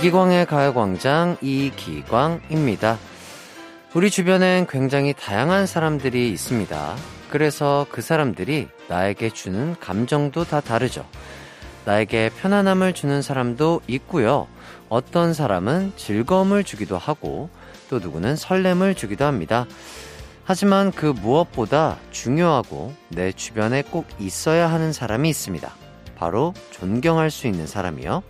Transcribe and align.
이기광의 0.00 0.46
가요광장 0.46 1.36
이기광입니다. 1.42 2.96
우리 3.92 4.10
주변엔 4.10 4.66
굉장히 4.66 5.12
다양한 5.12 5.66
사람들이 5.66 6.30
있습니다. 6.30 6.96
그래서 7.28 7.84
그 7.90 8.00
사람들이 8.00 8.68
나에게 8.88 9.28
주는 9.28 9.76
감정도 9.78 10.44
다 10.44 10.62
다르죠. 10.62 11.04
나에게 11.84 12.30
편안함을 12.40 12.94
주는 12.94 13.20
사람도 13.20 13.82
있고요. 13.88 14.48
어떤 14.88 15.34
사람은 15.34 15.92
즐거움을 15.96 16.64
주기도 16.64 16.96
하고 16.96 17.50
또 17.90 17.98
누구는 17.98 18.36
설렘을 18.36 18.94
주기도 18.94 19.26
합니다. 19.26 19.66
하지만 20.44 20.92
그 20.92 21.04
무엇보다 21.04 21.98
중요하고 22.10 22.94
내 23.10 23.32
주변에 23.32 23.82
꼭 23.82 24.06
있어야 24.18 24.70
하는 24.70 24.94
사람이 24.94 25.28
있습니다. 25.28 25.70
바로 26.16 26.54
존경할 26.70 27.30
수 27.30 27.46
있는 27.46 27.66
사람이요. 27.66 28.29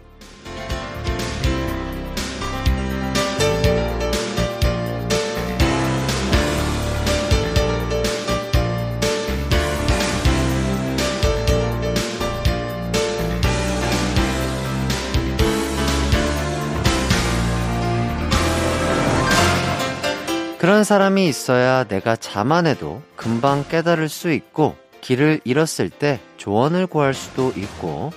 그런 20.61 20.85
사람이 20.85 21.27
있어야 21.27 21.85
내가 21.85 22.17
자만해도 22.17 23.01
금방 23.17 23.65
깨달을 23.67 24.11
수 24.11 24.31
있고 24.31 24.77
길을 25.01 25.41
잃었을 25.43 25.89
때 25.89 26.21
조언을 26.37 26.87
구할 26.87 27.15
수도 27.15 27.51
있고 27.57 28.13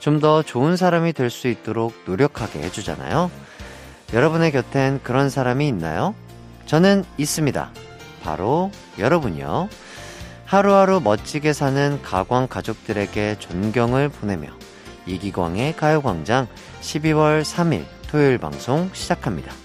좀 0.00 0.18
더 0.18 0.42
좋은 0.42 0.76
사람이 0.76 1.12
될 1.12 1.28
수 1.28 1.48
있도록 1.48 1.92
노력하게 2.06 2.62
해주잖아요. 2.62 3.30
여러분의 4.14 4.52
곁엔 4.52 5.00
그런 5.02 5.28
사람이 5.28 5.68
있나요? 5.68 6.14
저는 6.64 7.04
있습니다. 7.18 7.70
바로 8.22 8.70
여러분이요. 8.98 9.68
하루하루 10.46 11.00
멋지게 11.00 11.52
사는 11.52 12.00
가광 12.00 12.46
가족들에게 12.48 13.36
존경을 13.38 14.08
보내며 14.08 14.48
이기광의 15.04 15.76
가요광장 15.76 16.48
12월 16.80 17.42
3일 17.42 17.84
토요일 18.08 18.38
방송 18.38 18.88
시작합니다. 18.94 19.61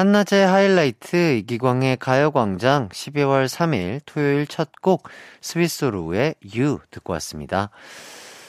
한낮의 0.00 0.46
하이라이트 0.46 1.34
이기광의 1.40 1.98
가요광장 1.98 2.88
12월 2.88 3.44
3일 3.44 4.00
토요일 4.06 4.46
첫 4.46 4.70
곡 4.80 5.06
스위스로우의 5.42 6.36
You 6.56 6.78
듣고 6.90 7.12
왔습니다. 7.12 7.68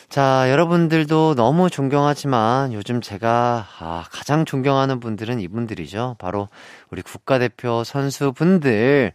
자, 0.07 0.49
여러분들도 0.49 1.35
너무 1.35 1.69
존경하지만 1.69 2.71
요즘 2.71 3.01
제가 3.01 3.67
아, 3.79 4.05
가장 4.09 4.45
존경하는 4.45 5.01
분들은 5.01 5.41
이분들이죠. 5.41 6.15
바로 6.19 6.47
우리 6.89 7.01
국가대표 7.01 7.83
선수분들. 7.83 9.11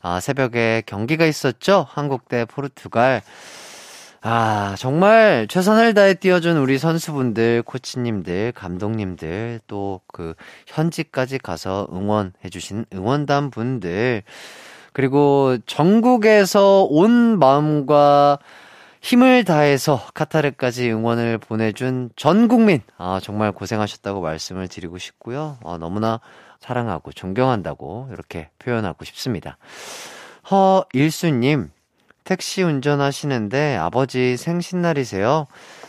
아, 0.00 0.20
새벽에 0.20 0.84
경기가 0.86 1.26
있었죠? 1.26 1.86
한국 1.88 2.28
대 2.28 2.44
포르투갈. 2.44 3.22
아, 4.22 4.74
정말 4.78 5.46
최선을 5.48 5.94
다해 5.94 6.14
뛰어준 6.14 6.58
우리 6.58 6.76
선수분들, 6.78 7.62
코치님들, 7.62 8.52
감독님들, 8.52 9.60
또 9.66 10.00
그 10.12 10.34
현지까지 10.66 11.38
가서 11.38 11.88
응원해주신 11.90 12.84
응원단 12.92 13.50
분들, 13.50 14.22
그리고 14.92 15.56
전국에서 15.66 16.84
온 16.84 17.38
마음과 17.38 18.38
힘을 19.00 19.44
다해서 19.44 20.02
카타르까지 20.12 20.90
응원을 20.90 21.38
보내준 21.38 22.10
전 22.16 22.48
국민, 22.48 22.82
아, 22.98 23.20
정말 23.22 23.52
고생하셨다고 23.52 24.20
말씀을 24.20 24.68
드리고 24.68 24.98
싶고요. 24.98 25.56
아, 25.64 25.78
너무나 25.80 26.20
사랑하고 26.58 27.12
존경한다고 27.12 28.10
이렇게 28.12 28.50
표현하고 28.58 29.06
싶습니다. 29.06 29.56
허일수님, 30.50 31.70
택시 32.30 32.62
운전하시는데 32.62 33.74
아버지 33.74 34.36
생신날이세요? 34.36 35.48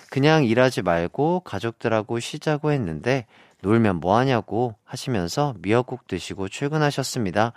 그냥 0.09 0.43
일하지 0.43 0.81
말고 0.81 1.41
가족들하고 1.41 2.19
쉬자고 2.19 2.71
했는데 2.71 3.27
놀면 3.61 3.97
뭐하냐고 3.97 4.73
하시면서 4.83 5.53
미역국 5.59 6.07
드시고 6.07 6.49
출근하셨습니다. 6.49 7.53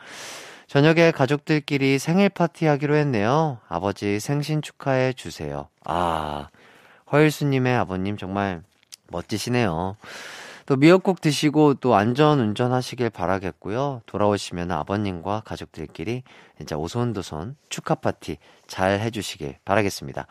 저녁에 0.67 1.13
가족들끼리 1.13 1.99
생일 1.99 2.29
파티 2.29 2.67
하기로 2.67 2.95
했네요. 2.97 3.57
아버지 3.69 4.21
생신 4.21 4.61
축하해 4.61 5.15
주세요. 5.15 5.69
아, 5.87 6.49
허일수님의 7.11 7.75
아버님 7.75 8.19
정말 8.19 8.63
멋지시네요. 9.09 9.97
또 10.67 10.77
미역국 10.77 11.21
드시고 11.21 11.75
또 11.75 11.95
안전 11.95 12.41
운전하시길 12.41 13.11
바라겠고요. 13.11 14.01
돌아오시면 14.07 14.73
아버님과 14.73 15.43
가족들끼리 15.45 16.23
진짜 16.57 16.77
오손도손 16.77 17.57
축하 17.69 17.95
파티 17.95 18.39
잘 18.67 18.99
해주시길 19.01 19.57
바라겠습니다. 19.65 20.27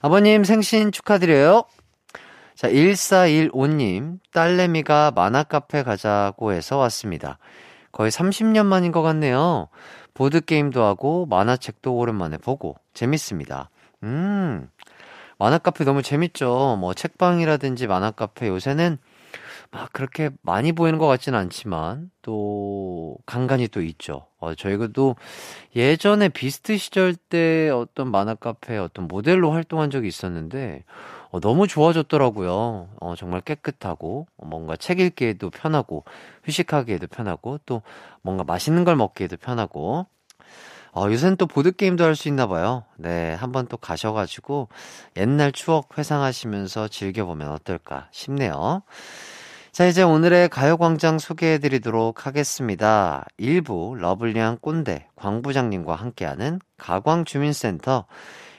아버님 0.00 0.44
생신 0.44 0.92
축하드려요. 0.92 1.64
자, 2.54 2.68
1415님, 2.68 4.18
딸내미가 4.32 5.12
만화카페 5.16 5.82
가자고 5.82 6.52
해서 6.52 6.76
왔습니다. 6.76 7.38
거의 7.90 8.10
30년 8.10 8.66
만인 8.66 8.92
것 8.92 9.02
같네요. 9.02 9.68
보드게임도 10.14 10.82
하고 10.82 11.26
만화책도 11.26 11.94
오랜만에 11.96 12.36
보고 12.36 12.76
재밌습니다. 12.94 13.70
음, 14.04 14.68
만화카페 15.38 15.84
너무 15.84 16.02
재밌죠. 16.02 16.76
뭐 16.78 16.94
책방이라든지 16.94 17.86
만화카페 17.86 18.48
요새는 18.48 18.98
막 19.72 19.90
그렇게 19.92 20.30
많이 20.42 20.72
보이는 20.72 20.98
것 20.98 21.06
같지는 21.06 21.38
않지만 21.38 22.10
또 22.20 23.16
간간히 23.24 23.68
또 23.68 23.80
있죠. 23.82 24.26
어, 24.38 24.54
저희가도 24.54 25.16
예전에 25.76 26.28
비스트 26.30 26.76
시절 26.78 27.14
때 27.16 27.70
어떤 27.70 28.10
만화 28.10 28.34
카페 28.34 28.78
어떤 28.78 29.08
모델로 29.08 29.52
활동한 29.52 29.90
적이 29.90 30.08
있었는데 30.08 30.84
어, 31.30 31.40
너무 31.40 31.68
좋아졌더라고요. 31.68 32.90
어, 33.00 33.14
정말 33.16 33.40
깨끗하고 33.42 34.26
뭔가 34.36 34.76
책 34.76 35.00
읽기에도 35.00 35.50
편하고 35.50 36.04
휴식하기에도 36.44 37.06
편하고 37.08 37.58
또 37.66 37.82
뭔가 38.22 38.44
맛있는 38.44 38.84
걸 38.84 38.96
먹기에도 38.96 39.36
편하고 39.38 40.06
어, 40.94 41.06
요새는 41.10 41.36
또 41.36 41.46
보드게임도 41.46 42.04
할 42.04 42.16
수 42.16 42.28
있나 42.28 42.46
봐요. 42.46 42.84
네, 42.96 43.34
한번 43.34 43.66
또 43.68 43.76
가셔가지고 43.78 44.68
옛날 45.16 45.52
추억 45.52 45.98
회상하시면서 45.98 46.88
즐겨보면 46.88 47.50
어떨까 47.50 48.08
싶네요. 48.12 48.82
자, 49.72 49.86
이제 49.86 50.02
오늘의 50.02 50.50
가요광장 50.50 51.18
소개해 51.18 51.56
드리도록 51.56 52.26
하겠습니다. 52.26 53.24
1부 53.40 53.96
러블리한 53.96 54.58
꼰대 54.58 55.08
광부장님과 55.16 55.94
함께하는 55.94 56.60
가광주민센터 56.76 58.04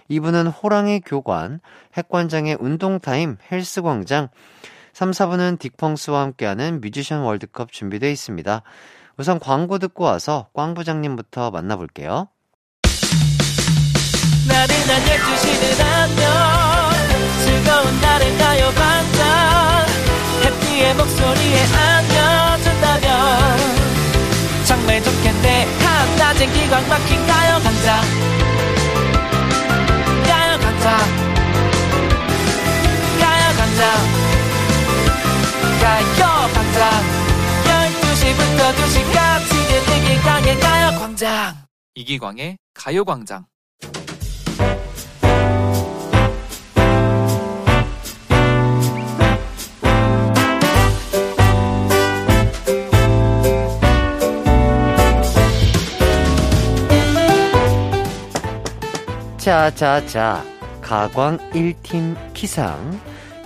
2부는 0.09 0.51
호랑이 0.51 1.01
교관, 1.01 1.59
핵관장의 1.95 2.57
운동타임 2.59 3.37
헬스광장 3.51 4.29
3, 4.93 5.11
4부는 5.11 5.59
딕펑스와 5.59 6.15
함께하는 6.15 6.81
뮤지션 6.81 7.21
월드컵 7.21 7.71
준비되어 7.71 8.09
있습니다. 8.09 8.63
우선 9.17 9.37
광고 9.37 9.77
듣고 9.77 10.05
와서 10.05 10.47
꽝부장님부터 10.55 11.51
만나볼게요. 11.51 12.27
나른한 14.47 15.01
12시는 15.03 15.85
안녕 15.85 16.25
즐거운 17.45 18.01
날을 18.01 18.37
가요광장 18.39 19.52
그의 20.73 20.95
목소리에 20.95 21.65
안겨준다면 21.65 23.57
정말 24.65 25.03
좋겠네. 25.03 25.65
한낮엔 25.77 26.51
기광 26.51 26.89
막힌 26.89 27.27
가요광장. 27.27 28.01
가요광장. 30.25 30.97
가요광장. 33.19 33.81
가요광장. 35.79 36.81
12시부터 37.69 38.73
2시까지 38.73 39.51
들리기광의 39.67 40.59
가요 40.59 40.99
광장. 40.99 41.55
이기광의 41.93 42.57
가요 42.73 43.05
광장 43.05 43.45
자자자 59.43 60.41
가광 60.79 61.37
1팀 61.51 62.15
기상 62.33 62.97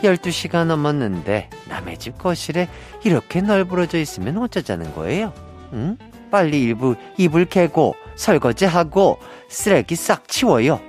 12시가 0.04 0.64
넘었는데 0.64 1.50
남의 1.68 1.98
집 1.98 2.20
거실에 2.20 2.70
이렇게 3.04 3.42
널브러져 3.42 3.98
있으면 3.98 4.38
어쩌자는 4.38 4.94
거예요? 4.94 5.34
응? 5.74 5.98
빨리 6.30 6.62
일부 6.62 6.94
이불 7.18 7.46
개고 7.46 7.96
설거지하고 8.16 9.18
쓰레기 9.50 9.96
싹 9.96 10.28
치워요. 10.28 10.80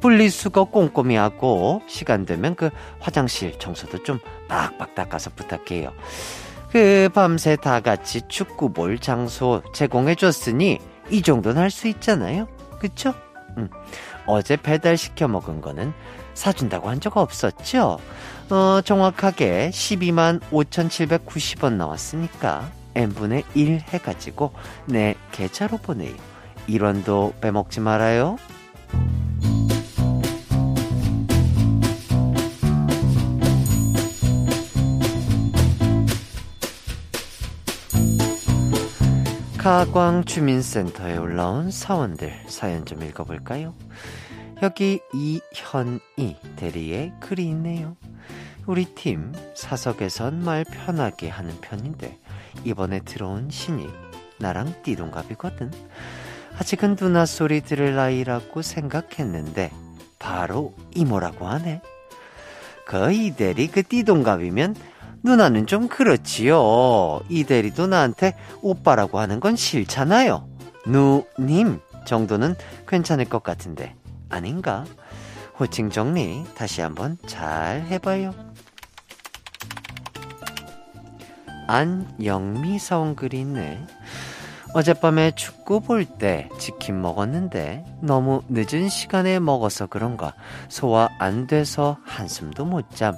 분리수거 0.00 0.64
꼼꼼히 0.64 1.16
하고 1.16 1.82
시간 1.86 2.24
되면 2.24 2.54
그 2.54 2.70
화장실 3.00 3.58
청소도 3.58 4.02
좀 4.02 4.18
빡빡 4.48 4.94
닦아서 4.94 5.28
부탁해요. 5.36 5.92
그 6.72 7.10
밤새 7.12 7.54
다 7.56 7.80
같이 7.80 8.22
축구 8.28 8.72
볼 8.72 8.98
장소 8.98 9.60
제공해 9.74 10.14
줬으니 10.14 10.78
이 11.10 11.20
정도는 11.20 11.60
할 11.60 11.70
수 11.70 11.86
있잖아요. 11.88 12.48
그쵸? 12.80 13.12
음. 13.58 13.68
어제 14.28 14.56
배달시켜 14.56 15.26
먹은 15.26 15.60
거는 15.60 15.92
사준다고 16.34 16.88
한 16.90 17.00
적 17.00 17.16
없었죠? 17.16 17.98
어, 18.50 18.80
정확하게 18.84 19.70
12만 19.72 20.40
5,790원 20.50 21.74
나왔으니까 21.74 22.70
n분의 22.94 23.44
1 23.54 23.80
해가지고 23.88 24.52
내 24.86 25.14
계좌로 25.32 25.78
보내요. 25.78 26.14
1원도 26.68 27.40
빼먹지 27.40 27.80
말아요. 27.80 28.36
가광 39.58 40.24
주민센터에 40.24 41.16
올라온 41.16 41.70
사원들 41.70 42.32
사연 42.48 42.84
좀 42.86 43.02
읽어볼까요? 43.02 43.74
여기 44.60 45.00
이현이 45.14 46.36
대리에 46.56 47.12
글이 47.20 47.46
있네요. 47.50 47.96
우리 48.66 48.86
팀 48.86 49.32
사석에선 49.54 50.42
말 50.42 50.64
편하게 50.64 51.28
하는 51.28 51.58
편인데 51.60 52.18
이번에 52.64 53.00
들어온 53.00 53.50
신이 53.50 53.86
나랑 54.38 54.82
띠동갑이거든. 54.82 55.72
아직은 56.58 56.96
누나 56.96 57.24
소리 57.24 57.60
들을 57.60 57.94
나이라고 57.94 58.62
생각했는데 58.62 59.70
바로 60.18 60.74
이모라고 60.94 61.46
하네. 61.46 61.80
그 62.84 63.12
이대리 63.12 63.68
그 63.68 63.84
띠동갑이면 63.84 64.74
누나는 65.22 65.66
좀 65.66 65.86
그렇지요. 65.88 67.20
이대리도 67.28 67.86
나한테 67.86 68.34
오빠라고 68.60 69.20
하는 69.20 69.38
건 69.38 69.54
싫잖아요. 69.54 70.48
누님 70.86 71.80
정도는 72.06 72.56
괜찮을 72.88 73.26
것 73.26 73.42
같은데 73.42 73.94
아닌가? 74.28 74.84
호칭 75.58 75.90
정리 75.90 76.44
다시 76.56 76.80
한번 76.80 77.18
잘 77.26 77.82
해봐요. 77.82 78.32
안영미 81.66 82.78
사온 82.78 83.14
글이 83.14 83.40
있네. 83.40 83.84
어젯밤에 84.74 85.32
축구 85.32 85.80
볼 85.80 86.04
때 86.04 86.48
치킨 86.58 87.00
먹었는데 87.00 87.84
너무 88.02 88.42
늦은 88.48 88.88
시간에 88.88 89.38
먹어서 89.38 89.86
그런가 89.86 90.34
소화 90.68 91.08
안 91.18 91.46
돼서 91.46 91.98
한숨도 92.04 92.64
못 92.64 92.90
잠. 92.94 93.14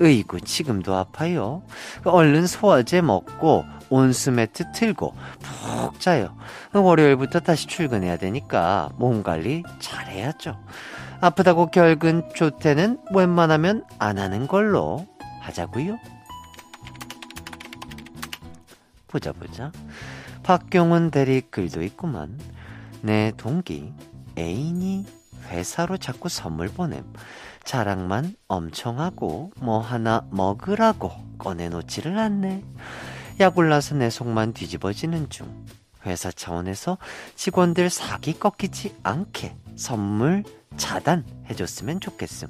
으이구 0.00 0.40
지금도 0.42 0.94
아파요. 0.94 1.62
얼른 2.04 2.46
소화제 2.46 3.00
먹고 3.00 3.64
온수매트 3.90 4.72
틀고 4.72 5.14
푹 5.40 6.00
자요. 6.00 6.36
월요일부터 6.72 7.40
다시 7.40 7.66
출근해야 7.66 8.16
되니까 8.16 8.90
몸 8.96 9.22
관리 9.22 9.62
잘해야죠. 9.80 10.56
아프다고 11.20 11.70
결근 11.70 12.28
조퇴는 12.34 12.98
웬만하면 13.14 13.84
안 13.98 14.18
하는 14.18 14.46
걸로 14.46 15.06
하자고요. 15.40 15.98
보자 19.08 19.32
보자. 19.32 19.70
박경훈 20.42 21.10
대리 21.10 21.42
글도 21.42 21.82
있구만. 21.82 22.40
내 23.02 23.32
동기 23.36 23.92
애인이 24.38 25.06
회사로 25.50 25.98
자꾸 25.98 26.28
선물 26.28 26.68
보냄. 26.68 27.04
자랑만 27.64 28.34
엄청 28.48 29.00
하고 29.00 29.52
뭐 29.56 29.78
하나 29.78 30.26
먹으라고 30.30 31.10
꺼내놓지를 31.38 32.18
않네. 32.18 32.64
약 33.40 33.58
올라서 33.58 33.94
내 33.96 34.10
속만 34.10 34.52
뒤집어지는 34.52 35.30
중. 35.30 35.64
회사 36.04 36.30
차원에서 36.30 36.98
직원들 37.36 37.88
사기 37.90 38.38
꺾이지 38.38 38.96
않게 39.02 39.54
선물 39.76 40.42
차단해줬으면 40.76 42.00
좋겠음. 42.00 42.48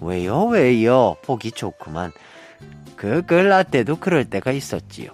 왜요, 0.00 0.44
왜요? 0.44 1.16
보기 1.22 1.52
좋구만. 1.52 2.12
그, 2.96 3.22
글라 3.22 3.62
때도 3.62 3.96
그럴 3.96 4.24
때가 4.24 4.52
있었지요. 4.52 5.10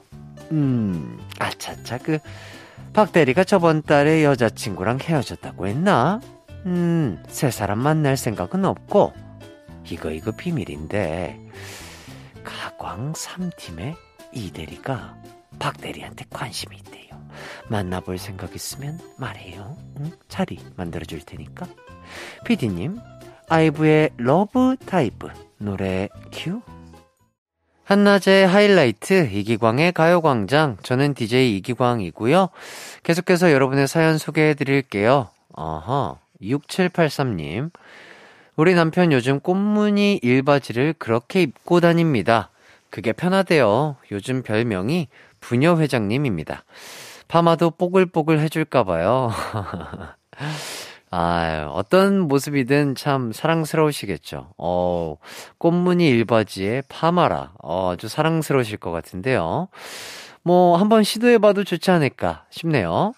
음, 0.52 1.18
아차차, 1.38 1.98
그, 1.98 2.18
박 2.92 3.12
대리가 3.12 3.44
저번 3.44 3.82
달에 3.82 4.24
여자친구랑 4.24 4.98
헤어졌다고 5.00 5.66
했나? 5.66 6.20
음, 6.64 7.22
새 7.28 7.50
사람 7.50 7.78
만날 7.78 8.16
생각은 8.16 8.64
없고, 8.64 9.12
이거, 9.90 10.10
이거 10.10 10.32
비밀인데, 10.32 11.38
가광 12.44 13.12
3팀의 13.12 13.94
이 14.32 14.50
대리가 14.52 15.16
박 15.58 15.78
대리한테 15.80 16.24
관심이 16.30 16.76
있대요. 16.76 17.20
만나볼 17.68 18.18
생각 18.18 18.54
있으면 18.54 18.98
말해요. 19.18 19.76
응? 19.98 20.12
자리 20.28 20.58
만들어줄 20.76 21.20
테니까. 21.22 21.66
피디님, 22.44 22.98
아이브의 23.48 24.10
Love 24.16 24.76
Dive 24.86 25.14
노래 25.58 26.08
큐. 26.32 26.60
한낮의 27.84 28.48
하이라이트 28.48 29.28
이기광의 29.30 29.92
가요광장 29.92 30.78
저는 30.82 31.14
DJ 31.14 31.56
이기광이고요. 31.58 32.48
계속해서 33.04 33.52
여러분의 33.52 33.86
사연 33.86 34.18
소개해 34.18 34.54
드릴게요. 34.54 35.28
어허 35.54 36.18
6783님 36.42 37.70
우리 38.56 38.74
남편 38.74 39.12
요즘 39.12 39.40
꽃무늬 39.40 40.20
일바지를 40.22 40.94
그렇게 40.98 41.42
입고 41.42 41.80
다닙니다. 41.80 42.50
그게 42.90 43.12
편하대요. 43.12 43.96
요즘 44.10 44.42
별명이 44.42 45.08
부녀 45.40 45.76
회장님입니다. 45.76 46.64
파마도 47.28 47.70
뽀글뽀글 47.70 48.40
해줄까봐요. 48.40 49.30
아, 51.10 51.70
어떤 51.72 52.20
모습이든 52.20 52.94
참 52.94 53.32
사랑스러우시겠죠. 53.32 54.54
어, 54.58 55.16
꽃무늬 55.58 56.08
일바지에 56.08 56.82
파마라. 56.88 57.52
어, 57.62 57.92
아주 57.92 58.08
사랑스러우실 58.08 58.78
것 58.78 58.90
같은데요. 58.90 59.68
뭐, 60.42 60.76
한번 60.76 61.04
시도해봐도 61.04 61.64
좋지 61.64 61.90
않을까 61.90 62.44
싶네요. 62.50 63.12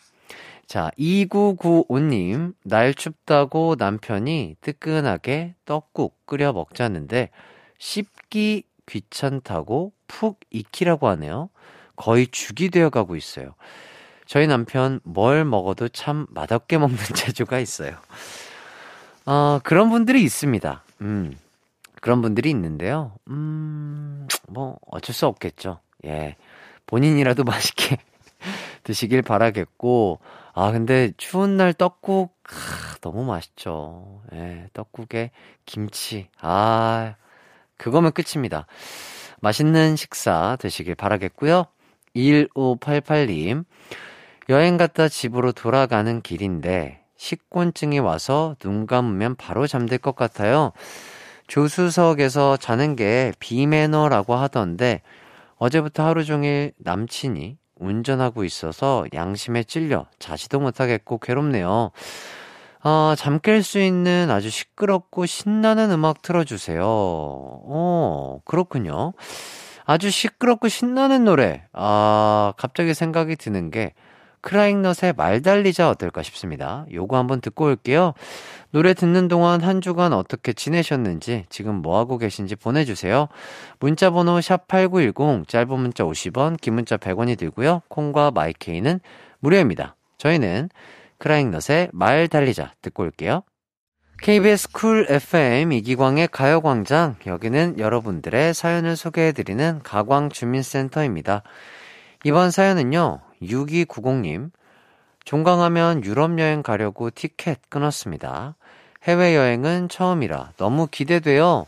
자, 0.68 0.90
2995님, 0.98 2.52
날 2.62 2.92
춥다고 2.92 3.76
남편이 3.78 4.56
뜨끈하게 4.60 5.54
떡국 5.64 6.26
끓여 6.26 6.52
먹자는데, 6.52 7.30
씹기 7.78 8.64
귀찮다고 8.84 9.92
푹 10.06 10.40
익히라고 10.50 11.08
하네요. 11.08 11.48
거의 11.96 12.26
죽이 12.26 12.68
되어 12.68 12.90
가고 12.90 13.16
있어요. 13.16 13.54
저희 14.26 14.46
남편 14.46 15.00
뭘 15.04 15.46
먹어도 15.46 15.88
참 15.88 16.26
맛없게 16.28 16.76
먹는 16.76 16.98
재주가 17.16 17.58
있어요. 17.60 17.96
어, 19.24 19.60
그런 19.64 19.88
분들이 19.88 20.22
있습니다. 20.22 20.82
음, 21.00 21.34
그런 22.02 22.20
분들이 22.20 22.50
있는데요. 22.50 23.12
음, 23.28 24.28
뭐, 24.48 24.78
어쩔 24.90 25.14
수 25.14 25.26
없겠죠. 25.26 25.80
예. 26.04 26.36
본인이라도 26.84 27.44
맛있게 27.44 27.96
드시길 28.84 29.22
바라겠고, 29.22 30.20
아, 30.60 30.72
근데 30.72 31.12
추운 31.16 31.56
날 31.56 31.72
떡국, 31.72 32.36
아, 32.50 32.96
너무 33.00 33.24
맛있죠. 33.24 34.22
예, 34.32 34.66
떡국에 34.72 35.30
김치, 35.66 36.26
아, 36.40 37.14
그거면 37.76 38.10
끝입니다. 38.10 38.66
맛있는 39.40 39.94
식사 39.94 40.56
되시길 40.58 40.96
바라겠고요. 40.96 41.66
1588님, 42.16 43.66
여행 44.48 44.76
갔다 44.78 45.06
집으로 45.06 45.52
돌아가는 45.52 46.20
길인데 46.22 47.04
식곤증이 47.14 48.00
와서 48.00 48.56
눈 48.58 48.88
감으면 48.88 49.36
바로 49.36 49.68
잠들 49.68 49.98
것 49.98 50.16
같아요. 50.16 50.72
조수석에서 51.46 52.56
자는 52.56 52.96
게 52.96 53.32
비매너라고 53.38 54.34
하던데 54.34 55.02
어제부터 55.58 56.04
하루 56.04 56.24
종일 56.24 56.72
남친이 56.78 57.58
운전하고 57.78 58.44
있어서 58.44 59.04
양심에 59.14 59.64
찔려 59.64 60.06
자지도 60.18 60.60
못하겠고 60.60 61.18
괴롭네요. 61.18 61.90
아, 62.82 63.14
잠 63.18 63.38
깰 63.40 63.62
수 63.62 63.80
있는 63.80 64.30
아주 64.30 64.50
시끄럽고 64.50 65.26
신나는 65.26 65.90
음악 65.90 66.22
틀어주세요. 66.22 66.80
어, 66.84 68.40
그렇군요. 68.44 69.14
아주 69.84 70.10
시끄럽고 70.10 70.68
신나는 70.68 71.24
노래. 71.24 71.64
아, 71.72 72.52
갑자기 72.56 72.94
생각이 72.94 73.36
드는 73.36 73.70
게 73.70 73.94
크라잉넛의 74.40 75.14
말 75.16 75.42
달리자 75.42 75.90
어떨까 75.90 76.22
싶습니다. 76.22 76.86
요거 76.92 77.16
한번 77.16 77.40
듣고 77.40 77.66
올게요. 77.66 78.14
노래 78.70 78.94
듣는 78.94 79.28
동안 79.28 79.62
한 79.62 79.80
주간 79.80 80.12
어떻게 80.12 80.52
지내셨는지, 80.52 81.46
지금 81.48 81.76
뭐하고 81.76 82.18
계신지 82.18 82.56
보내주세요. 82.56 83.28
문자번호 83.80 84.38
샵8910, 84.38 85.48
짧은 85.48 85.78
문자 85.78 86.04
50원, 86.04 86.60
긴 86.60 86.74
문자 86.74 86.96
100원이 86.96 87.38
들고요. 87.38 87.82
콩과 87.88 88.32
마이케이는 88.32 89.00
무료입니다. 89.40 89.96
저희는 90.18 90.68
크라잉넛의 91.18 91.90
말 91.92 92.28
달리자 92.28 92.72
듣고 92.82 93.04
올게요. 93.04 93.42
KBS 94.20 94.72
쿨 94.72 95.06
FM 95.08 95.72
이기광의 95.72 96.28
가요광장. 96.28 97.16
여기는 97.26 97.78
여러분들의 97.78 98.52
사연을 98.52 98.96
소개해드리는 98.96 99.80
가광주민센터입니다. 99.84 101.42
이번 102.24 102.50
사연은요, 102.50 103.20
6290님. 103.42 104.50
종강하면 105.24 106.04
유럽 106.04 106.38
여행 106.38 106.62
가려고 106.62 107.10
티켓 107.10 107.60
끊었습니다. 107.68 108.56
해외여행은 109.04 109.88
처음이라 109.88 110.52
너무 110.56 110.86
기대돼요. 110.88 111.66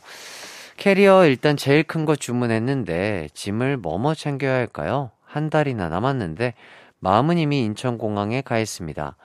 캐리어 0.76 1.26
일단 1.26 1.56
제일 1.56 1.82
큰 1.82 2.06
거 2.06 2.16
주문했는데 2.16 3.28
짐을 3.34 3.76
뭐뭐 3.76 4.14
챙겨야 4.14 4.54
할까요? 4.54 5.10
한 5.24 5.50
달이나 5.50 5.88
남았는데 5.88 6.54
마음은 7.00 7.38
이미 7.38 7.62
인천공항에 7.64 8.40
가 8.42 8.58
있습니다. 8.58 9.16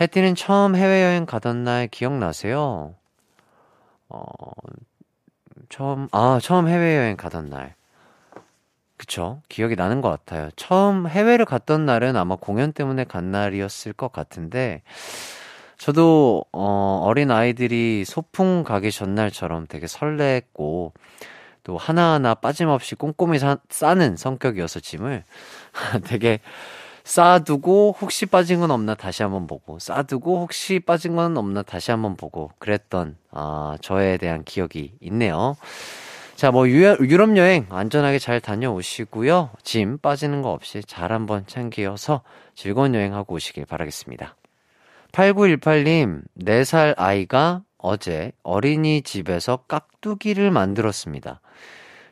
해띠는 0.00 0.34
처음 0.36 0.76
해외여행 0.76 1.26
가던 1.26 1.64
날 1.64 1.88
기억나세요? 1.88 2.94
어, 4.08 4.22
처음, 5.68 6.08
아, 6.12 6.38
처음 6.40 6.68
해외여행 6.68 7.16
가던 7.16 7.50
날. 7.50 7.74
그쵸. 8.96 9.42
기억이 9.48 9.76
나는 9.76 10.00
것 10.00 10.08
같아요. 10.10 10.48
처음 10.56 11.06
해외를 11.06 11.44
갔던 11.44 11.84
날은 11.84 12.16
아마 12.16 12.36
공연 12.36 12.72
때문에 12.72 13.04
간 13.04 13.30
날이었을 13.30 13.92
것 13.92 14.10
같은데, 14.10 14.82
저도, 15.76 16.44
어, 16.52 17.00
어린 17.04 17.30
아이들이 17.30 18.04
소풍 18.06 18.64
가기 18.64 18.90
전날처럼 18.90 19.66
되게 19.68 19.86
설렜고, 19.86 20.92
또 21.64 21.76
하나하나 21.78 22.34
빠짐없이 22.34 22.94
꼼꼼히 22.94 23.38
사, 23.38 23.58
싸는 23.70 24.16
성격이어서 24.16 24.80
짐을 24.80 25.24
되게 26.06 26.40
쌓아두고 27.04 27.96
혹시 28.00 28.26
빠진 28.26 28.60
건 28.60 28.70
없나 28.70 28.94
다시 28.94 29.22
한번 29.22 29.46
보고 29.46 29.78
쌓아두고 29.78 30.40
혹시 30.40 30.80
빠진 30.80 31.16
건 31.16 31.36
없나 31.36 31.62
다시 31.62 31.90
한번 31.90 32.16
보고 32.16 32.50
그랬던 32.58 33.16
아 33.32 33.76
저에 33.82 34.16
대한 34.18 34.44
기억이 34.44 34.94
있네요. 35.00 35.56
자, 36.36 36.50
뭐 36.50 36.68
유럽 36.68 37.34
여행 37.38 37.66
안전하게 37.70 38.18
잘 38.18 38.42
다녀오시고요. 38.42 39.52
짐 39.62 39.96
빠지는 39.96 40.42
거 40.42 40.50
없이 40.50 40.82
잘 40.86 41.10
한번 41.10 41.46
챙겨서 41.46 42.20
즐거운 42.54 42.94
여행하고 42.94 43.36
오시길 43.36 43.64
바라겠습니다. 43.64 44.36
8918님, 45.12 46.20
4살 46.38 46.92
아이가 46.98 47.62
어제 47.78 48.32
어린이집에서 48.42 49.60
깍두기를 49.66 50.50
만들었습니다. 50.50 51.40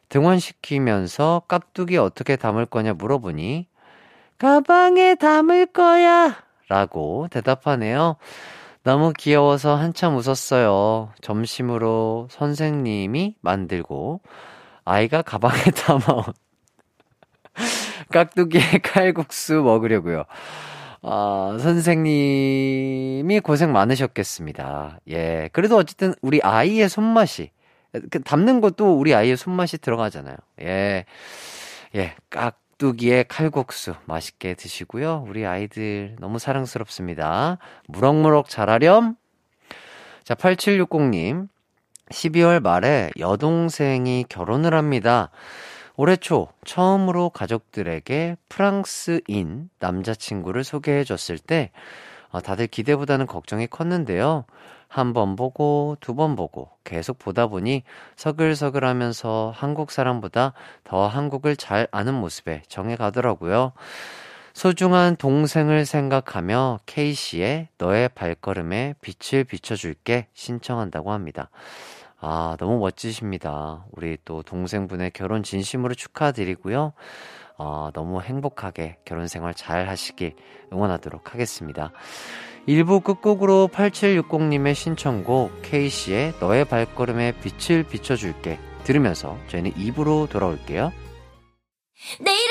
등원시키면서 0.09 1.43
깍두기 1.47 1.99
어떻게 1.99 2.37
담을 2.37 2.65
거냐 2.65 2.95
물어보니 2.95 3.67
가방에 4.39 5.17
담을 5.17 5.67
거야! 5.67 6.35
라고 6.71 7.29
대답하네요. 7.31 8.17
너무 8.85 9.15
귀여워서 9.17 9.77
한참 9.77 10.15
웃었어요. 10.15 11.11
점심으로 11.23 12.29
선생님이 12.31 13.37
만들고 13.41 14.21
아이가 14.85 15.23
가방에 15.23 15.63
담아온 15.75 16.25
깍두기에 18.13 18.81
칼국수 18.83 19.55
먹으려고요. 19.63 20.25
아, 21.01 21.57
선생님이 21.61 23.41
고생 23.41 23.73
많으셨겠습니다. 23.73 25.01
예. 25.09 25.49
그래도 25.55 25.79
어쨌든 25.79 26.15
우리 26.21 26.41
아이의 26.43 26.91
손맛이, 26.91 27.53
그 28.11 28.23
담는 28.23 28.61
것도 28.61 28.99
우리 28.99 29.15
아이의 29.15 29.39
손맛이 29.39 29.79
들어가잖아요. 29.79 30.37
예. 30.61 31.07
예. 31.95 32.15
깍, 32.29 32.59
깍두기에 32.85 33.25
칼국수 33.25 33.95
맛있게 34.05 34.53
드시고요. 34.55 35.25
우리 35.27 35.47
아이들 35.47 36.17
너무 36.21 36.39
사랑스럽습니다. 36.39 37.57
무럭무럭 37.89 38.51
자라렴. 38.51 39.17
자, 40.23 40.35
8760님. 40.35 41.49
12월 42.11 42.61
말에 42.61 43.11
여동생이 43.19 44.27
결혼을 44.29 44.75
합니다. 44.75 45.31
올해 45.97 46.17
초 46.17 46.49
처음으로 46.67 47.31
가족들에게 47.31 48.37
프랑스인 48.51 49.71
남자친구를 49.79 50.63
소개해 50.63 51.05
줬을 51.05 51.39
때 51.39 51.71
어, 52.29 52.43
다들 52.43 52.67
기대보다는 52.67 53.27
걱정이 53.27 53.67
컸는데요. 53.67 54.45
한 54.95 55.13
번 55.13 55.35
보고 55.35 55.97
두 56.01 56.15
번 56.15 56.37
보고 56.37 56.71
계속 56.85 57.19
보다 57.19 57.49
보니 57.49 57.83
서글서글 58.17 58.85
하면서 58.85 59.53
한국 59.55 59.91
사람보다 59.91 60.53
더 60.85 61.09
한국을 61.09 61.57
잘 61.57 61.89
아는 61.91 62.15
모습에 62.15 62.63
정해 62.69 62.95
가더라고요. 62.95 63.73
소중한 64.53 65.17
동생을 65.17 65.85
생각하며 65.85 66.79
K씨의 66.87 67.69
너의 67.77 68.09
발걸음에 68.11 68.95
빛을 69.01 69.43
비춰줄게 69.43 70.29
신청한다고 70.33 71.11
합니다. 71.11 71.51
아, 72.21 72.57
너무 72.61 72.79
멋지십니다. 72.79 73.85
우리 73.91 74.17
또 74.25 74.45
동생분의 74.45 75.11
결혼 75.11 75.43
진심으로 75.43 75.95
축하드리고요. 75.95 76.93
어, 77.57 77.91
너무 77.95 78.21
행복하게 78.21 78.99
결혼 79.05 79.27
생활 79.27 79.55
잘 79.55 79.89
하시길 79.89 80.35
응원하도록 80.73 81.35
하겠습니다. 81.35 81.91
1부 82.67 83.05
끝곡으로 83.05 83.69
8760님의 83.73 84.75
신청곡 84.75 85.63
K씨의 85.63 86.35
너의 86.41 86.65
발걸음에 86.65 87.35
빛을 87.41 87.83
비춰줄게 87.85 88.59
들으면서 88.85 89.39
저희는 89.49 89.73
2부로 89.73 90.29
돌아올게요. 90.29 90.93
내 92.21 92.44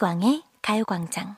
이기광의 0.00 0.42
가요광장. 0.62 1.36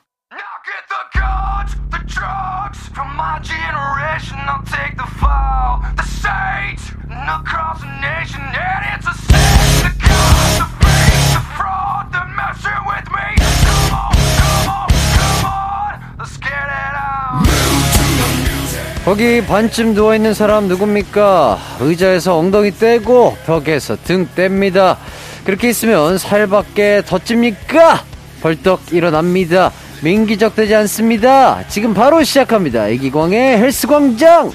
거기 19.03 19.45
반쯤 19.45 19.93
누워있는 19.93 20.33
사람 20.33 20.69
누굽니까? 20.69 21.57
의자에서 21.81 22.37
엉덩이 22.37 22.71
떼고 22.71 23.35
벽에서 23.45 23.97
등 23.97 24.25
뗍니다. 24.29 24.95
그렇게 25.43 25.69
있으면 25.69 26.17
살밖에 26.17 27.03
더 27.05 27.19
찝니까? 27.19 28.12
벌떡 28.43 28.91
일어납니다. 28.91 29.71
민기적 30.03 30.53
되지 30.53 30.75
않습니다. 30.75 31.65
지금 31.69 31.93
바로 31.93 32.21
시작합니다. 32.23 32.89
애기광의 32.89 33.57
헬스광장! 33.57 34.51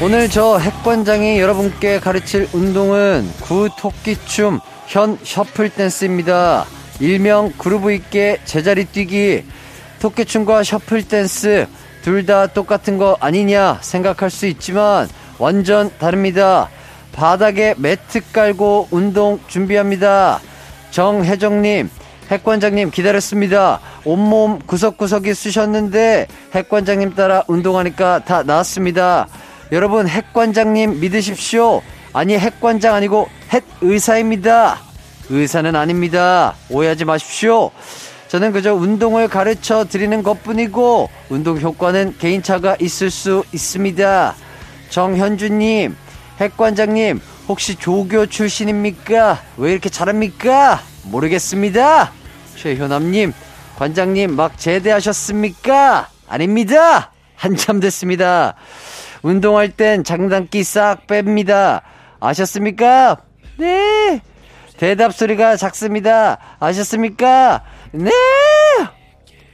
오늘 0.00 0.28
저 0.28 0.58
핵관장이 0.58 1.40
여러분께 1.40 1.98
가르칠 1.98 2.48
운동은 2.52 3.28
구토끼춤 3.40 4.60
현 4.86 5.18
셔플 5.24 5.70
댄스입니다. 5.70 6.64
일명 7.00 7.50
그루브 7.58 7.92
있게 7.92 8.38
제자리 8.44 8.84
뛰기 8.84 9.42
토끼춤과 10.00 10.62
셔플 10.62 11.08
댄스 11.08 11.66
둘 12.06 12.24
다 12.24 12.46
똑같은 12.46 12.98
거 12.98 13.16
아니냐 13.18 13.78
생각할 13.80 14.30
수 14.30 14.46
있지만 14.46 15.08
완전 15.40 15.90
다릅니다. 15.98 16.68
바닥에 17.12 17.74
매트 17.78 18.30
깔고 18.30 18.86
운동 18.92 19.40
준비합니다. 19.48 20.38
정혜정님, 20.92 21.90
핵관장님 22.30 22.92
기다렸습니다. 22.92 23.80
온몸 24.04 24.60
구석구석이 24.60 25.34
쑤셨는데 25.34 26.28
핵관장님 26.54 27.16
따라 27.16 27.42
운동하니까 27.48 28.20
다 28.24 28.44
나았습니다. 28.44 29.26
여러분 29.72 30.06
핵관장님 30.06 31.00
믿으십시오. 31.00 31.82
아니 32.12 32.38
핵관장 32.38 32.94
아니고 32.94 33.28
핵의사입니다. 33.50 34.78
의사는 35.28 35.74
아닙니다. 35.74 36.54
오해하지 36.70 37.04
마십시오. 37.04 37.72
저는 38.28 38.52
그저 38.52 38.74
운동을 38.74 39.28
가르쳐 39.28 39.84
드리는 39.84 40.22
것 40.22 40.42
뿐이고, 40.42 41.08
운동 41.28 41.60
효과는 41.60 42.16
개인차가 42.18 42.76
있을 42.80 43.10
수 43.10 43.44
있습니다. 43.52 44.34
정현주님, 44.90 45.96
핵관장님, 46.40 47.20
혹시 47.48 47.76
조교 47.76 48.26
출신입니까? 48.26 49.40
왜 49.56 49.72
이렇게 49.72 49.88
잘합니까? 49.88 50.80
모르겠습니다. 51.04 52.12
최효남님, 52.56 53.32
관장님 53.76 54.34
막 54.34 54.58
제대하셨습니까? 54.58 56.08
아닙니다. 56.28 57.12
한참 57.36 57.78
됐습니다. 57.80 58.54
운동할 59.22 59.70
땐 59.70 60.02
장단기 60.02 60.64
싹 60.64 61.06
뺍니다. 61.06 61.82
아셨습니까? 62.18 63.18
네. 63.58 64.20
대답 64.78 65.14
소리가 65.14 65.56
작습니다. 65.56 66.38
아셨습니까? 66.58 67.62
네. 67.96 68.10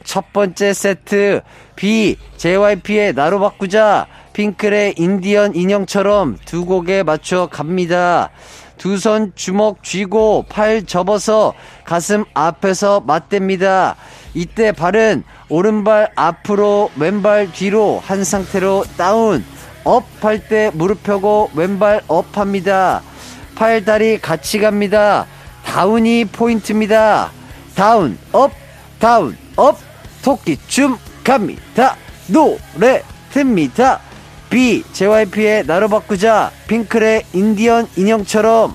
첫 0.05 0.33
번째 0.33 0.73
세트 0.73 1.43
B 1.77 2.17
JYP의 2.37 3.15
나로 3.15 3.39
바꾸자 3.41 4.07
핑클의 4.33 4.95
인디언 4.99 5.55
인형처럼 5.55 6.39
두 6.45 6.65
곡에 6.65 7.03
맞춰 7.03 7.49
갑니다. 7.51 8.31
두 8.79 8.97
손 8.99 9.33
주먹 9.37 9.85
쥐고 9.85 10.47
팔 10.49 10.85
접어서 10.85 11.55
가슴 11.85 12.25
앞에서 12.35 13.05
맞댑니다. 13.07 13.95
이때 14.35 14.73
발은 14.73 15.23
오른발 15.49 16.11
앞으로 16.17 16.91
왼발 16.97 17.53
뒤로 17.53 18.03
한 18.05 18.25
상태로 18.25 18.85
down 18.97 19.45
up 19.85 20.05
할 20.23 20.49
때 20.49 20.71
무릎 20.75 21.05
펴고 21.05 21.51
왼발 21.55 22.01
up 22.09 22.37
합니다. 22.37 23.03
팔 23.55 23.85
다리 23.85 24.19
같이 24.19 24.59
갑니다. 24.59 25.27
down이 25.65 26.25
포인트입니다. 26.27 27.31
down 27.75 28.19
up 28.33 28.53
down 28.99 29.37
up 29.57 29.79
토끼 30.23 30.57
춤 30.69 30.97
갑니다. 31.25 31.97
노래 32.27 33.03
틉니다. 33.33 34.01
비 34.51 34.83
JYP의 34.93 35.67
나로 35.67 35.89
바꾸자 35.89 36.51
핑클의 36.69 37.25
인디언 37.33 37.89
인형처럼. 37.97 38.75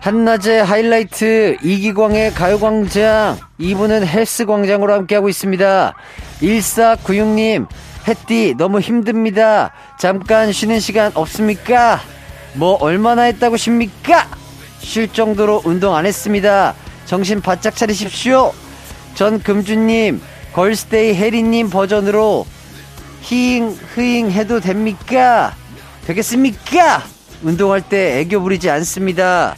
한낮의 0.00 0.64
하이라이트 0.64 1.56
이기광의 1.62 2.32
가요광장. 2.32 3.38
2부는 3.58 4.06
헬스광장으로 4.06 4.92
함께하고 4.92 5.28
있습니다. 5.28 5.94
1496님 6.40 7.66
햇띠 8.06 8.54
너무 8.56 8.80
힘듭니다. 8.80 9.72
잠깐 9.98 10.52
쉬는 10.52 10.78
시간 10.80 11.10
없습니까? 11.14 12.00
뭐 12.54 12.74
얼마나 12.74 13.22
했다고 13.22 13.56
십니까 13.56 14.28
쉴 14.86 15.12
정도로 15.12 15.62
운동 15.64 15.94
안 15.94 16.06
했습니다 16.06 16.74
정신 17.04 17.40
바짝 17.40 17.74
차리십시오 17.74 18.52
전 19.14 19.42
금주님 19.42 20.20
걸스데이 20.52 21.14
혜리님 21.14 21.70
버전으로 21.70 22.46
히잉 23.20 23.76
흐잉 23.94 24.30
해도 24.30 24.60
됩니까 24.60 25.54
되겠습니까 26.06 27.02
운동할 27.42 27.82
때 27.82 28.20
애교 28.20 28.40
부리지 28.40 28.70
않습니다 28.70 29.56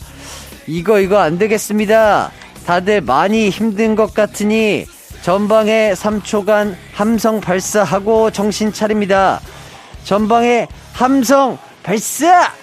이거 0.69 1.01
이거 1.01 1.19
안 1.19 1.39
되겠습니다. 1.39 2.31
다들 2.67 3.01
많이 3.01 3.49
힘든 3.49 3.97
것 3.97 4.13
같으니 4.13 4.85
전방에 5.23 5.95
3초간 5.95 6.77
함성 6.93 7.41
발사하고 7.41 8.31
정신 8.31 8.73
차립니다. 8.73 9.41
전방에 10.05 10.69
함성 10.93 11.59
발사! 11.83 12.58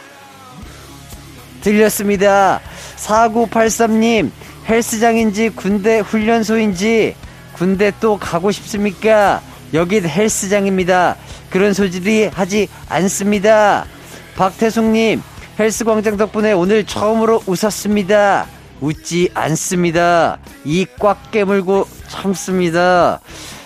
들렸습니다. 1.66 2.62
4983님, 2.98 4.30
헬스장인지 4.70 5.50
군대 5.50 5.98
훈련소인지 6.00 7.16
군대 7.54 7.92
또 8.00 8.20
가고 8.20 8.52
싶습니까? 8.52 9.42
여긴 9.74 10.08
헬스장입니다. 10.08 11.16
그런 11.50 11.74
소질이 11.74 12.26
하지 12.28 12.68
않습니다. 12.88 13.86
박태숙님, 14.36 15.24
헬스광장 15.60 16.18
덕분에 16.18 16.52
오늘 16.52 16.86
처음으로 16.86 17.42
웃었습니다. 17.48 18.46
웃지 18.82 19.30
않습니다. 19.34 20.38
이 20.66 20.86
꽉 21.00 21.32
깨물고 21.32 21.88
참습니다. 22.08 23.20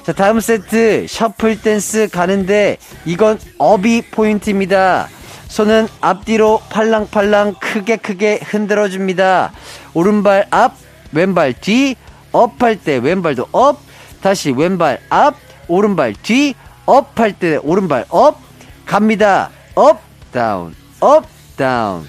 자, 0.06 0.14
다음 0.14 0.40
세트 0.40 1.06
셔플 1.10 1.62
댄스 1.62 2.08
가는데 2.10 2.78
이건 3.06 3.38
업이 3.58 4.04
포인트입니다. 4.10 5.10
손은 5.50 5.88
앞뒤로 6.00 6.62
팔랑팔랑 6.70 7.56
크게 7.60 7.98
크게 7.98 8.40
흔들어 8.44 8.88
줍니다. 8.88 9.52
오른발 9.94 10.46
앞, 10.52 10.76
왼발 11.12 11.54
뒤, 11.54 11.96
up 12.32 12.62
할 12.62 12.78
때 12.78 12.98
왼발도 12.98 13.48
up, 13.52 13.80
다시 14.22 14.52
왼발 14.52 15.00
앞, 15.10 15.36
오른발 15.68 16.14
뒤, 16.22 16.54
up 16.86 17.20
할 17.20 17.34
때 17.34 17.58
오른발 17.58 18.06
up, 18.10 18.38
갑니다. 18.86 19.50
up, 19.74 20.00
down, 20.32 20.76
up, 21.00 21.26
down. 21.58 22.08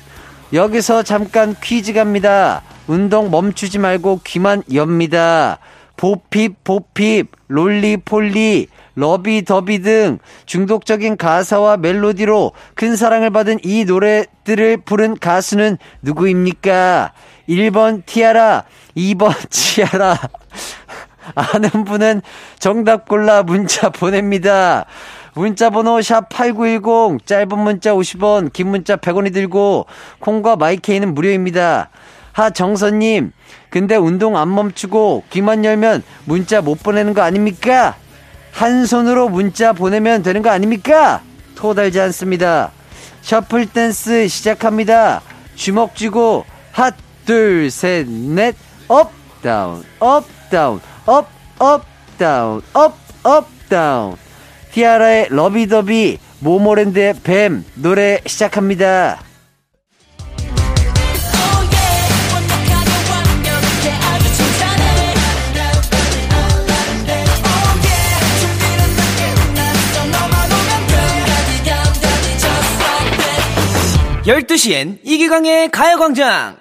여기서 0.52 1.02
잠깐 1.02 1.56
퀴즈 1.62 1.94
갑니다. 1.94 2.62
운동 2.86 3.30
멈추지 3.30 3.78
말고 3.78 4.20
귀만 4.24 4.62
엽니다. 4.74 5.58
Bo 5.96 6.62
Peep, 6.64 7.30
Bo 7.48 7.96
Peep, 7.98 8.68
Roly-Poly, 8.94 9.44
Lovey-Dovey 9.44 9.82
등 9.82 10.18
중독적인 10.46 11.16
가사와 11.16 11.76
멜로디로 11.78 12.52
큰 12.74 12.96
사랑을 12.96 13.30
받은 13.30 13.58
이 13.62 13.84
노래들을 13.84 14.78
부른 14.78 15.18
가수는 15.18 15.78
누구입니까? 16.02 17.12
1번 17.48 18.04
티아라, 18.06 18.64
2번 18.96 19.34
치아라. 19.50 20.18
아는 21.34 21.84
분은 21.84 22.22
정답 22.58 23.08
골라 23.08 23.42
문자 23.42 23.90
보냅니다. 23.90 24.86
문자 25.34 25.70
번호 25.70 25.98
샵8910 25.98 27.24
짧은 27.24 27.58
문자 27.58 27.92
50원 27.92 28.52
긴 28.52 28.68
문자 28.68 28.96
100원이 28.96 29.32
들고 29.32 29.86
콩과 30.18 30.56
마이케이는 30.56 31.14
무료입니다. 31.14 31.90
하정선님 32.32 33.32
근데 33.70 33.96
운동 33.96 34.36
안 34.36 34.52
멈추고 34.54 35.24
귀만 35.30 35.64
열면 35.64 36.02
문자 36.24 36.60
못 36.60 36.82
보내는 36.82 37.14
거 37.14 37.22
아닙니까? 37.22 37.96
한 38.52 38.86
손으로 38.86 39.28
문자 39.28 39.72
보내면 39.72 40.22
되는 40.22 40.42
거 40.42 40.50
아닙니까? 40.50 41.22
토 41.54 41.74
달지 41.74 42.00
않습니다. 42.00 42.72
shuffle 43.22 43.66
댄스 43.66 44.28
시작합니다. 44.28 45.22
주먹 45.54 45.94
쥐고 45.94 46.44
핫, 46.72 46.94
둘, 47.26 47.70
셋, 47.70 48.08
넷, 48.08 48.56
up, 48.88 49.12
down, 49.42 49.84
up, 49.98 50.24
down, 50.50 50.80
up, 51.06 51.28
up, 51.58 51.84
down, 52.18 52.62
up, 52.72 52.96
up, 53.22 53.46
down. 53.68 54.16
티아라의 54.72 55.28
Lovey-Dovey, 55.30 56.18
모모랜드의 56.40 57.14
BAAM 57.22 57.64
노래 57.74 58.20
시작합니다. 58.26 59.29
열두 74.30 74.56
시엔 74.56 75.00
이기광의 75.02 75.72
가요광장 75.72 76.56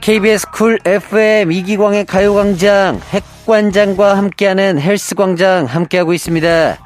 KBS 0.00 0.50
쿨 0.50 0.80
FM 0.84 1.52
이기광의 1.52 2.04
가요광장 2.06 3.00
핵관장과 3.10 4.16
함께하는 4.16 4.80
헬스광장 4.80 5.66
함께하고 5.66 6.12
있습니다. 6.12 6.78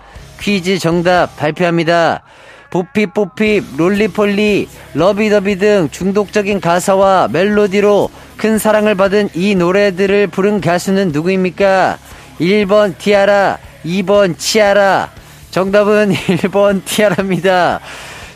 퀴즈 0.43 0.79
정답 0.79 1.35
발표합니다. 1.39 2.23
Bo 2.69 2.85
Peep 2.85 3.16
Bo 3.16 3.32
Peep 3.32 3.63
Roly-Poly, 3.79 4.69
Lovey-Dovey 4.93 5.57
등 5.57 5.89
중독적인 5.91 6.61
가사와 6.61 7.29
멜로디로 7.33 8.11
큰 8.37 8.59
사랑을 8.59 8.95
받은 8.95 9.31
이 9.33 9.55
노래들을 9.55 10.27
부른 10.27 10.61
가수는 10.61 11.13
누구입니까? 11.13 11.97
1번 12.41 12.97
티아라, 12.97 13.59
2번 13.85 14.39
치아라. 14.39 15.11
정답은 15.51 16.13
1번 16.15 16.85
티아라입니다. 16.85 17.81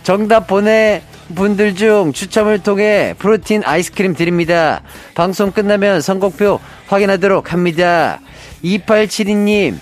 정답 0.03 0.47
보내 0.47 1.03
분들 1.35 1.75
중 1.75 2.13
추첨을 2.13 2.63
통해 2.63 3.15
프로틴 3.19 3.63
아이스크림 3.65 4.15
드립니다. 4.15 4.83
방송 5.15 5.53
끝나면 5.53 6.01
선곡표 6.01 6.61
확인하도록 6.89 7.53
합니다. 7.53 8.21
2872님, 8.63 9.77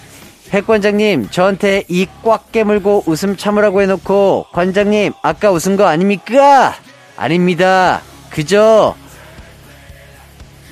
핵관장님, 0.52 1.28
저한테 1.30 1.84
이 1.88 2.06
꽉 2.22 2.52
깨물고 2.52 3.04
웃음 3.06 3.36
참으라고 3.36 3.80
해놓고, 3.82 4.46
관장님, 4.52 5.12
아까 5.22 5.50
웃은 5.50 5.76
거 5.76 5.86
아닙니까? 5.86 6.74
아닙니다. 7.16 8.02
그죠? 8.30 8.94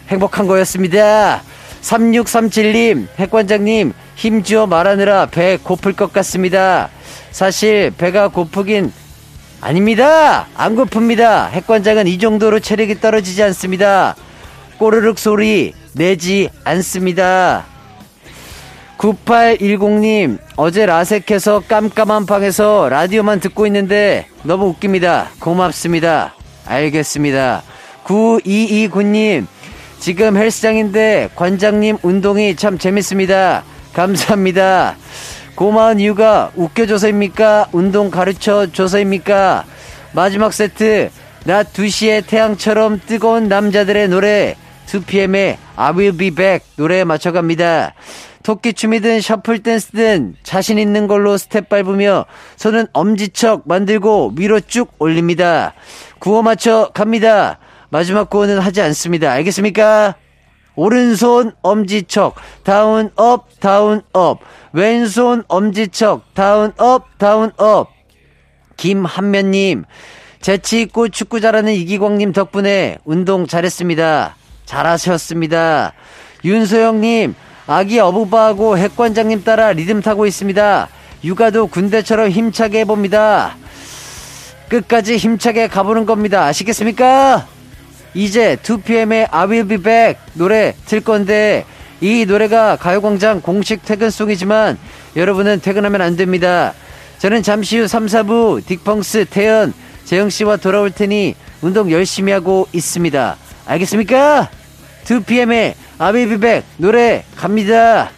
행복한 0.08 0.46
거였습니다. 0.46 1.42
3637님, 1.82 3.08
핵관장님, 3.18 3.92
힘주어 4.20 4.66
말하느라 4.66 5.24
배 5.24 5.56
고플 5.56 5.94
것 5.94 6.12
같습니다. 6.12 6.90
사실 7.30 7.90
배가 7.96 8.28
고프긴 8.28 8.92
아닙니다. 9.62 10.46
안 10.54 10.76
고픕니다. 10.76 11.48
핵관장은 11.48 12.06
이 12.06 12.18
정도로 12.18 12.60
체력이 12.60 13.00
떨어지지 13.00 13.42
않습니다. 13.44 14.14
꼬르륵 14.76 15.18
소리 15.18 15.72
내지 15.94 16.50
않습니다. 16.64 17.64
9810님, 18.98 20.38
어제 20.56 20.84
라섹해서 20.84 21.62
깜깜한 21.66 22.26
방에서 22.26 22.90
라디오만 22.90 23.40
듣고 23.40 23.64
있는데 23.68 24.26
너무 24.42 24.66
웃깁니다. 24.66 25.30
고맙습니다. 25.40 26.34
알겠습니다. 26.66 27.62
9229님, 28.04 29.46
지금 29.98 30.36
헬스장인데 30.36 31.30
관장님 31.34 31.96
운동이 32.02 32.56
참 32.56 32.76
재밌습니다. 32.76 33.64
감사합니다. 33.92 34.96
고마운 35.54 36.00
이유가 36.00 36.50
웃겨줘서입니까? 36.56 37.68
운동 37.72 38.10
가르쳐줘서입니까? 38.10 39.64
마지막 40.12 40.52
세트, 40.52 41.10
낮 41.44 41.72
2시에 41.72 42.26
태양처럼 42.26 43.00
뜨거운 43.06 43.48
남자들의 43.48 44.08
노래, 44.08 44.56
2PM의 44.86 45.56
I 45.76 45.92
will 45.92 46.16
be 46.16 46.30
back 46.30 46.66
노래에 46.76 47.04
맞춰갑니다. 47.04 47.94
토끼춤이든 48.42 49.20
shuffle 49.20 49.62
댄스든 49.62 50.36
자신 50.42 50.78
있는 50.78 51.06
걸로 51.06 51.36
스텝 51.36 51.68
밟으며 51.68 52.24
손은 52.56 52.86
엄지척 52.92 53.64
만들고 53.66 54.32
위로 54.36 54.60
쭉 54.60 54.92
올립니다. 54.98 55.74
구호 56.18 56.42
맞춰 56.42 56.90
갑니다. 56.94 57.58
마지막 57.90 58.30
구호는 58.30 58.58
하지 58.58 58.80
않습니다. 58.80 59.30
알겠습니까? 59.32 60.14
오른손 60.80 61.52
엄지척 61.60 62.36
down 62.64 63.10
up 63.14 63.60
down 63.60 64.00
up 64.14 64.38
왼손 64.72 65.44
엄지척 65.46 66.32
down 66.32 66.72
up 66.78 67.18
down 67.18 67.52
up 67.58 67.90
김한면님 68.78 69.84
재치 70.40 70.80
있고 70.80 71.10
축구 71.10 71.42
잘하는 71.42 71.74
이기광님 71.74 72.32
덕분에 72.32 72.96
운동 73.04 73.46
잘했습니다. 73.46 74.36
잘하셨습니다. 74.64 75.92
윤소영님 76.46 77.34
아기 77.66 77.98
어부바하고 77.98 78.78
핵관장님 78.78 79.44
따라 79.44 79.74
리듬 79.74 80.00
타고 80.00 80.24
있습니다. 80.24 80.88
육아도 81.24 81.66
군대처럼 81.66 82.30
힘차게 82.30 82.80
해봅니다. 82.80 83.54
끝까지 84.70 85.18
힘차게 85.18 85.68
가보는 85.68 86.06
겁니다. 86.06 86.44
아시겠습니까? 86.44 87.59
이제 88.14 88.56
2PM의 88.56 89.28
I 89.30 89.46
will 89.46 89.68
be 89.68 89.78
back 89.78 90.20
노래 90.34 90.74
틀 90.86 91.00
건데 91.00 91.64
이 92.00 92.24
노래가 92.26 92.76
가요광장 92.76 93.40
공식 93.40 93.84
퇴근송이지만 93.84 94.78
여러분은 95.16 95.60
퇴근하면 95.60 96.00
안 96.00 96.16
됩니다. 96.16 96.72
저는 97.18 97.42
잠시 97.42 97.78
후 97.78 97.86
3, 97.86 98.06
4부 98.06 98.62
딕펑스 98.62 99.26
태연 99.30 99.72
재영씨와 100.04 100.56
돌아올 100.56 100.90
테니 100.90 101.34
운동 101.60 101.90
열심히 101.90 102.32
하고 102.32 102.66
있습니다. 102.72 103.36
알겠습니까? 103.66 104.50
2PM의 105.04 105.74
I 105.98 106.12
will 106.12 106.28
be 106.28 106.38
back 106.38 106.66
노래 106.78 107.24
갑니다. 107.36 108.10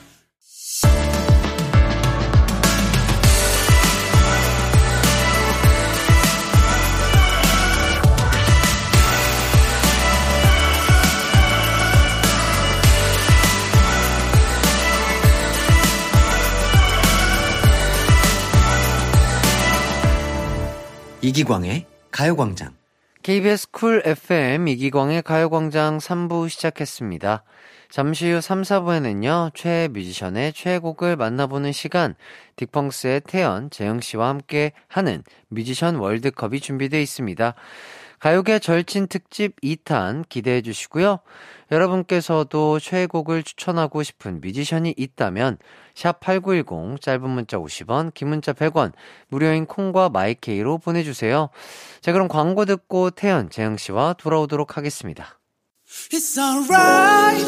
이기광의 21.24 21.86
가요광장. 22.10 22.74
KBS 23.22 23.70
쿨 23.70 24.02
FM 24.04 24.66
이기광의 24.66 25.22
가요광장 25.22 25.98
3부 25.98 26.48
시작했습니다. 26.48 27.44
잠시 27.88 28.28
후 28.28 28.40
3, 28.40 28.62
4부에는요, 28.62 29.54
최애 29.54 29.86
뮤지션의 29.92 30.52
최애곡을 30.52 31.14
만나보는 31.14 31.70
시간, 31.70 32.16
딕펑스의 32.56 33.24
태현, 33.24 33.70
재흥씨와 33.70 34.28
함께 34.30 34.72
하는 34.88 35.22
뮤지션 35.46 35.94
월드컵이 35.94 36.58
준비되어 36.58 37.00
있습니다. 37.00 37.54
가요계 38.18 38.58
절친 38.58 39.06
특집 39.06 39.60
2탄 39.60 40.28
기대해 40.28 40.60
주시고요. 40.60 41.20
여러분께서도 41.70 42.80
최애곡을 42.80 43.44
추천하고 43.44 44.02
싶은 44.02 44.40
뮤지션이 44.40 44.92
있다면 44.96 45.58
샵 45.94 46.20
8910 46.20 47.00
짧은 47.00 47.28
문자 47.28 47.58
50원, 47.58 48.14
긴 48.14 48.28
문자 48.28 48.52
100원, 48.52 48.92
무료인 49.28 49.66
콩과 49.66 50.08
마이케이로 50.08 50.78
보내주세요. 50.78 51.48
자 52.00 52.12
그럼 52.12 52.28
광고 52.28 52.64
듣고 52.64 53.10
태연, 53.10 53.50
재영씨와 53.50 54.14
돌아오도록 54.14 54.76
하겠습니다. 54.76 55.38
It's 56.10 56.38
alright. 56.38 57.46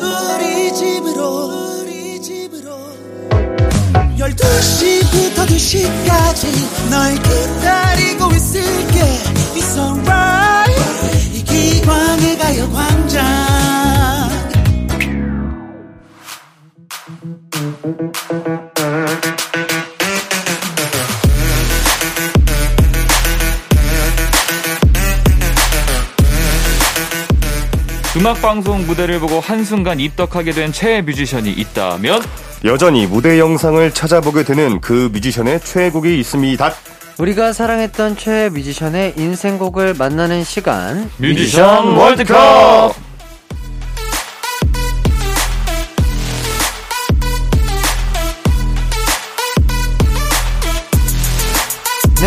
우리 0.00 0.72
집으로 0.74 1.80
우리 1.80 2.22
집으로. 2.22 2.70
12시부터 4.16 5.46
2시까지 5.46 6.90
널 6.90 7.14
기다리고 7.14 8.30
있을게. 8.32 9.00
It's 9.54 9.76
alright. 9.76 11.36
이 11.36 11.42
기광의 11.42 12.38
가요광장 12.38 13.24
음악방송 28.16 28.86
무대를 28.86 29.20
보고 29.20 29.40
한순간 29.40 29.98
입덕하게 30.00 30.52
된 30.52 30.72
최애 30.72 31.02
뮤지션이 31.02 31.50
있다면 31.50 32.22
여전히 32.64 33.06
무대 33.06 33.38
영상을 33.38 33.92
찾아보게 33.92 34.44
되는 34.44 34.80
그 34.80 35.08
뮤지션의 35.12 35.60
최애곡이 35.60 36.18
있습니다. 36.20 36.72
우리가 37.18 37.52
사랑했던 37.52 38.16
최애 38.16 38.50
뮤지션의 38.50 39.14
인생곡을 39.16 39.94
만나는 39.94 40.44
시간 40.44 41.10
뮤지션 41.16 41.96
월드컵! 41.96 43.07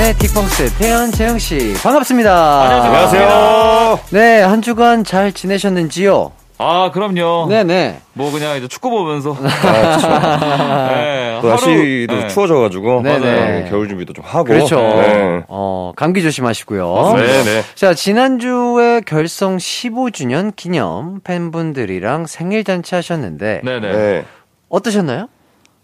네, 0.02 0.14
딕펑스 0.14 0.80
태연, 0.80 1.12
재영 1.12 1.38
씨 1.38 1.76
반갑습니다. 1.84 2.86
안녕하세요. 2.86 4.00
네, 4.10 4.42
한 4.42 4.64
주간 4.64 5.04
잘 5.04 5.32
지내셨는지요? 5.32 6.32
아, 6.58 6.90
그럼요. 6.92 7.46
네네. 7.48 8.00
뭐 8.14 8.32
그냥 8.32 8.58
이제 8.58 8.68
축구 8.68 8.90
보면서. 8.90 9.38
아, 9.40 10.88
네, 10.92 11.38
또 11.40 11.50
날씨도 11.50 12.16
네. 12.16 12.28
추워져가지고 12.30 13.04
네네. 13.04 13.20
네, 13.20 13.70
겨울 13.70 13.88
준비도 13.90 14.14
좀 14.14 14.26
하고. 14.28 14.46
그렇죠. 14.46 14.78
네. 14.78 15.44
어, 15.48 15.92
감기 15.96 16.24
조심하시고요. 16.24 17.14
네, 17.18 17.44
네. 17.44 17.64
자, 17.76 17.94
지난주에 17.94 19.02
결성 19.02 19.58
15주년 19.58 20.56
기념 20.56 21.20
팬분들이랑 21.24 22.26
생일 22.26 22.64
잔치 22.64 22.96
하셨는데 22.96 23.62
네네. 23.64 23.92
네. 23.92 24.26
어떠셨나요? 24.68 25.28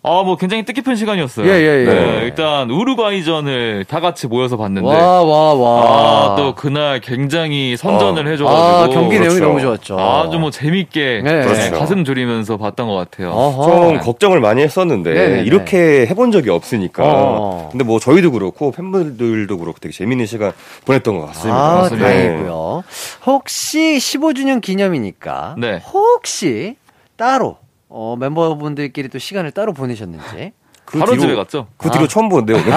아, 0.07 0.23
뭐 0.23 0.37
굉장히 0.37 0.63
뜻깊은 0.63 0.95
시간이었어요. 0.95 1.45
예, 1.47 1.51
예, 1.51 1.81
예. 1.81 1.85
네, 1.85 2.19
일단 2.23 2.69
우루과이전을 2.69 3.85
다 3.87 3.99
같이 3.99 4.27
모여서 4.27 4.55
봤는데. 4.57 4.87
와, 4.87 5.23
와, 5.23 5.53
와. 5.53 5.81
아, 5.83 6.35
또 6.37 6.55
그날 6.55 7.01
굉장히 7.01 7.75
선전을 7.77 8.25
어. 8.25 8.29
해줘 8.29 8.45
가지고. 8.45 8.57
아, 8.67 8.87
경기 8.87 9.19
내용이 9.19 9.39
그렇죠. 9.39 9.45
너무 9.45 9.61
좋았죠. 9.61 9.99
아주 9.99 10.39
뭐 10.39 10.49
재밌게 10.51 11.21
네. 11.23 11.43
그렇죠. 11.43 11.77
가슴 11.77 12.03
졸이면서 12.03 12.57
봤던 12.57 12.87
것 12.87 12.95
같아요. 12.95 13.31
어허. 13.31 13.63
좀 13.69 13.99
걱정을 13.99 14.39
많이 14.39 14.61
했었는데 14.61 15.13
네네네. 15.13 15.43
이렇게 15.43 16.07
해본 16.07 16.31
적이 16.31 16.51
없으니까. 16.51 17.03
어. 17.05 17.69
근데 17.71 17.83
뭐 17.83 17.99
저희도 17.99 18.31
그렇고 18.31 18.71
팬분들도 18.71 19.57
그렇고 19.57 19.77
되게 19.79 19.93
재밌는 19.93 20.25
시간 20.25 20.53
보냈던 20.85 21.19
것 21.19 21.27
같습니다. 21.27 21.57
아, 21.59 21.75
맞습니다. 21.81 22.07
다행이고요. 22.07 22.83
혹시 23.25 23.97
15주년 23.99 24.61
기념이니까 24.61 25.55
네. 25.57 25.81
혹시 25.91 26.75
따로 27.17 27.57
어, 27.89 28.15
멤버분들끼리 28.19 29.09
또 29.09 29.19
시간을 29.19 29.51
따로 29.51 29.73
보내셨는지 29.73 30.53
그 30.85 30.99
바로 30.99 31.11
뒤로- 31.13 31.21
집에 31.21 31.35
갔죠? 31.35 31.67
그 31.77 31.89
뒤로 31.91 32.07
처음 32.07 32.29
보는데요. 32.29 32.57
오늘. 32.57 32.71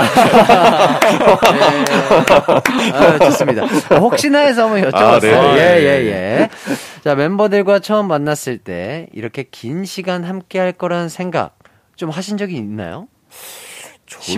아, 2.92 3.18
좋습니다. 3.18 3.64
혹시나 3.98 4.40
해서 4.40 4.64
한번 4.68 4.82
여쭤봤어요. 4.90 4.94
아, 4.94 5.20
네. 5.20 5.34
아, 5.34 5.56
예, 5.56 5.60
예. 5.60 5.84
예, 5.84 6.06
예. 6.06 6.48
자, 7.04 7.14
멤버들과 7.14 7.78
처음 7.78 8.08
만났을 8.08 8.58
때 8.58 9.06
이렇게 9.12 9.44
긴 9.50 9.84
시간 9.84 10.24
함께 10.24 10.58
할 10.58 10.72
거라는 10.72 11.08
생각 11.08 11.56
좀 11.96 12.10
하신 12.10 12.36
적이 12.36 12.56
있나요? 12.56 13.06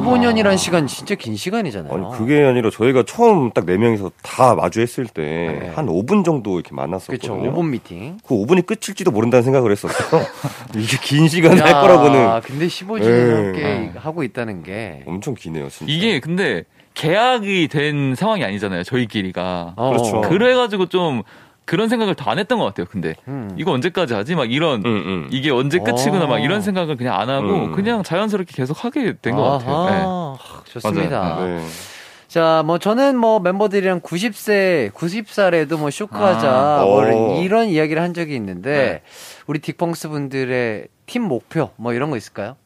15년이란 0.01 0.57
시간 0.59 0.87
진짜 0.87 1.15
긴 1.15 1.37
시간이잖아요. 1.37 1.93
아니 1.93 2.19
그게 2.19 2.43
아니라 2.45 2.71
저희가 2.71 3.05
처음 3.07 3.51
딱 3.53 3.63
네 3.67 3.77
명이서 3.77 4.11
다 4.23 4.55
마주했을 4.55 5.07
때 5.07 5.23
네. 5.23 5.73
한 5.75 5.87
5분 5.87 6.25
정도 6.25 6.55
이렇게 6.59 6.71
그렇죠. 6.71 6.75
만났었거든요. 6.75 7.53
5분 7.55 7.67
미팅. 7.71 8.19
그 8.27 8.35
5분이 8.35 8.67
끝일지도 8.67 9.11
모른다는 9.11 9.43
생각을 9.45 9.71
했었어요. 9.71 10.23
이게 10.77 10.97
긴 11.01 11.29
시간 11.29 11.59
할 11.59 11.69
야, 11.71 11.81
거라고는 11.81 12.41
근데 12.43 12.67
15주년 12.67 13.01
네. 13.03 13.35
함께 13.35 13.93
하고 13.99 14.23
있다는 14.25 14.63
게. 14.63 15.03
엄청 15.07 15.35
기네요, 15.35 15.69
진짜. 15.69 15.93
이게 15.93 16.19
근데 16.21 16.65
계약이 16.95 17.69
된 17.69 18.15
상황이 18.15 18.45
아니잖아요. 18.45 18.83
저희끼리가. 18.83 19.75
어, 19.77 19.91
그렇죠. 19.91 20.21
그래가지고 20.23 20.87
좀 20.87 21.23
그런 21.65 21.89
생각을 21.89 22.15
더안 22.15 22.39
했던 22.39 22.59
것 22.59 22.65
같아요. 22.67 22.87
근데 22.91 23.15
음. 23.29 23.51
이거 23.57 23.73
언제까지 23.73 24.15
하지? 24.15 24.35
막 24.35 24.51
이런 24.51 24.83
응, 24.85 25.03
응. 25.07 25.29
이게 25.31 25.51
언제 25.51 25.79
끝이구나 25.79 26.27
막 26.27 26.35
어. 26.35 26.39
이런 26.39 26.61
생각을 26.61 26.97
그냥 26.97 27.19
안 27.19 27.31
하고 27.31 27.47
음. 27.67 27.73
그냥 27.73 28.03
자연스럽게 28.03 28.53
계속 28.55 28.85
하게 28.85 29.15
된 29.21 29.37
것 29.37 29.43
같아요. 29.59 30.37
네. 30.39 30.73
좋습니다. 30.73 31.39
네. 31.45 31.65
자, 32.29 32.63
뭐 32.65 32.79
저는 32.79 33.17
뭐 33.19 33.41
멤버들이랑 33.41 34.01
90세, 34.01 34.91
90살에도 34.93 35.79
뭐 35.79 35.91
쇼크하자 35.91 36.49
아. 36.51 36.83
뭐 36.85 37.37
오. 37.37 37.43
이런 37.43 37.69
이야기를 37.69 38.01
한 38.03 38.15
적이 38.15 38.37
있는데 38.37 38.71
네. 38.71 39.03
우리 39.47 39.59
딕펑스 39.61 40.09
분들의 40.09 40.89
팀 41.07 41.23
목표 41.23 41.71
뭐 41.77 41.93
이런 41.93 42.11
거 42.11 42.17
있을까요? 42.17 42.57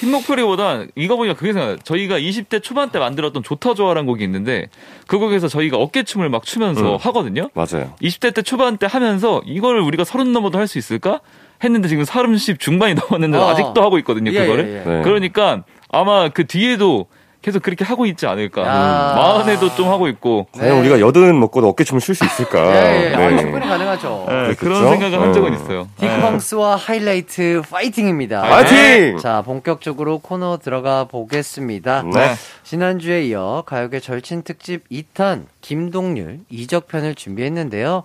팀 0.00 0.10
목표리보다 0.10 0.84
이거 0.96 1.16
보니까 1.16 1.34
그게 1.34 1.52
생각나요. 1.52 1.78
저희가 1.84 2.18
20대 2.18 2.62
초반 2.62 2.90
때 2.90 2.98
만들었던 2.98 3.42
좋다 3.42 3.74
좋아라는 3.74 4.06
곡이 4.06 4.22
있는데 4.24 4.68
그 5.06 5.18
곡에서 5.18 5.48
저희가 5.48 5.76
어깨춤을 5.76 6.28
막 6.28 6.44
추면서 6.44 6.94
음. 6.94 6.96
하거든요. 7.00 7.48
맞아요. 7.54 7.94
20대 8.02 8.34
때 8.34 8.42
초반 8.42 8.76
때 8.76 8.86
하면서 8.90 9.42
이걸 9.46 9.78
우리가 9.78 10.04
서른 10.04 10.32
넘어도 10.32 10.58
할 10.58 10.64
수 10.66 10.78
있을까? 10.78 11.20
했는데 11.62 11.88
지금 11.88 12.04
30 12.04 12.58
중반이 12.58 12.94
넘었는데 12.94 13.38
어. 13.38 13.48
아직도 13.48 13.82
하고 13.82 13.98
있거든요, 13.98 14.32
예, 14.32 14.40
그거를. 14.40 14.68
예, 14.68 14.90
예. 14.90 14.96
네. 14.96 15.02
그러니까 15.02 15.62
아마 15.90 16.28
그 16.28 16.46
뒤에도 16.46 17.06
계속 17.44 17.62
그렇게 17.62 17.84
하고 17.84 18.06
있지 18.06 18.26
않을까. 18.26 18.62
야. 18.62 19.14
마흔에도 19.16 19.74
좀 19.74 19.90
하고 19.90 20.08
있고. 20.08 20.46
과연 20.56 20.76
네. 20.76 20.80
우리가 20.80 20.98
여든 20.98 21.38
먹고도 21.40 21.68
어깨춤을 21.68 22.00
출 22.00 22.14
수 22.14 22.24
있을까? 22.24 22.74
예, 22.74 23.10
예. 23.10 23.14
아, 23.14 23.28
네. 23.28 23.36
충분히 23.38 23.66
가능하죠. 23.66 24.26
네? 24.28 24.54
그런 24.54 24.88
생각을 24.88 25.20
한 25.20 25.32
적은 25.34 25.50
네. 25.50 25.56
있어요. 25.58 25.86
딕펑스와 25.98 26.76
하이라이트 26.78 27.60
파이팅입니다. 27.68 28.40
파이팅! 28.40 29.18
자, 29.18 29.42
본격적으로 29.42 30.20
코너 30.20 30.56
들어가 30.56 31.04
보겠습니다. 31.04 32.04
네. 32.14 32.34
지난주에 32.62 33.24
이어 33.26 33.62
가요계 33.66 34.00
절친 34.00 34.42
특집 34.44 34.88
2탄 34.88 35.44
김동률 35.60 36.38
이적편을 36.48 37.14
준비했는데요. 37.14 38.04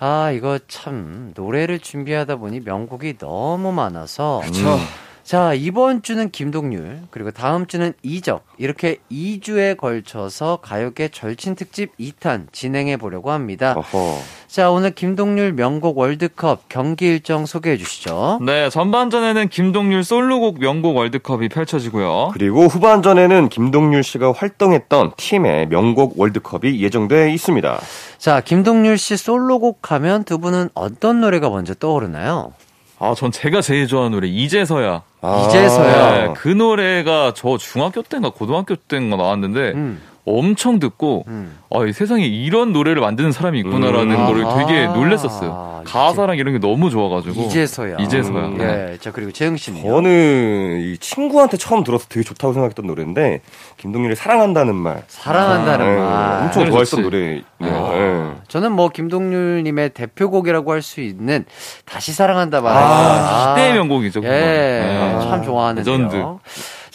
아, 0.00 0.30
이거 0.34 0.58
참 0.68 1.32
노래를 1.34 1.78
준비하다 1.78 2.36
보니 2.36 2.60
명곡이 2.60 3.16
너무 3.16 3.72
많아서 3.72 4.42
그쵸. 4.44 4.78
자, 5.26 5.54
이번 5.54 6.02
주는 6.02 6.30
김동률, 6.30 7.00
그리고 7.10 7.32
다음 7.32 7.66
주는 7.66 7.92
이적, 8.04 8.46
이렇게 8.58 8.98
2주에 9.10 9.76
걸쳐서 9.76 10.60
가요계 10.62 11.08
절친 11.08 11.56
특집 11.56 11.98
2탄 11.98 12.46
진행해 12.52 12.96
보려고 12.96 13.32
합니다. 13.32 13.74
어허. 13.76 14.20
자, 14.46 14.70
오늘 14.70 14.92
김동률 14.92 15.54
명곡 15.54 15.98
월드컵 15.98 16.68
경기 16.68 17.06
일정 17.06 17.44
소개해 17.44 17.76
주시죠. 17.76 18.38
네, 18.40 18.70
전반전에는 18.70 19.48
김동률 19.48 20.04
솔로곡 20.04 20.60
명곡 20.60 20.96
월드컵이 20.96 21.48
펼쳐지고요. 21.48 22.30
그리고 22.32 22.68
후반전에는 22.68 23.48
김동률 23.48 24.04
씨가 24.04 24.30
활동했던 24.30 25.14
팀의 25.16 25.66
명곡 25.66 26.20
월드컵이 26.20 26.80
예정돼 26.80 27.32
있습니다. 27.32 27.80
자, 28.18 28.40
김동률 28.40 28.96
씨 28.96 29.16
솔로곡 29.16 29.90
하면 29.90 30.22
두 30.22 30.38
분은 30.38 30.68
어떤 30.74 31.20
노래가 31.20 31.50
먼저 31.50 31.74
떠오르나요? 31.74 32.52
아, 32.98 33.14
전 33.14 33.30
제가 33.30 33.60
제일 33.60 33.86
좋아하는 33.86 34.12
노래 34.12 34.26
이제서야. 34.28 35.02
아. 35.20 35.46
이제서야. 35.48 36.10
네, 36.28 36.34
그 36.36 36.48
노래가 36.48 37.32
저 37.34 37.58
중학교 37.58 38.02
때인가 38.02 38.30
고등학교 38.30 38.74
때인가 38.76 39.16
나왔는데 39.16 39.72
음, 39.74 40.00
엄청 40.26 40.78
듣고 40.80 41.24
음. 41.28 41.56
아, 41.72 41.84
이 41.86 41.92
세상에 41.92 42.24
이런 42.26 42.72
노래를 42.72 43.00
만드는 43.00 43.30
사람이 43.32 43.60
있구나라는 43.60 44.10
음. 44.10 44.26
거를 44.26 44.44
되게 44.66 44.84
아하. 44.86 44.94
놀랬었어요. 44.96 45.82
이제- 45.82 45.92
가사랑 45.92 46.36
이런 46.36 46.52
게 46.52 46.58
너무 46.58 46.90
좋아가지고. 46.90 47.42
이제서야. 47.42 47.96
이제서야. 48.00 48.44
음. 48.46 48.58
네. 48.58 48.88
예, 48.94 48.98
자, 48.98 49.12
그리고 49.12 49.30
재영 49.30 49.56
씨는요? 49.56 49.88
저는 49.88 50.80
이 50.82 50.98
친구한테 50.98 51.56
처음 51.56 51.84
들어서 51.84 52.06
되게 52.08 52.24
좋다고 52.24 52.52
생각했던 52.54 52.86
노래인데 52.86 53.40
김동률이 53.76 54.16
사랑한다는 54.16 54.74
말. 54.74 55.04
사랑한다는 55.06 55.86
네, 55.86 55.96
말. 56.00 56.42
엄청 56.42 56.62
노래 56.64 56.70
좋아했던. 56.72 57.02
노래. 57.02 57.42
네. 57.58 57.70
아, 57.70 58.34
저는 58.48 58.72
뭐 58.72 58.88
김동률님의 58.88 59.90
대표곡이라고 59.90 60.72
할 60.72 60.82
수 60.82 61.00
있는 61.00 61.44
다시 61.84 62.12
사랑한다 62.12 62.60
말. 62.60 62.72
아, 62.76 63.54
시대의 63.54 63.74
명곡이죠. 63.74 64.20
예. 64.24 64.28
네. 64.28 65.18
참 65.28 65.42
좋아하는데요. 65.44 65.96
레전드. 65.98 66.16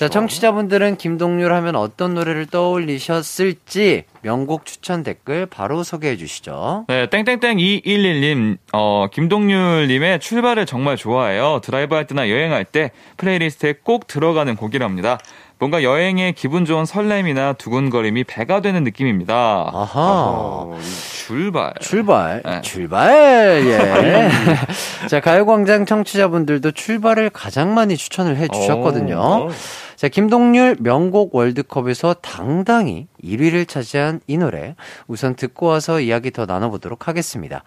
자, 0.01 0.09
청취자분들은 0.09 0.95
김동률 0.97 1.53
하면 1.53 1.75
어떤 1.75 2.15
노래를 2.15 2.47
떠올리셨을지 2.47 4.05
명곡 4.23 4.65
추천 4.65 5.03
댓글 5.03 5.45
바로 5.45 5.83
소개해 5.83 6.17
주시죠. 6.17 6.85
네, 6.87 7.07
땡땡땡 7.07 7.57
211님, 7.57 8.57
어, 8.73 9.05
김동률님의 9.13 10.19
출발을 10.19 10.65
정말 10.65 10.97
좋아해요. 10.97 11.59
드라이브 11.61 11.93
할 11.93 12.07
때나 12.07 12.31
여행할 12.31 12.65
때 12.65 12.89
playlist에 13.17 13.75
꼭 13.83 14.07
들어가는 14.07 14.55
곡이랍니다. 14.55 15.19
뭔가 15.61 15.83
여행의 15.83 16.33
기분 16.33 16.65
좋은 16.65 16.85
설렘이나 16.85 17.53
두근거림이 17.53 18.23
배가 18.23 18.61
되는 18.61 18.83
느낌입니다. 18.83 19.69
아하. 19.71 19.91
어, 19.93 20.79
출발. 21.13 21.71
출발, 21.79 22.41
네. 22.43 22.61
출발, 22.61 23.61
예. 23.63 24.29
자, 25.07 25.19
가요광장 25.19 25.85
청취자분들도 25.85 26.71
출발을 26.71 27.29
가장 27.29 27.75
많이 27.75 27.95
추천을 27.95 28.37
해 28.37 28.47
주셨거든요. 28.47 29.19
어. 29.19 29.49
자, 29.95 30.07
김동률 30.07 30.77
명곡 30.79 31.35
월드컵에서 31.35 32.15
당당히 32.15 33.05
1위를 33.23 33.67
차지한 33.67 34.21
이 34.25 34.39
노래. 34.39 34.75
우선 35.05 35.35
듣고 35.35 35.67
와서 35.67 35.99
이야기 35.99 36.31
더 36.31 36.47
나눠보도록 36.47 37.07
하겠습니다. 37.07 37.63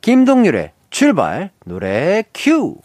김동률의 0.00 0.72
출발, 0.90 1.50
노래 1.64 2.24
큐! 2.34 2.78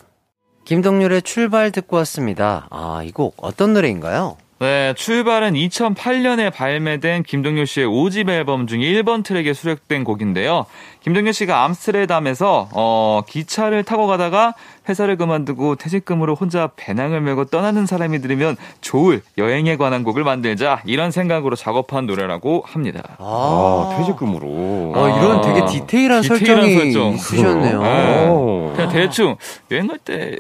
김동률의 0.65 1.24
출발 1.24 1.71
듣고 1.71 1.97
왔습니다. 1.97 2.67
아, 2.69 3.02
이 3.04 3.10
곡 3.12 3.34
어떤 3.38 3.74
노래인가요? 3.74 4.38
네, 4.62 4.93
출발은 4.93 5.54
2008년에 5.54 6.54
발매된 6.54 7.24
김동률 7.24 7.65
씨의 7.65 7.88
5집 7.88 8.30
앨범 8.30 8.67
중에 8.67 8.82
1번 8.82 9.24
트랙에 9.24 9.54
수록된 9.54 10.04
곡인데요. 10.04 10.67
김동률 11.03 11.33
씨가 11.33 11.63
암스테르담에서 11.63 12.69
어, 12.73 13.21
기차를 13.27 13.83
타고 13.83 14.05
가다가 14.05 14.53
회사를 14.87 15.17
그만두고 15.17 15.75
퇴직금으로 15.75 16.35
혼자 16.35 16.69
배낭을 16.75 17.21
메고 17.21 17.45
떠나는 17.45 17.87
사람이 17.87 18.19
들으면 18.21 18.55
좋을 18.81 19.21
여행에 19.37 19.77
관한 19.77 20.03
곡을 20.03 20.23
만들자 20.23 20.81
이런 20.85 21.09
생각으로 21.09 21.55
작업한 21.55 22.05
노래라고 22.05 22.63
합니다. 22.67 23.01
아, 23.17 23.95
퇴직금으로. 23.97 24.47
어, 24.95 25.17
이런 25.19 25.37
아, 25.37 25.41
되게 25.41 25.65
디테일한, 25.65 26.21
디테일한 26.21 26.23
설정이 26.23 26.73
설정. 26.75 27.13
있으셨네요. 27.13 27.81
네. 27.81 28.27
오. 28.27 28.73
그냥 28.75 28.91
대충 28.91 29.35
여행할 29.71 29.97
때 29.99 30.37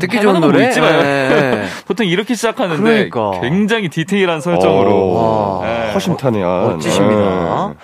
듣기 0.00 0.16
할 0.16 0.22
좋은 0.24 0.34
만한 0.34 0.40
거 0.40 0.46
노래? 0.56 0.68
있지 0.68 0.80
마요. 0.80 1.02
네. 1.02 1.64
보통 1.86 2.06
이렇게 2.06 2.34
시작하는데 2.34 2.82
그러니까. 3.10 3.40
굉장히 3.40 3.88
디테일한 3.88 4.40
설정으로 4.40 4.90
오. 4.92 5.60
네. 5.62 5.92
허심탄회한. 5.92 6.64
멋지십니다. 6.72 7.74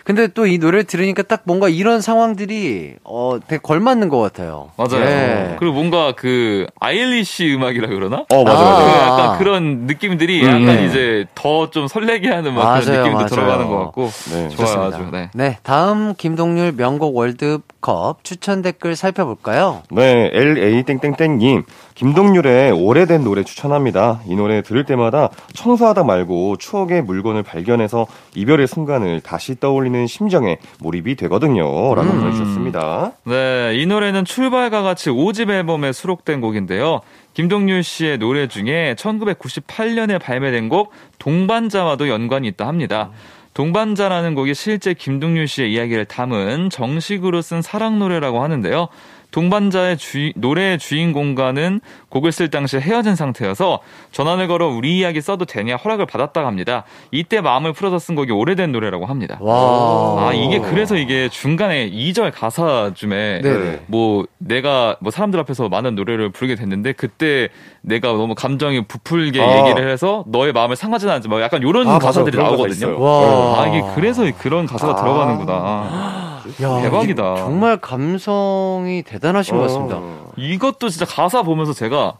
네. 0.00 0.02
근데 0.04 0.26
또 0.28 0.46
이 0.46 0.58
노래를 0.58 0.84
들으니까 0.84 1.22
딱 1.22 1.42
뭔가 1.44 1.68
이런 1.68 2.00
상황들이 2.00 2.94
어 3.04 3.38
되게 3.46 3.60
걸맞는 3.62 4.08
것 4.08 4.18
같아요. 4.18 4.70
맞아요. 4.76 5.04
예. 5.04 5.56
그리고 5.58 5.74
뭔가 5.74 6.12
그 6.16 6.66
아일리시 6.80 7.52
음악이라 7.54 7.88
그러나? 7.88 8.24
어, 8.32 8.44
맞아, 8.44 8.58
아. 8.58 8.76
그 8.76 8.82
맞아. 8.82 9.06
약간 9.06 9.38
그런 9.38 9.86
느낌들이 9.86 10.42
음, 10.42 10.46
약간 10.48 10.64
네. 10.66 10.86
이제 10.86 11.26
더 11.34 11.70
좀 11.70 11.86
설레게 11.86 12.28
하는 12.28 12.54
막 12.54 12.64
맞아요, 12.64 12.80
그런 12.82 12.96
느낌도 12.98 13.14
맞아요. 13.16 13.28
들어가는 13.28 13.68
것 13.68 13.78
같고 13.84 14.10
네. 14.32 14.48
좋아요. 14.48 14.82
아주. 14.88 15.08
네. 15.12 15.30
네, 15.34 15.58
다음 15.62 16.14
김동률 16.16 16.72
명곡 16.76 17.14
월드 17.14 17.60
컵 17.80 18.22
추천 18.24 18.62
댓글 18.62 18.94
살펴볼까요? 18.94 19.82
네, 19.90 20.30
LA 20.32 20.82
땡땡땡님. 20.82 21.64
김동률의 21.94 22.72
오래된 22.72 23.24
노래 23.24 23.42
추천합니다. 23.42 24.20
이 24.26 24.34
노래 24.34 24.62
들을 24.62 24.84
때마다 24.84 25.30
청소하다 25.54 26.04
말고 26.04 26.56
추억의 26.56 27.02
물건을 27.02 27.42
발견해서 27.42 28.06
이별의 28.34 28.66
순간을 28.66 29.20
다시 29.20 29.58
떠올리는 29.58 30.06
심정에 30.06 30.58
몰입이 30.80 31.16
되거든요. 31.16 31.94
라고 31.94 32.10
음. 32.10 32.20
보내주셨습니다. 32.20 33.12
네, 33.24 33.72
이 33.74 33.86
노래는 33.86 34.24
출발과 34.24 34.82
같이 34.82 35.10
5집 35.10 35.50
앨범에 35.50 35.92
수록된 35.92 36.40
곡인데요. 36.40 37.00
김동률 37.34 37.82
씨의 37.82 38.18
노래 38.18 38.48
중에 38.48 38.94
1998년에 38.98 40.20
발매된 40.20 40.68
곡 40.68 40.92
동반자와도 41.18 42.08
연관이 42.08 42.48
있다 42.48 42.66
합니다. 42.66 43.10
동반자라는 43.54 44.34
곡이 44.34 44.54
실제 44.54 44.94
김동률 44.94 45.48
씨의 45.48 45.72
이야기를 45.72 46.04
담은 46.04 46.70
정식으로 46.70 47.42
쓴 47.42 47.62
사랑 47.62 47.98
노래라고 47.98 48.42
하는데요. 48.42 48.88
동반자의 49.30 49.96
주, 49.96 50.32
노래의 50.36 50.78
주인공과는 50.78 51.80
곡을 52.08 52.32
쓸 52.32 52.50
당시 52.50 52.78
헤어진 52.78 53.14
상태여서 53.14 53.80
전화를 54.12 54.48
걸어 54.48 54.68
우리 54.68 54.98
이야기 54.98 55.20
써도 55.20 55.44
되냐 55.44 55.76
허락을 55.76 56.06
받았다고 56.06 56.46
합니다. 56.46 56.84
이때 57.10 57.40
마음을 57.40 57.72
풀어서 57.72 57.98
쓴 57.98 58.14
곡이 58.14 58.32
오래된 58.32 58.72
노래라고 58.72 59.06
합니다. 59.06 59.38
와. 59.40 60.28
아, 60.28 60.32
이게 60.34 60.58
그래서 60.58 60.96
이게 60.96 61.28
중간에 61.28 61.90
2절 61.90 62.32
가사 62.34 62.92
쯤에 62.94 63.40
네네. 63.42 63.80
뭐 63.86 64.26
내가 64.38 64.96
뭐 65.00 65.10
사람들 65.10 65.38
앞에서 65.40 65.68
많은 65.68 65.94
노래를 65.94 66.30
부르게 66.30 66.54
됐는데 66.54 66.92
그때 66.92 67.48
내가 67.82 68.08
너무 68.08 68.34
감정이 68.34 68.86
부풀게 68.86 69.40
아. 69.40 69.58
얘기를 69.60 69.90
해서 69.90 70.24
너의 70.28 70.52
마음을 70.52 70.76
상하지는 70.76 71.14
않지 71.14 71.28
뭐 71.28 71.40
약간 71.40 71.62
이런 71.62 71.86
아. 71.88 71.98
가사들이 71.98 72.36
가사 72.36 72.48
나오거든요. 72.50 73.00
와. 73.00 73.62
아, 73.62 73.66
이게 73.68 73.82
그래서 73.94 74.24
그런 74.38 74.66
가사가 74.66 74.92
아. 74.92 74.96
들어가는구나. 74.96 76.19
야, 76.62 76.82
대박이다. 76.82 77.36
정말 77.36 77.78
감성이 77.78 79.02
대단하신 79.02 79.56
것 79.56 79.62
같습니다. 79.64 79.96
어. 79.98 80.32
이것도 80.36 80.88
진짜 80.88 81.04
가사 81.04 81.42
보면서 81.42 81.72
제가 81.72 82.14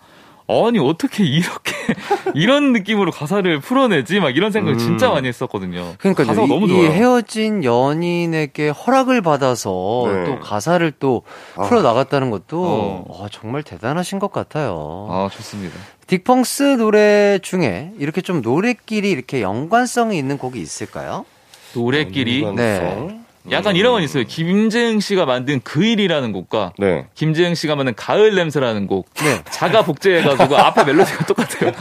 아니 0.66 0.79
어떻게 0.81 1.25
이렇게 1.25 1.73
이런 2.35 2.73
느낌으로 2.73 3.12
가사를 3.12 3.61
풀어내지 3.61 4.19
막 4.21 4.37
이런 4.37 4.51
생각 4.51 4.71
을 4.71 4.75
음. 4.75 4.79
진짜 4.79 5.09
많이 5.11 5.29
했었거든요. 5.29 5.95
그러니까 5.99 6.25
가사가 6.25 6.47
이, 6.47 6.49
너무 6.49 6.66
이 6.66 6.69
좋아요. 6.69 6.90
헤어진 6.90 7.62
연인에게 7.62 8.71
허락을 8.71 9.23
받아서 9.23 10.05
네. 10.12 10.25
또 10.25 10.40
가사를 10.40 10.93
또 10.99 11.23
아. 11.57 11.62
풀어 11.62 11.83
나갔다는 11.83 12.31
것도 12.31 12.64
어. 12.64 13.05
와, 13.09 13.29
정말 13.31 13.62
대단하신 13.62 14.19
것 14.19 14.33
같아요. 14.33 15.07
아 15.09 15.29
좋습니다. 15.33 15.77
딕펑스 16.09 16.79
노래 16.79 17.38
중에 17.40 17.93
이렇게 17.99 18.21
좀 18.21 18.43
노래끼리 18.43 19.09
이렇게 19.11 19.43
연관성이 19.43 20.19
있는 20.19 20.37
곡이 20.38 20.61
있을까요? 20.61 21.25
노래끼리 21.75 22.45
네. 22.57 23.19
약간 23.50 23.74
이런 23.74 23.92
건 23.94 24.03
있어요. 24.03 24.24
김재흥 24.29 25.00
씨가 25.00 25.24
만든 25.24 25.61
그 25.64 25.83
일이라는 25.85 26.33
곡과 26.33 26.72
네. 26.79 27.07
김재흥 27.14 27.55
씨가 27.55 27.74
만든 27.74 27.94
가을 27.96 28.35
냄새라는 28.35 28.87
곡. 28.87 29.07
네. 29.14 29.40
자가 29.50 29.83
복제해가지고 29.83 30.57
앞에 30.59 30.85
멜로디가 30.85 31.24
똑같아요. 31.26 31.72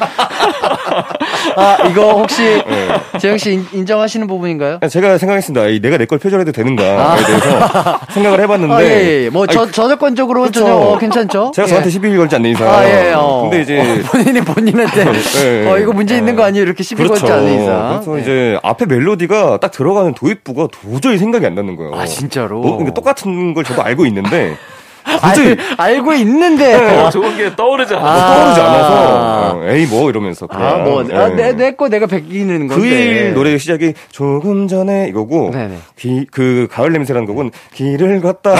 아, 1.55 1.77
이거 1.89 2.11
혹시 2.13 2.41
네. 2.43 2.87
재영 3.19 3.37
씨 3.37 3.53
인- 3.53 3.67
인정하시는 3.73 4.25
부분인가요? 4.27 4.79
제가 4.89 5.17
생각했습니다. 5.17 5.67
이 5.67 5.79
내가 5.81 5.97
내 5.97 6.05
걸 6.09 6.17
표절해도 6.17 6.51
되는가에 6.53 7.23
대해서 7.23 7.99
생각을 8.09 8.39
해봤는데. 8.41 8.73
아, 8.73 8.81
예, 8.83 9.25
예. 9.25 9.29
뭐, 9.29 9.45
저, 9.45 9.61
아니, 9.63 9.71
저작권적으로 9.71 10.41
그쵸. 10.43 10.61
전혀 10.61 10.73
어, 10.73 10.97
괜찮죠? 10.97 11.51
제가 11.53 11.67
예. 11.67 11.69
저한테 11.69 11.89
시비 11.91 12.15
걸지 12.17 12.35
않는 12.37 12.49
이상. 12.49 12.67
아, 12.67 12.83
예, 12.85 13.13
어. 13.15 13.41
근데 13.43 13.61
이제. 13.61 13.79
어, 13.79 14.01
본인이 14.09 14.41
본인한테, 14.41 15.05
예, 15.05 15.63
예. 15.65 15.69
어, 15.69 15.77
이거 15.77 15.91
문제 15.93 16.17
있는 16.17 16.35
거 16.35 16.43
아니에요? 16.43 16.63
이렇게 16.65 16.81
시비 16.83 17.03
그렇죠. 17.03 17.25
걸지 17.27 17.31
않는 17.31 17.61
이상. 17.61 18.01
그래서 18.03 18.17
예. 18.17 18.21
이제 18.21 18.59
앞에 18.63 18.85
멜로디가 18.87 19.59
딱 19.59 19.71
들어가는 19.71 20.13
도입부가 20.15 20.67
도저히 20.71 21.17
생각이 21.19 21.45
안 21.49 21.55
나는 21.55 21.75
거예요. 21.75 21.93
아, 21.95 22.05
진짜로? 22.05 22.59
뭐, 22.61 22.71
그러니까 22.77 22.93
똑같은 22.93 23.53
걸 23.53 23.63
저도 23.63 23.83
알고 23.83 24.05
있는데 24.05 24.55
알, 25.21 25.33
도저히 25.33 25.57
알고 25.77 26.13
있는데. 26.13 26.99
어, 26.99 27.09
좋은 27.09 27.35
게 27.35 27.55
떠오르지 27.55 27.95
않아. 27.95 28.05
아. 28.05 28.35
떠오르지 28.35 28.61
않아서 28.61 29.57
어, 29.57 29.63
에이 29.67 29.85
뭐 29.87 30.09
이러면서 30.09 30.45
그냥 30.47 30.67
아, 30.67 30.77
뭐, 30.77 31.03
예. 31.09 31.15
아, 31.15 31.29
내, 31.29 31.53
내거 31.53 31.89
내가 31.89 32.05
베끼는 32.05 32.67
건데. 32.67 32.75
그일 32.75 33.33
노래 33.33 33.57
시작이 33.57 33.93
조금 34.11 34.67
전에 34.67 35.07
이거고 35.07 35.51
네네. 35.51 35.77
귀, 35.97 36.25
그 36.31 36.67
가을 36.71 36.91
냄새라는 36.93 37.25
곡은 37.27 37.51
길을 37.73 38.21
걷다 38.21 38.51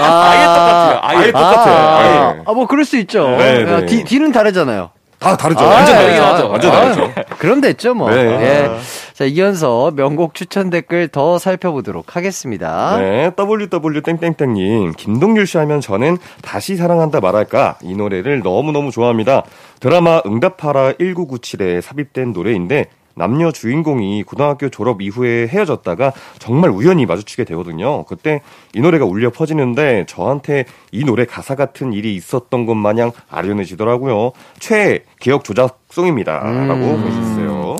아, 0.00 0.04
아예 0.30 0.44
똑같아요. 0.44 1.00
아예 1.02 1.32
똑같아요. 1.32 1.76
아, 1.76 2.34
예. 2.36 2.42
아, 2.46 2.52
뭐, 2.52 2.66
그럴 2.66 2.84
수 2.84 2.96
있죠. 2.98 3.30
네, 3.38 3.64
네. 3.64 3.72
아, 3.72 3.86
뒤, 3.86 4.04
뒤는 4.04 4.30
다르잖아요. 4.30 4.90
다 5.18 5.36
다르죠. 5.36 5.60
아, 5.60 5.66
완전 5.66 5.94
예, 5.96 5.98
다르긴 5.98 6.22
아, 6.22 6.34
하죠. 6.34 6.48
완전 6.50 6.70
아, 6.70 6.80
다르죠. 6.80 7.12
그럼 7.38 7.60
됐죠, 7.60 7.94
뭐. 7.94 8.10
네. 8.10 8.16
예. 8.18 8.70
자, 9.14 9.24
이어서 9.24 9.90
명곡 9.90 10.34
추천 10.34 10.70
댓글 10.70 11.08
더 11.08 11.38
살펴보도록 11.38 12.14
하겠습니다. 12.14 12.98
네, 12.98 13.30
www.땡땡땡님, 13.36 14.92
김동률 14.96 15.46
씨 15.46 15.58
하면 15.58 15.80
저는 15.80 16.18
다시 16.40 16.76
사랑한다 16.76 17.20
말할까? 17.20 17.78
이 17.82 17.94
노래를 17.96 18.40
너무너무 18.40 18.92
좋아합니다. 18.92 19.42
드라마 19.80 20.20
응답하라 20.24 20.92
1997에 20.92 21.80
삽입된 21.80 22.32
노래인데, 22.32 22.86
남녀 23.18 23.50
주인공이 23.50 24.22
고등학교 24.22 24.68
졸업 24.68 25.02
이후에 25.02 25.48
헤어졌다가 25.48 26.12
정말 26.38 26.70
우연히 26.70 27.04
마주치게 27.04 27.44
되거든요. 27.44 28.04
그때 28.04 28.40
이 28.74 28.80
노래가 28.80 29.04
울려 29.04 29.30
퍼지는데 29.30 30.06
저한테 30.08 30.64
이 30.92 31.04
노래 31.04 31.24
가사 31.24 31.54
같은 31.54 31.92
일이 31.92 32.14
있었던 32.14 32.64
것 32.64 32.74
마냥 32.74 33.10
아련해지더라고요. 33.28 34.32
최애 34.60 35.00
기억 35.20 35.44
조작송입니다. 35.44 36.38
라고 36.38 36.80
보내주셨어요. 36.80 37.76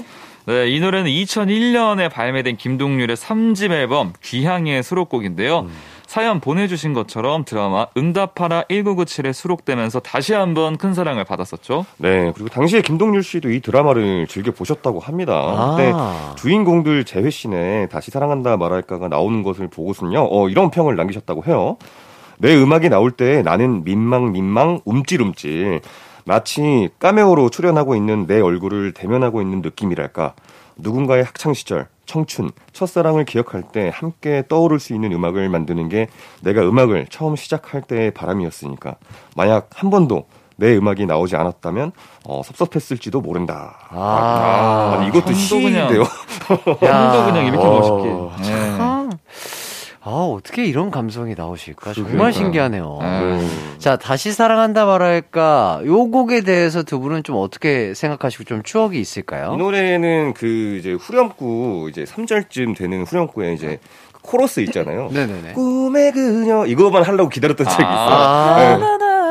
네, 0.46 0.68
이 0.70 0.80
노래는 0.80 1.10
2001년에 1.10 2.10
발매된 2.10 2.56
김동률의 2.56 3.16
3집 3.16 3.70
앨범 3.70 4.14
귀향의 4.22 4.82
수록곡인데요. 4.82 5.68
사연 6.08 6.40
보내주신 6.40 6.94
것처럼 6.94 7.44
드라마 7.44 7.86
응답하라 7.94 8.62
1997에 8.70 9.34
수록되면서 9.34 10.00
다시 10.00 10.32
한번 10.32 10.78
큰 10.78 10.94
사랑을 10.94 11.22
받았었죠. 11.24 11.84
네, 11.98 12.32
그리고 12.34 12.48
당시에 12.48 12.80
김동률 12.80 13.22
씨도 13.22 13.50
이 13.50 13.60
드라마를 13.60 14.26
즐겨 14.26 14.50
보셨다고 14.50 15.00
합니다. 15.00 15.34
아. 15.34 15.76
그때 15.76 16.40
주인공들 16.40 17.04
재회씬에 17.04 17.88
다시 17.88 18.10
사랑한다 18.10 18.56
말할까가 18.56 19.08
나오는 19.08 19.42
것을 19.42 19.68
보고선요, 19.68 20.28
어, 20.30 20.48
이런 20.48 20.70
평을 20.70 20.96
남기셨다고 20.96 21.44
해요. 21.44 21.76
내 22.38 22.56
음악이 22.56 22.88
나올 22.88 23.10
때 23.10 23.42
나는 23.42 23.84
민망, 23.84 24.32
민망, 24.32 24.80
움찔움찔. 24.86 25.82
마치 26.24 26.88
까메오로 27.00 27.50
출연하고 27.50 27.94
있는 27.94 28.26
내 28.26 28.40
얼굴을 28.40 28.94
대면하고 28.94 29.42
있는 29.42 29.60
느낌이랄까. 29.60 30.32
누군가의 30.78 31.24
학창 31.24 31.52
시절, 31.52 31.86
청춘, 32.08 32.50
첫사랑을 32.72 33.26
기억할 33.26 33.62
때 33.62 33.90
함께 33.94 34.42
떠오를 34.48 34.80
수 34.80 34.94
있는 34.94 35.12
음악을 35.12 35.48
만드는 35.50 35.90
게 35.90 36.08
내가 36.40 36.62
음악을 36.62 37.06
처음 37.10 37.36
시작할 37.36 37.82
때의 37.82 38.12
바람이었으니까. 38.12 38.96
만약 39.36 39.68
한 39.74 39.90
번도 39.90 40.24
내 40.56 40.74
음악이 40.76 41.04
나오지 41.06 41.36
않았다면 41.36 41.92
어, 42.24 42.40
섭섭했을지도 42.44 43.20
모른다. 43.20 43.76
아. 43.90 44.96
아니, 44.96 45.08
이것도 45.08 45.32
시인데요. 45.34 46.02
형도 46.48 47.24
그냥 47.26 47.46
이렇게 47.46 47.64
어, 47.64 47.78
멋있게. 47.78 48.50
네. 48.50 48.78
참. 50.08 50.14
아, 50.14 50.24
어떻게 50.24 50.64
이런 50.64 50.90
감성이 50.90 51.34
나오실까? 51.36 51.92
정말 51.92 52.12
그러니까요. 52.12 52.32
신기하네요. 52.32 52.98
네. 53.00 53.48
자, 53.78 53.96
다시 53.96 54.32
사랑한다 54.32 54.86
말할까? 54.86 55.82
요 55.84 56.10
곡에 56.10 56.40
대해서 56.40 56.82
두 56.82 56.98
분은 57.00 57.22
좀 57.22 57.36
어떻게 57.36 57.94
생각하시고 57.94 58.44
좀 58.44 58.62
추억이 58.62 58.98
있을까요? 58.98 59.52
이 59.54 59.56
노래는 59.58 60.34
그 60.34 60.76
이제 60.78 60.92
후렴구 60.92 61.88
이제 61.90 62.04
3절쯤 62.04 62.76
되는 62.76 63.02
후렴구에 63.04 63.52
이제 63.52 63.78
그 64.12 64.20
코러스 64.22 64.60
있잖아요. 64.60 65.10
네네네. 65.12 65.52
꿈의 65.52 66.12
그녀 66.12 66.66
이거만 66.66 67.02
하려고 67.02 67.28
기다렸던 67.28 67.66
적이 67.66 67.82
있어요. 67.82 67.88
아. 67.88 68.56
네. 68.58 68.76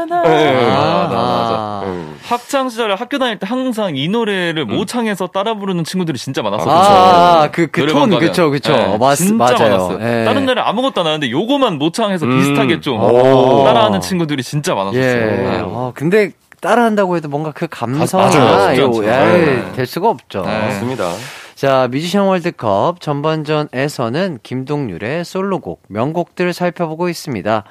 네. 0.07 0.71
아, 0.71 1.07
맞아. 1.11 1.91
네. 1.91 2.16
학창 2.27 2.69
시절에 2.69 2.93
학교 2.93 3.17
다닐 3.19 3.39
때 3.39 3.47
항상 3.47 3.95
이 3.95 4.07
노래를 4.09 4.65
모창해서 4.65 5.27
따라 5.27 5.53
부르는 5.53 5.83
친구들이 5.85 6.17
진짜 6.17 6.41
많았었죠. 6.41 6.69
아, 6.69 7.49
그, 7.51 7.67
그 7.67 7.87
톤. 7.87 8.09
그쵸, 8.19 8.49
그쵸. 8.49 8.73
네, 8.73 8.83
어, 8.83 8.97
맞, 8.97 9.15
진짜 9.15 9.33
맞아요. 9.35 9.77
많았어요. 9.77 9.99
예. 10.01 10.25
다른 10.25 10.45
노래 10.45 10.61
아무것도 10.61 11.01
안 11.01 11.07
하는데 11.07 11.31
요거만 11.31 11.77
모창해서 11.77 12.25
음. 12.25 12.37
비슷하게 12.37 12.81
좀 12.81 13.01
오. 13.01 13.63
따라하는 13.63 14.01
친구들이 14.01 14.43
진짜 14.43 14.75
많았었어요. 14.75 15.03
예. 15.03 15.15
네. 15.15 15.61
어, 15.63 15.93
근데 15.95 16.31
따라한다고 16.59 17.15
해도 17.15 17.29
뭔가 17.29 17.51
그 17.51 17.67
감성이나 17.67 18.77
요. 18.77 18.91
예, 19.03 19.07
네. 19.07 19.71
될 19.73 19.85
수가 19.85 20.09
없죠. 20.09 20.43
네. 20.43 20.59
맞습니다. 20.59 21.11
자, 21.55 21.87
뮤지션 21.89 22.27
월드컵 22.27 22.99
전반전에서는 23.01 24.39
김동률의 24.43 25.25
솔로곡, 25.25 25.81
명곡들 25.87 26.53
살펴보고 26.53 27.09
있습니다. 27.09 27.63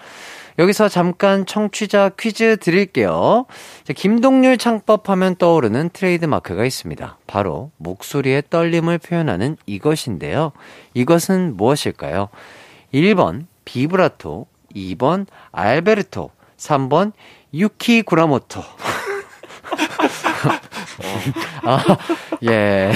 여기서 0.58 0.88
잠깐 0.88 1.44
청취자 1.44 2.10
퀴즈 2.18 2.56
드릴게요. 2.56 3.46
자, 3.84 3.92
김동률 3.92 4.56
창법 4.58 5.10
하면 5.10 5.36
떠오르는 5.36 5.90
트레이드 5.92 6.24
마크가 6.24 6.64
있습니다. 6.64 7.18
바로 7.26 7.70
목소리의 7.76 8.44
떨림을 8.48 8.98
표현하는 8.98 9.56
이것인데요. 9.66 10.52
이것은 10.94 11.56
무엇일까요? 11.56 12.28
1번 12.94 13.46
비브라토, 13.64 14.46
2번 14.74 15.26
알베르토, 15.52 16.30
3번 16.56 17.12
유키 17.52 18.02
구라모토. 18.02 18.62
아, 21.64 21.84
예. 22.44 22.92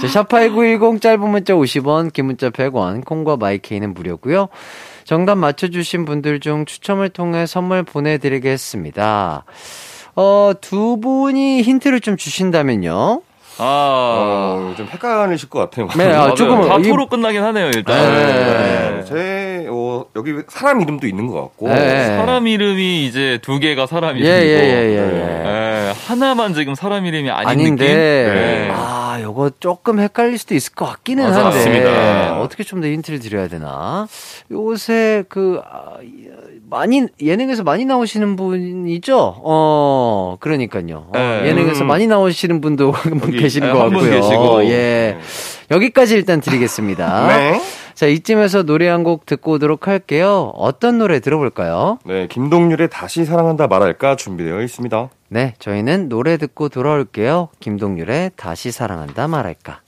자, 0.00 0.22
샵8910 0.22 1.00
짧은 1.00 1.28
문자 1.28 1.54
50원, 1.54 2.12
긴 2.12 2.26
문자 2.26 2.50
100원, 2.50 3.04
콩과 3.04 3.36
마이케이는 3.36 3.94
무료고요 3.94 4.48
정답 5.04 5.36
맞춰주신 5.36 6.04
분들 6.04 6.40
중 6.40 6.64
추첨을 6.64 7.10
통해 7.10 7.46
선물 7.46 7.82
보내드리겠습니다. 7.82 9.44
어, 10.16 10.52
두 10.60 10.98
분이 11.00 11.62
힌트를 11.62 12.00
좀 12.00 12.16
주신다면요. 12.16 13.22
아, 13.56 13.62
어, 13.62 14.74
좀 14.76 14.88
헷갈리실 14.88 15.48
것 15.48 15.60
같아요. 15.60 15.88
네, 15.96 16.12
아. 16.12 16.34
조금, 16.34 16.68
다 16.68 16.78
토로 16.78 17.06
끝나긴 17.06 17.42
하네요, 17.44 17.66
일단. 17.66 17.96
네. 18.12 19.04
제, 19.04 19.66
어, 19.70 20.06
여기 20.16 20.32
사람 20.48 20.80
이름도 20.80 21.06
있는 21.06 21.28
것 21.28 21.40
같고. 21.40 21.68
네. 21.68 22.06
사람 22.16 22.48
이름이 22.48 23.06
이제 23.06 23.38
두 23.42 23.60
개가 23.60 23.86
사람 23.86 24.16
예, 24.16 24.20
이름이고 24.20 24.40
예, 24.40 24.54
예, 24.54 24.96
예. 24.96 25.00
네. 25.00 25.44
예, 25.88 25.92
하나만 26.06 26.54
지금 26.54 26.74
사람 26.74 27.06
이름이 27.06 27.30
아닌 27.30 27.48
아닌데, 27.48 27.86
느낌. 27.86 27.96
네. 27.96 28.70
아, 29.14 29.22
요거 29.22 29.52
조금 29.60 30.00
헷갈릴 30.00 30.38
수도 30.38 30.54
있을 30.56 30.74
것 30.74 30.86
같기는 30.86 31.22
맞아, 31.24 31.44
한데, 31.46 31.56
맞습니다. 31.58 32.40
어떻게 32.40 32.64
좀 32.64 32.80
더 32.80 32.88
힌트를 32.88 33.20
드려야 33.20 33.46
되나? 33.46 34.08
요새 34.50 35.22
그, 35.28 35.60
아, 35.70 35.98
많이, 36.68 37.06
예능에서 37.20 37.62
많이 37.62 37.84
나오시는 37.84 38.34
분이죠? 38.34 39.36
어, 39.38 40.36
그러니까요. 40.40 41.06
어, 41.08 41.12
네. 41.12 41.46
예능에서 41.46 41.84
음. 41.84 41.86
많이 41.86 42.06
나오시는 42.08 42.60
분도 42.60 42.90
한분 42.92 43.28
여기, 43.28 43.38
계시는 43.38 43.68
네, 43.68 43.72
것 43.72 43.80
한분 43.84 44.00
같고요. 44.00 44.20
계시고. 44.20 44.64
예. 44.64 45.18
여기까지 45.70 46.14
일단 46.14 46.40
드리겠습니다. 46.40 47.26
네. 47.28 47.60
자, 47.94 48.06
이쯤에서 48.06 48.64
노래 48.64 48.88
한 48.88 49.04
곡 49.04 49.26
듣고 49.26 49.52
오도록 49.52 49.86
할게요. 49.86 50.50
어떤 50.54 50.98
노래 50.98 51.20
들어볼까요? 51.20 51.98
네, 52.06 52.26
김동률의 52.26 52.88
다시 52.90 53.24
사랑한다 53.26 53.66
말할까 53.66 54.16
준비되어 54.16 54.62
있습니다. 54.62 55.10
네, 55.28 55.54
저희는 55.58 56.08
노래 56.08 56.36
듣고 56.38 56.68
돌아올게요. 56.70 57.48
김동률의 57.60 58.30
다시 58.36 58.72
사랑한다 58.72 59.28
말할까. 59.28 59.80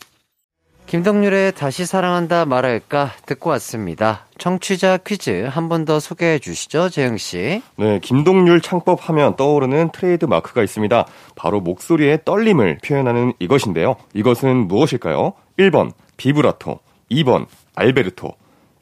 김동률의 0.87 1.53
다시 1.53 1.85
사랑한다 1.87 2.45
말할까 2.45 3.11
듣고 3.27 3.51
왔습니다. 3.51 4.27
청취자 4.39 4.99
퀴즈 4.99 5.49
한 5.51 5.69
번 5.69 5.85
더 5.85 5.99
소개해 5.99 6.39
주시죠, 6.39 6.91
재영 6.91 7.17
씨. 7.17 7.63
네, 7.77 7.99
김동률 8.01 8.61
창법 8.61 9.09
하면 9.09 9.35
떠오르는 9.37 9.91
트레이드 9.93 10.27
마크가 10.27 10.63
있습니다. 10.63 11.07
바로 11.35 11.61
목소리의 11.61 12.21
떨림을 12.25 12.79
표현하는 12.85 13.33
이것인데요. 13.41 13.97
이것은 14.15 14.69
무엇일까요? 14.69 15.33
1번 15.59 15.91
비브라토, 16.19 16.79
2번 17.11 17.47
알베르토, 17.77 18.33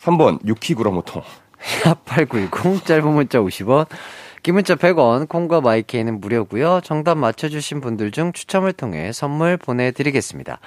3번 0.01 0.39
유키 0.47 0.75
구라모토. 0.75 1.23
샵8910 1.83 2.85
짧은 2.85 3.07
문자 3.09 3.41
50원, 3.41 3.87
긴 4.43 4.55
문자 4.55 4.75
100원, 4.77 5.29
콩과 5.29 5.61
마이케이는 5.61 6.21
무료고요 6.21 6.81
정답 6.85 7.17
맞춰주신 7.19 7.81
분들 7.81 8.11
중 8.11 8.33
추첨을 8.33 8.73
통해 8.73 9.13
선물 9.13 9.57
보내드리겠습니다. 9.57 10.61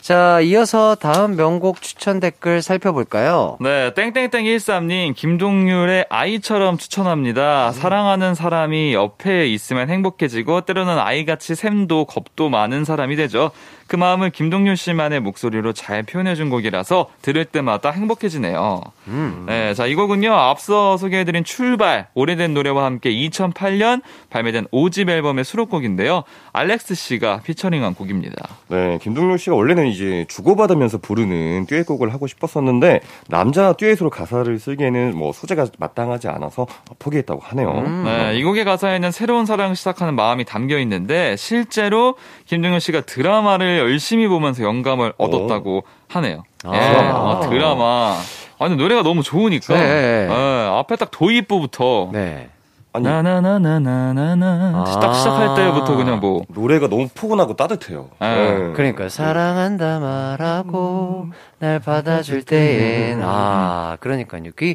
자, 0.00 0.40
이어서 0.40 0.94
다음 0.94 1.36
명곡 1.36 1.82
추천 1.82 2.20
댓글 2.20 2.62
살펴볼까요? 2.62 3.58
네, 3.60 3.92
땡땡땡13님, 3.92 5.14
김동률의 5.14 6.06
아이처럼 6.08 6.78
추천합니다. 6.78 7.72
사랑하는 7.72 8.34
사람이 8.34 8.94
옆에 8.94 9.46
있으면 9.48 9.90
행복해지고, 9.90 10.62
때로는 10.62 10.98
아이같이 10.98 11.54
샘도 11.54 12.06
겁도 12.06 12.48
많은 12.48 12.86
사람이 12.86 13.16
되죠. 13.16 13.50
그 13.90 13.96
마음을 13.96 14.30
김동률 14.30 14.76
씨만의 14.76 15.18
목소리로 15.18 15.72
잘 15.72 16.04
표현해준 16.04 16.48
곡이라서 16.48 17.08
들을 17.22 17.44
때마다 17.44 17.90
행복해지네요. 17.90 18.80
음. 19.08 19.46
네, 19.48 19.74
자, 19.74 19.86
이 19.86 19.96
곡은요, 19.96 20.32
앞서 20.32 20.96
소개해드린 20.96 21.42
출발, 21.42 22.06
오래된 22.14 22.54
노래와 22.54 22.84
함께 22.84 23.10
2008년 23.10 24.02
발매된 24.30 24.66
5집 24.66 25.08
앨범의 25.08 25.42
수록곡인데요. 25.42 26.22
알렉스 26.52 26.94
씨가 26.94 27.40
피처링한 27.40 27.94
곡입니다. 27.94 28.36
네, 28.68 29.00
김동률 29.02 29.40
씨가 29.40 29.56
원래는 29.56 29.88
이제 29.88 30.24
주고받으면서 30.28 30.98
부르는 30.98 31.66
듀엣곡을 31.66 32.12
하고 32.12 32.28
싶었었는데 32.28 33.00
남자 33.26 33.72
듀엣으로 33.72 34.08
가사를 34.10 34.56
쓰기에는 34.56 35.16
뭐 35.16 35.32
소재가 35.32 35.66
마땅하지 35.80 36.28
않아서 36.28 36.68
포기했다고 37.00 37.40
하네요. 37.42 37.70
음. 37.70 38.04
네, 38.04 38.38
이 38.38 38.44
곡의 38.44 38.64
가사에는 38.64 39.10
새로운 39.10 39.46
사랑을 39.46 39.74
시작하는 39.74 40.14
마음이 40.14 40.44
담겨 40.44 40.78
있는데 40.78 41.34
실제로 41.34 42.14
김동현 42.44 42.78
씨가 42.78 43.00
드라마를 43.00 43.79
열심히 43.80 44.28
보면서 44.28 44.62
영감을 44.62 45.12
얻었다고 45.18 45.84
하네요. 46.08 46.44
아. 46.64 46.74
예, 46.74 47.10
어, 47.10 47.40
드라마. 47.48 48.16
아니 48.58 48.76
노래가 48.76 49.02
너무 49.02 49.22
좋으니까 49.22 49.74
네. 49.74 50.28
예, 50.30 50.68
앞에 50.78 50.96
딱 50.96 51.10
도입부부터 51.10 52.10
네. 52.12 52.50
아니 52.92 53.04
나나나나나나 53.04 54.84
아. 54.84 55.00
딱 55.00 55.14
시작할 55.14 55.54
때부터 55.54 55.96
그냥 55.96 56.20
뭐 56.20 56.42
노래가 56.48 56.88
너무 56.88 57.08
포근하고 57.14 57.54
따뜻해요. 57.54 58.10
네. 58.20 58.72
그러니까 58.74 59.08
사랑한다 59.08 60.00
말하고 60.00 61.28
날 61.58 61.78
받아줄 61.78 62.42
때엔 62.42 63.20
아 63.22 63.96
그러니까요. 64.00 64.50
그 64.56 64.74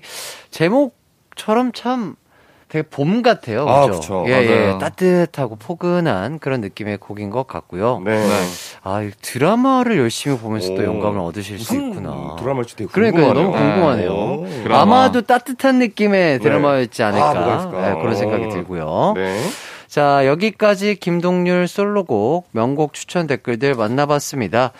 제목처럼 0.49 1.73
참 1.73 2.15
되게 2.75 2.87
봄 2.89 3.21
같아요. 3.21 3.67
아, 3.69 3.87
그죠? 3.87 3.99
그쵸. 3.99 4.25
예, 4.27 4.33
예. 4.33 4.65
맞아요. 4.65 4.77
따뜻하고 4.79 5.55
포근한 5.55 6.39
그런 6.39 6.59
느낌의 6.59 6.97
곡인 6.97 7.29
것 7.29 7.47
같고요. 7.47 8.01
네. 8.03 8.11
네. 8.27 8.43
아, 8.83 9.01
이 9.01 9.11
드라마를 9.21 9.97
열심히 9.97 10.37
보면서 10.37 10.75
또 10.75 10.81
오. 10.81 10.83
영감을 10.83 11.19
얻으실 11.21 11.57
수 11.59 11.75
있구나. 11.75 12.35
드라마일지 12.37 12.75
되게. 12.75 12.89
궁금하네요. 12.91 13.33
너무 13.33 13.51
궁금하네요. 13.51 14.11
오. 14.11 14.47
드라마. 14.63 14.81
아마도 14.81 15.21
따뜻한 15.21 15.79
느낌의 15.79 16.39
드라마였지 16.39 17.01
않을까. 17.01 17.29
아, 17.29 17.57
있을까? 17.57 17.93
네, 17.93 18.01
그런 18.01 18.15
생각이 18.15 18.45
오. 18.45 18.49
들고요. 18.49 19.13
네. 19.15 19.41
자, 19.87 20.27
여기까지 20.27 20.95
김동률 20.95 21.69
솔로곡 21.69 22.49
명곡 22.51 22.93
추천 22.93 23.27
댓글들 23.27 23.75
만나봤습니다. 23.75 24.71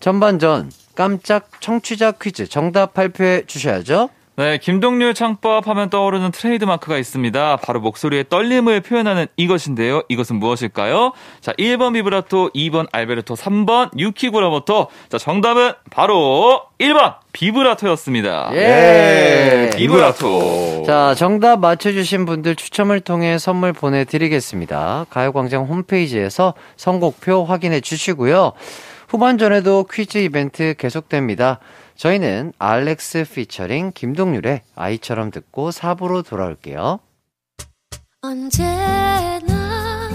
전반전 0.00 0.72
깜짝 0.96 1.50
청취자 1.60 2.12
퀴즈 2.12 2.48
정답 2.48 2.94
발표해 2.94 3.42
주셔야죠. 3.46 4.08
네, 4.36 4.58
김동률 4.58 5.14
창법 5.14 5.68
하면 5.68 5.90
떠오르는 5.90 6.32
트레이드 6.32 6.64
마크가 6.64 6.98
있습니다. 6.98 7.58
바로 7.58 7.78
목소리의 7.78 8.24
떨림을 8.28 8.80
표현하는 8.80 9.26
이것인데요. 9.36 10.02
이것은 10.08 10.36
무엇일까요? 10.36 11.12
자, 11.40 11.52
1번 11.52 11.92
비브라토, 11.92 12.50
2번 12.52 12.88
알베르토, 12.90 13.34
3번 13.34 13.96
유키구라모토. 13.96 14.88
자, 15.08 15.18
정답은 15.18 15.74
바로 15.88 16.62
1번 16.80 17.14
비브라토였습니다. 17.32 18.50
예. 18.54 19.70
비브라토. 19.76 20.82
자, 20.84 21.14
정답 21.14 21.60
맞춰주신 21.60 22.26
분들 22.26 22.56
추첨을 22.56 22.98
통해 22.98 23.38
선물 23.38 23.72
보내드리겠습니다. 23.72 25.06
가요광장 25.10 25.66
홈페이지에서 25.66 26.54
선곡표 26.76 27.44
확인해 27.44 27.80
주시고요. 27.80 28.50
후반전에도 29.06 29.84
퀴즈 29.84 30.18
이벤트 30.18 30.74
계속됩니다. 30.76 31.60
저희는 31.96 32.52
알렉스 32.58 33.24
피처링 33.32 33.92
김동률의 33.94 34.62
아이처럼 34.74 35.30
듣고 35.30 35.70
4부로 35.70 36.26
돌아올게요. 36.26 36.98
언제나 38.20 40.10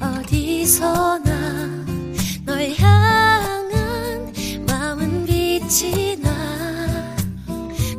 어디서나 0.00 1.84
널 2.44 2.70
향한 2.78 4.32
마음은 4.68 5.24
빛이 5.26 6.16
나 6.20 6.30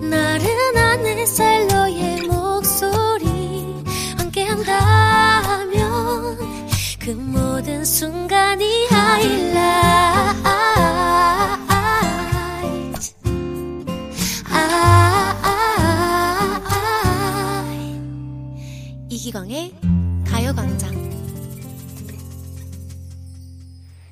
나른한 0.01 1.05
햇살 1.05 1.67
너의 1.67 2.21
목소리 2.23 3.83
함께한다면 4.17 5.75
그 6.99 7.09
모든 7.11 7.83
순간이 7.85 8.87
하이라 8.87 10.14
이기광의 19.45 19.73
가요광장 20.27 21.05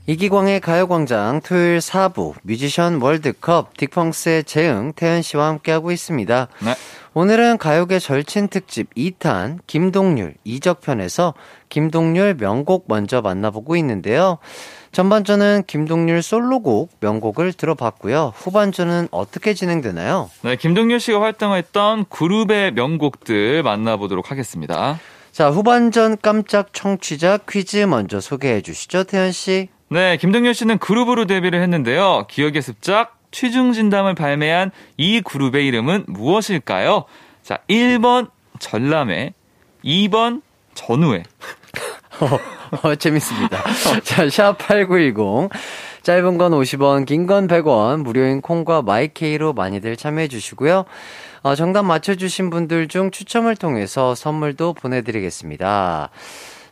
이기광의 0.05 0.59
가요광장 0.59 1.41
토요일 1.41 1.79
4부 1.79 2.35
뮤지션 2.43 3.01
월드컵 3.01 3.73
딕펑스의 3.73 4.45
재응, 4.45 4.93
태연 4.95 5.21
씨와 5.21 5.47
함께하고 5.47 5.91
있습니다. 5.91 6.47
네. 6.63 6.75
오늘은 7.15 7.57
가요계 7.57 7.99
절친 7.99 8.49
특집 8.49 8.93
2탄 8.95 9.59
김동률 9.65 10.35
이적편에서 10.43 11.33
김동률 11.69 12.35
명곡 12.35 12.85
먼저 12.87 13.21
만나보고 13.21 13.75
있는데요. 13.77 14.37
전반전은 14.91 15.63
김동률 15.65 16.21
솔로곡 16.21 16.91
명곡을 16.99 17.53
들어봤고요. 17.53 18.33
후반전은 18.35 19.07
어떻게 19.09 19.55
진행되나요? 19.55 20.29
네, 20.43 20.55
김동률 20.55 20.99
씨가 20.99 21.21
활동했던 21.21 22.05
그룹의 22.09 22.73
명곡들 22.73 23.63
만나보도록 23.63 24.29
하겠습니다. 24.29 24.99
자, 25.33 25.49
후반전 25.49 26.17
깜짝 26.21 26.73
청취자 26.73 27.39
퀴즈 27.49 27.77
먼저 27.77 28.19
소개해 28.21 28.61
주시죠, 28.61 29.03
태연 29.05 29.31
씨. 29.31 29.67
네, 29.89 30.15
김동률 30.17 30.53
씨는 30.53 30.77
그룹으로 30.77 31.25
데뷔를 31.25 31.59
했는데요. 31.61 32.27
기억의 32.29 32.61
습작, 32.61 33.17
취중진담을 33.31 34.13
발매한 34.13 34.69
이 34.97 35.21
그룹의 35.21 35.65
이름은 35.67 36.05
무엇일까요? 36.07 37.05
자, 37.41 37.57
1번 37.67 38.29
전람회, 38.59 39.33
2번 39.83 40.43
전우회. 40.75 41.23
어, 42.83 42.95
재밌습니다. 42.95 43.63
자, 44.03 44.25
샵8910. 44.27 45.49
짧은 46.03 46.37
건 46.37 46.51
50원, 46.51 47.05
긴 47.07 47.25
건 47.27 47.47
100원, 47.47 48.03
무료인 48.03 48.41
콩과 48.41 48.81
마이케이로 48.83 49.53
많이들 49.53 49.95
참여해 49.95 50.27
주시고요. 50.27 50.85
어, 51.43 51.55
정답 51.55 51.83
맞춰주신 51.83 52.49
분들 52.49 52.87
중 52.87 53.11
추첨을 53.11 53.57
통해서 53.57 54.15
선물도 54.15 54.73
보내드리겠습니다. 54.73 56.09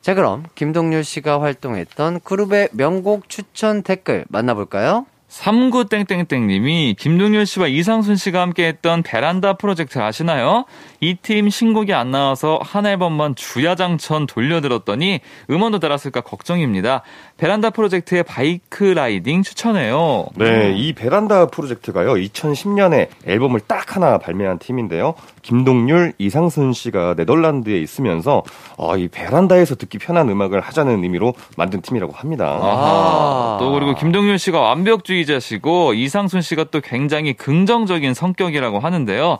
자, 0.02 0.14
그럼 0.16 0.46
김동률 0.56 1.04
씨가 1.04 1.42
활동했던 1.42 2.22
그룹의 2.24 2.70
명곡 2.72 3.30
추천 3.30 3.84
댓글 3.84 4.26
만나볼까요? 4.30 5.06
39땡땡땡님이 5.30 6.98
김동률 6.98 7.46
씨와 7.46 7.68
이상순 7.68 8.16
씨가 8.16 8.42
함께했던 8.42 9.04
베란다 9.04 9.54
프로젝트 9.54 10.00
아시나요? 10.00 10.66
이 11.04 11.16
팀 11.22 11.50
신곡이 11.50 11.94
안 11.94 12.12
나와서 12.12 12.60
한 12.62 12.86
앨범만 12.86 13.36
주야장천 13.36 14.28
돌려들었더니 14.28 15.20
음원도 15.50 15.80
달았을까 15.80 16.22
걱정입니다. 16.22 17.02
베란다 17.38 17.72
프로젝트의 17.72 18.24
바이크 18.24 18.84
라이딩 18.84 19.42
추천해요. 19.42 20.28
네, 20.36 20.74
이 20.76 20.94
베란다 20.94 21.48
프로젝트가요, 21.48 22.14
2010년에 22.14 23.08
앨범을 23.26 23.62
딱 23.62 23.96
하나 23.96 24.20
발매한 24.20 24.60
팀인데요. 24.60 25.16
김동률, 25.42 26.14
이상순 26.20 26.74
씨가 26.74 27.16
네덜란드에 27.18 27.80
있으면서, 27.80 28.44
어, 28.78 28.96
이 28.96 29.08
베란다에서 29.08 29.76
듣기 29.76 29.98
편한 29.98 30.30
음악을 30.30 30.62
하자는 30.62 31.04
의미로 31.04 31.34
만든 31.58 31.82
팀이라고 31.82 32.14
합니다. 32.14 32.46
아하. 32.46 33.56
아. 33.56 33.58
또 33.60 33.72
그리고 33.72 33.96
김동률 33.96 34.38
씨가 34.38 34.60
완벽주의자시고 34.60 35.96
이상순 35.96 36.42
씨가 36.42 36.66
또 36.66 36.80
굉장히 36.80 37.34
긍정적인 37.34 38.14
성격이라고 38.14 38.80
하는데요. 38.80 39.40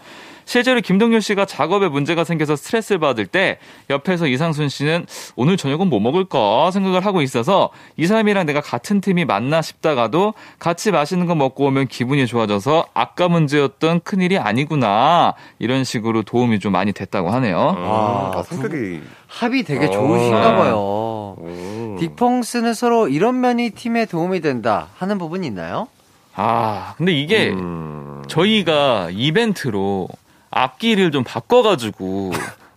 실제로 0.52 0.82
김동률 0.82 1.22
씨가 1.22 1.46
작업에 1.46 1.88
문제가 1.88 2.26
생겨서 2.26 2.58
스트레스를 2.58 3.00
받을 3.00 3.26
때 3.26 3.58
옆에서 3.90 4.28
이상순 4.28 4.68
씨는 4.68 5.06
오늘 5.38 5.56
저녁은 5.56 5.88
뭐 5.88 6.02
먹을까 6.02 6.72
생각을 6.72 7.06
하고 7.06 7.22
있어서 7.22 7.70
이 7.96 8.06
사람이랑 8.06 8.46
내가 8.48 8.60
같은 8.60 9.00
팀이 9.00 9.24
맞나 9.24 9.62
싶다가도 9.62 10.34
같이 10.60 10.92
맛있는 10.92 11.26
거 11.26 11.36
먹고 11.36 11.68
오면 11.68 11.88
기분이 11.88 12.28
좋아져서 12.28 12.88
아까 12.94 13.30
문제였던 13.30 14.02
큰일이 14.02 14.38
아니구나 14.38 15.36
이런 15.58 15.86
식으로 15.86 16.24
도움이 16.24 16.60
좀 16.60 16.74
많이 16.74 16.92
됐다고 16.92 17.30
하네요. 17.30 17.58
아, 17.58 18.34
아, 18.36 18.44
성격이. 18.44 19.00
합이 19.28 19.64
되게 19.64 19.86
어. 19.86 19.90
좋으신가 19.90 20.58
봐요. 20.58 20.76
오. 20.76 21.98
딕펑스는 21.98 22.74
서로 22.74 23.08
이런 23.08 23.40
면이 23.40 23.70
팀에 23.70 24.06
도움이 24.06 24.42
된다 24.42 24.90
하는 24.98 25.18
부분이 25.18 25.48
있나요? 25.48 25.88
아 26.36 26.94
근데 26.98 27.14
이게 27.14 27.52
음. 27.52 28.22
저희가 28.28 29.12
이벤트로 29.12 30.10
악기를 30.52 31.12
좀 31.12 31.24
바꿔가지고 31.24 32.32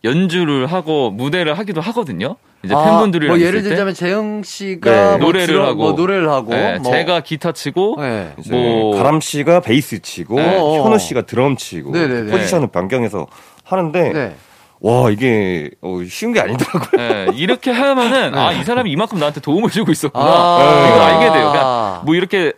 연주를 0.05 0.66
하고 0.66 1.11
무대를 1.11 1.59
하기도 1.59 1.81
하거든요. 1.81 2.37
이제 2.64 2.75
아, 2.75 2.83
팬분들이랑 2.83 3.37
뭐 3.37 3.45
예를. 3.47 3.62
들자면 3.62 3.93
재영 3.93 4.43
씨가 4.43 4.91
네. 4.91 5.09
뭐 5.11 5.18
노래를 5.18 5.47
들어- 5.49 5.66
하고 5.66 5.75
뭐 5.77 5.93
노래를 5.93 6.31
하고 6.31 6.51
네, 6.55 6.79
뭐 6.79 6.93
제가 6.93 7.20
기타 7.20 7.53
치고 7.53 7.97
네. 8.01 8.33
이제 8.39 8.51
뭐- 8.55 8.97
가람 8.97 9.20
씨가 9.20 9.61
베이스 9.61 10.01
치고 10.01 10.37
네. 10.37 10.57
현우 10.57 10.99
씨가 10.99 11.22
드럼 11.22 11.57
치고 11.57 11.91
네네네. 11.91 12.31
포지션을 12.31 12.68
변경해서 12.68 13.27
하는데 13.64 14.12
네. 14.12 14.35
와 14.81 15.11
이게 15.11 15.70
어, 15.83 15.99
쉬운 16.09 16.33
게 16.33 16.41
아니더라고요. 16.41 17.01
예, 17.03 17.27
이렇게 17.35 17.70
하면은 17.70 18.33
아 18.37 18.53
이 18.53 18.64
사람이 18.64 18.91
이만큼 18.91 19.18
나한테 19.18 19.41
도움을 19.41 19.70
주고 19.70 19.93
있었구나 19.93 20.25
아. 20.25 20.87
이걸 20.89 21.01
알게 21.03 21.33
돼요. 21.39 21.51
그냥 21.53 22.01
뭐 22.07 22.14
이렇게 22.14 22.53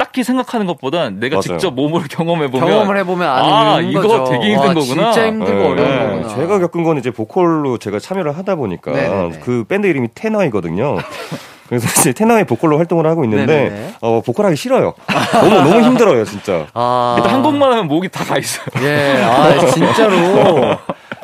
딱히 0.00 0.24
생각하는 0.24 0.64
것보다 0.66 1.10
내가 1.10 1.34
맞아요. 1.36 1.42
직접 1.42 1.74
몸으로 1.74 2.04
경험해 2.08 2.50
보면 2.50 2.66
경험을 2.68 2.96
해보면 3.00 3.28
아는 3.28 3.52
아, 3.52 3.80
이거 3.82 4.00
거죠. 4.00 4.24
되게 4.30 4.54
힘든 4.54 4.68
와, 4.68 4.74
거구나. 4.74 5.12
진짜 5.12 5.26
힘들고 5.26 5.74
네. 5.74 5.82
어려운 5.82 5.88
네. 5.98 6.22
거구나. 6.22 6.28
제가 6.36 6.58
겪은 6.58 6.82
건 6.84 6.96
이제 6.96 7.10
보컬로 7.10 7.76
제가 7.76 7.98
참여를 7.98 8.34
하다 8.38 8.54
보니까 8.56 8.92
네네네. 8.92 9.38
그 9.40 9.64
밴드 9.68 9.86
이름이 9.86 10.08
테너이거든요. 10.14 10.96
그래서 11.68 11.86
이제 12.00 12.12
테너의 12.14 12.44
보컬로 12.46 12.78
활동을 12.78 13.06
하고 13.06 13.24
있는데 13.24 13.46
네네네. 13.64 13.94
어 14.00 14.22
보컬하기 14.24 14.56
싫어요. 14.56 14.94
너무 15.34 15.54
너무 15.70 15.82
힘들어요 15.82 16.24
진짜. 16.24 16.66
아. 16.72 17.16
일단 17.18 17.34
한 17.34 17.42
곡만 17.42 17.70
하면 17.70 17.86
목이 17.86 18.08
다 18.08 18.24
가 18.24 18.38
있어요. 18.38 18.64
예, 18.82 19.22
아, 19.22 19.58
진짜로. 19.66 20.16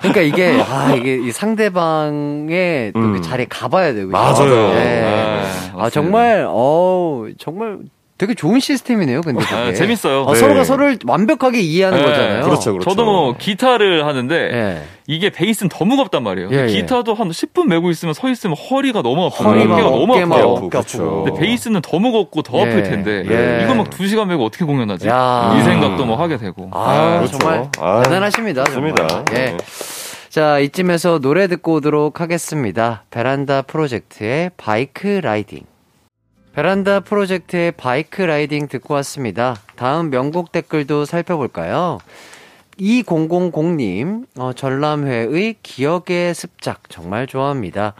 그러니까 0.01 0.21
이게, 0.21 0.63
아, 0.69 0.93
이게 0.95 1.15
이 1.17 1.33
상대방의 1.33 2.93
또그 2.93 3.07
음. 3.17 3.23
자리에 3.23 3.47
가봐야 3.49 3.95
되고. 3.95 4.11
맞아요. 4.11 4.69
예. 4.71 4.75
네, 4.75 5.05
아, 5.73 5.77
맞습니다. 5.79 5.91
정말, 5.91 6.47
어 6.49 7.25
정말 7.39 7.79
되게 8.19 8.33
좋은 8.33 8.61
시스템이네요, 8.61 9.21
근데. 9.21 9.45
아, 9.55 9.75
재밌어요. 9.75 10.23
어, 10.23 10.33
네. 10.33 10.41
서로가 10.41 10.65
서로를 10.65 10.99
완벽하게 11.07 11.61
이해하는 11.61 11.99
네, 11.99 12.05
거잖아요. 12.05 12.45
그렇죠, 12.45 12.73
그렇죠. 12.73 12.89
저도 12.91 13.05
뭐 13.05 13.37
기타를 13.37 14.07
하는데 14.07 14.35
예. 14.35 14.83
이게 15.07 15.29
베이스는 15.29 15.69
더 15.69 15.85
무겁단 15.85 16.23
말이에요. 16.23 16.49
예, 16.51 16.63
예. 16.63 16.67
기타도 16.67 17.13
한 17.13 17.29
10분 17.29 17.67
메고 17.67 17.91
있으면 17.91 18.15
서 18.15 18.31
있으면 18.31 18.57
허리가 18.57 19.03
너무 19.03 19.27
아프고 19.27 19.45
허리가 19.45 19.75
어깨가 19.75 19.91
너무 19.91 20.07
막 20.07 20.17
아파요. 20.17 20.53
아프고, 20.53 20.57
어깨 20.57 20.69
그렇죠. 20.69 21.25
근데 21.25 21.41
베이스는 21.41 21.83
더 21.83 21.99
무겁고 21.99 22.41
더 22.43 22.59
예, 22.59 22.63
아플 22.63 22.83
텐데 22.85 23.23
예. 23.29 23.65
이거 23.65 23.75
막 23.75 23.91
2시간 23.91 24.27
메고 24.27 24.45
어떻게 24.47 24.65
공연하지? 24.65 25.09
야. 25.09 25.55
이 25.61 25.65
생각도 25.65 26.07
뭐 26.07 26.17
하게 26.17 26.39
되고. 26.39 26.71
아, 26.73 27.19
그렇죠. 27.19 27.39
정말 27.39 27.69
아, 27.79 28.03
대단하십니다. 28.03 28.65
좋습니다. 28.65 29.07
정말. 29.09 29.25
예. 29.33 29.35
네. 29.35 29.57
자, 30.31 30.59
이쯤에서 30.59 31.19
노래 31.19 31.49
듣고 31.49 31.75
오도록 31.75 32.21
하겠습니다. 32.23 33.05
베란다 33.11 33.63
프로젝트의 33.63 34.51
Bike 34.57 35.21
Riding. 35.23 35.61
베란다 36.57 37.01
프로젝트의 37.01 37.71
Bike 37.71 38.23
Riding 38.23 38.69
듣고 38.69 38.95
왔습니다. 38.95 39.57
다음 39.75 40.09
명곡 40.09 40.53
댓글도 40.53 41.05
살펴볼까요? 41.05 41.99
2000님, 42.81 44.25
어, 44.39 44.55
전람회의 44.55 45.57
기억의 45.63 46.35
습작 46.35 46.89
정말 46.89 47.27
좋아합니다. 47.27 47.93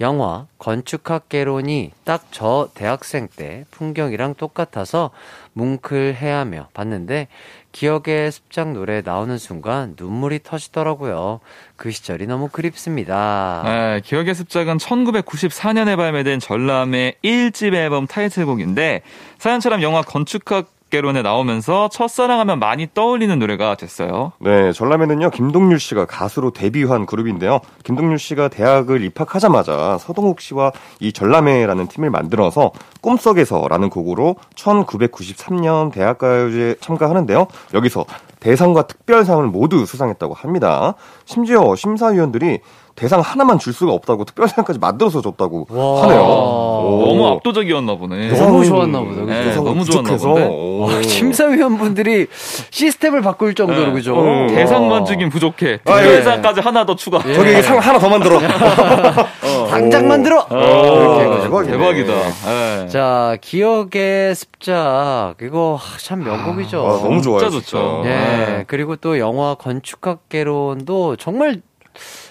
영화 0.00 0.46
건축학개론이 0.58 1.92
딱 2.04 2.24
저 2.32 2.68
대학생 2.74 3.28
때 3.28 3.64
풍경이랑 3.70 4.34
똑같아서 4.34 5.10
뭉클해하며 5.54 6.68
봤는데 6.74 7.28
기억의 7.72 8.30
습작 8.30 8.72
노래 8.72 9.02
나오는 9.02 9.36
순간 9.38 9.96
눈물이 9.98 10.40
터지더라고요. 10.42 11.40
그 11.76 11.90
시절이 11.90 12.26
너무 12.26 12.48
그립습니다. 12.48 13.62
네, 13.64 14.00
기억의 14.04 14.34
습작은 14.34 14.76
1994년에 14.76 15.96
발매된 15.96 16.38
전람의 16.38 17.16
1집 17.24 17.74
앨범 17.74 18.06
타이틀곡인데 18.06 19.02
사연처럼 19.38 19.82
영화 19.82 20.02
건축학 20.02 20.70
개론에 20.92 21.22
나오면서 21.22 21.88
첫사랑하면 21.88 22.58
많이 22.58 22.86
떠올리는 22.92 23.38
노래가 23.38 23.76
됐어요. 23.76 24.32
네, 24.40 24.72
전람회는요, 24.72 25.30
김동률 25.30 25.80
씨가 25.80 26.04
가수로 26.04 26.50
데뷔한 26.50 27.06
그룹인데요. 27.06 27.60
김동률 27.82 28.18
씨가 28.18 28.48
대학을 28.48 29.02
입학하자마자 29.02 29.96
서동욱 29.98 30.42
씨와 30.42 30.70
이 31.00 31.14
전람회라는 31.14 31.88
팀을 31.88 32.10
만들어서 32.10 32.72
꿈속에서라는 33.00 33.88
곡으로 33.88 34.36
1993년 34.54 35.90
대학가요제 35.92 36.76
참가하는데요. 36.82 37.46
여기서 37.72 38.04
대상과 38.40 38.86
특별상을 38.86 39.46
모두 39.46 39.86
수상했다고 39.86 40.34
합니다. 40.34 40.94
심지어 41.24 41.74
심사위원들이 41.74 42.60
대상 42.94 43.20
하나만 43.20 43.58
줄 43.58 43.72
수가 43.72 43.92
없다고 43.92 44.24
특별상까지 44.24 44.78
만들어서 44.78 45.22
줬다고 45.22 45.66
와. 45.70 46.02
하네요. 46.02 46.20
오. 46.22 47.04
너무 47.06 47.26
압도적이었나 47.28 47.94
보네. 47.96 48.28
너무 48.38 48.64
좋았나 48.64 49.00
보다? 49.00 49.24
네, 49.24 49.54
너무 49.54 49.84
좋았나. 49.84 50.16
오. 50.48 50.80
와, 50.82 51.02
심사위원분들이 51.02 52.26
시스템을 52.70 53.22
바꿀 53.22 53.54
정도로 53.54 53.86
네. 53.86 53.92
그죠? 53.92 54.20
음. 54.20 54.48
대상만 54.48 55.04
주긴 55.04 55.28
부족해. 55.30 55.80
아, 55.84 55.98
예. 55.98 56.02
특별상까지 56.02 56.60
하나 56.60 56.84
더 56.84 56.94
추가. 56.96 57.20
예. 57.26 57.34
저기 57.34 57.62
상 57.62 57.78
하나 57.78 57.98
더 57.98 58.08
만들어. 58.08 58.40
당장 59.70 60.06
만들어. 60.08 60.46
어, 60.50 61.18
해가지고. 61.20 61.64
대박이네. 61.64 61.76
대박이다. 61.78 62.82
예. 62.84 62.88
자, 62.88 63.36
기억의 63.40 64.34
습작. 64.34 65.34
이거 65.42 65.78
참 65.98 66.24
명곡이죠. 66.24 66.78
아, 66.86 67.02
너무 67.02 67.22
좋아요. 67.22 67.48
진짜. 67.48 67.50
좋죠. 67.60 68.02
예. 68.04 68.08
네. 68.08 68.64
그리고 68.66 68.96
또 68.96 69.18
영화 69.18 69.54
건축학개론도 69.54 71.16
정말 71.16 71.60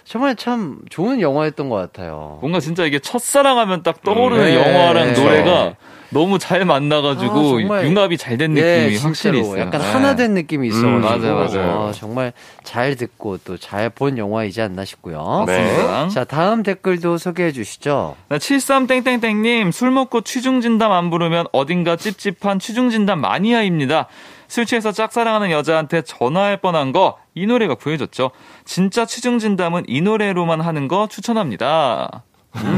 정말 0.03 0.35
참 0.35 0.79
좋은 0.89 1.21
영화였던 1.21 1.69
것 1.69 1.75
같아요. 1.75 2.37
뭔가 2.41 2.59
진짜 2.59 2.85
이게 2.85 2.99
첫사랑하면 2.99 3.83
딱 3.83 4.01
떠오르는 4.03 4.43
네. 4.45 4.55
영화랑 4.55 5.13
네. 5.13 5.21
노래가 5.23 5.75
너무 6.13 6.39
잘 6.39 6.65
만나가지고 6.65 7.59
아. 7.73 7.83
융합이 7.85 8.17
잘 8.17 8.37
된 8.37 8.51
느낌이 8.51 8.95
예, 8.95 8.97
확실히 8.97 9.39
있어요. 9.39 9.61
약간 9.61 9.79
네. 9.79 9.87
하나 9.91 10.15
된 10.17 10.33
느낌이 10.33 10.67
있어가지고 10.67 10.97
음, 10.97 11.01
맞아요, 11.01 11.35
맞아요. 11.35 11.87
아, 11.87 11.91
정말 11.93 12.33
잘 12.63 12.95
듣고 12.97 13.37
또 13.37 13.57
잘 13.57 13.89
본 13.89 14.17
영화이지 14.17 14.61
않나 14.61 14.83
싶고요. 14.83 15.45
네. 15.47 16.09
자, 16.09 16.25
다음 16.25 16.63
댓글도 16.63 17.17
소개해 17.17 17.53
주시죠. 17.53 18.17
네, 18.27 18.37
73땡땡땡님, 18.37 19.71
술 19.71 19.91
먹고 19.91 20.21
취중진담 20.21 20.91
안 20.91 21.09
부르면 21.09 21.45
어딘가 21.53 21.95
찝찝한 21.95 22.59
취중진담 22.59 23.19
마니아입니다. 23.21 24.07
술 24.51 24.65
취해서 24.65 24.91
짝사랑하는 24.91 25.49
여자한테 25.49 26.01
전화할 26.01 26.57
뻔한 26.57 26.91
거, 26.91 27.17
이 27.35 27.47
노래가 27.47 27.75
구해줬죠. 27.75 28.31
진짜 28.65 29.05
취중 29.05 29.39
진담은 29.39 29.85
이 29.87 30.01
노래로만 30.01 30.59
하는 30.59 30.89
거 30.89 31.07
추천합니다. 31.07 32.23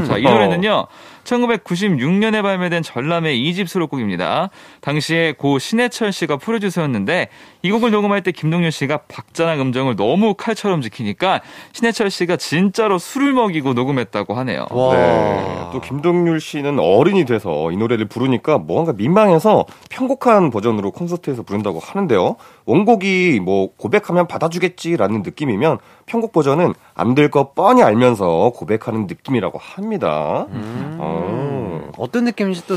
자, 0.06 0.18
이 0.18 0.22
노래는요, 0.22 0.86
1996년에 1.24 2.42
발매된 2.42 2.82
전람의 2.82 3.38
2집 3.38 3.66
수록곡입니다. 3.66 4.50
당시에 4.80 5.32
고 5.32 5.58
신해철 5.58 6.12
씨가 6.12 6.36
프로듀서였는데, 6.36 7.28
이 7.62 7.70
곡을 7.70 7.90
녹음할 7.90 8.22
때 8.22 8.30
김동률 8.32 8.70
씨가 8.70 8.98
박자나 9.08 9.60
음정을 9.60 9.96
너무 9.96 10.34
칼처럼 10.34 10.82
지키니까, 10.82 11.40
신해철 11.72 12.10
씨가 12.10 12.36
진짜로 12.36 12.98
술을 12.98 13.32
먹이고 13.32 13.74
녹음했다고 13.74 14.34
하네요. 14.34 14.66
와. 14.70 14.94
네. 14.94 15.44
또 15.72 15.80
김동률 15.80 16.40
씨는 16.40 16.78
어른이 16.78 17.24
돼서 17.24 17.72
이 17.72 17.76
노래를 17.76 18.06
부르니까 18.06 18.58
뭔가 18.58 18.92
민망해서 18.92 19.64
편곡한 19.90 20.50
버전으로 20.50 20.90
콘서트에서 20.92 21.42
부른다고 21.42 21.80
하는데요. 21.80 22.36
원곡이 22.66 23.40
뭐 23.40 23.70
고백하면 23.76 24.26
받아주겠지라는 24.26 25.22
느낌이면 25.22 25.78
편곡 26.06 26.32
버전은 26.32 26.72
안 26.94 27.14
될 27.14 27.28
거 27.30 27.52
뻔히 27.52 27.82
알면서 27.82 28.52
고백하는 28.54 29.06
느낌이라고 29.06 29.58
합니다. 29.58 30.46
어. 30.98 31.90
어떤 31.96 32.24
느낌인지 32.24 32.66
또 32.66 32.76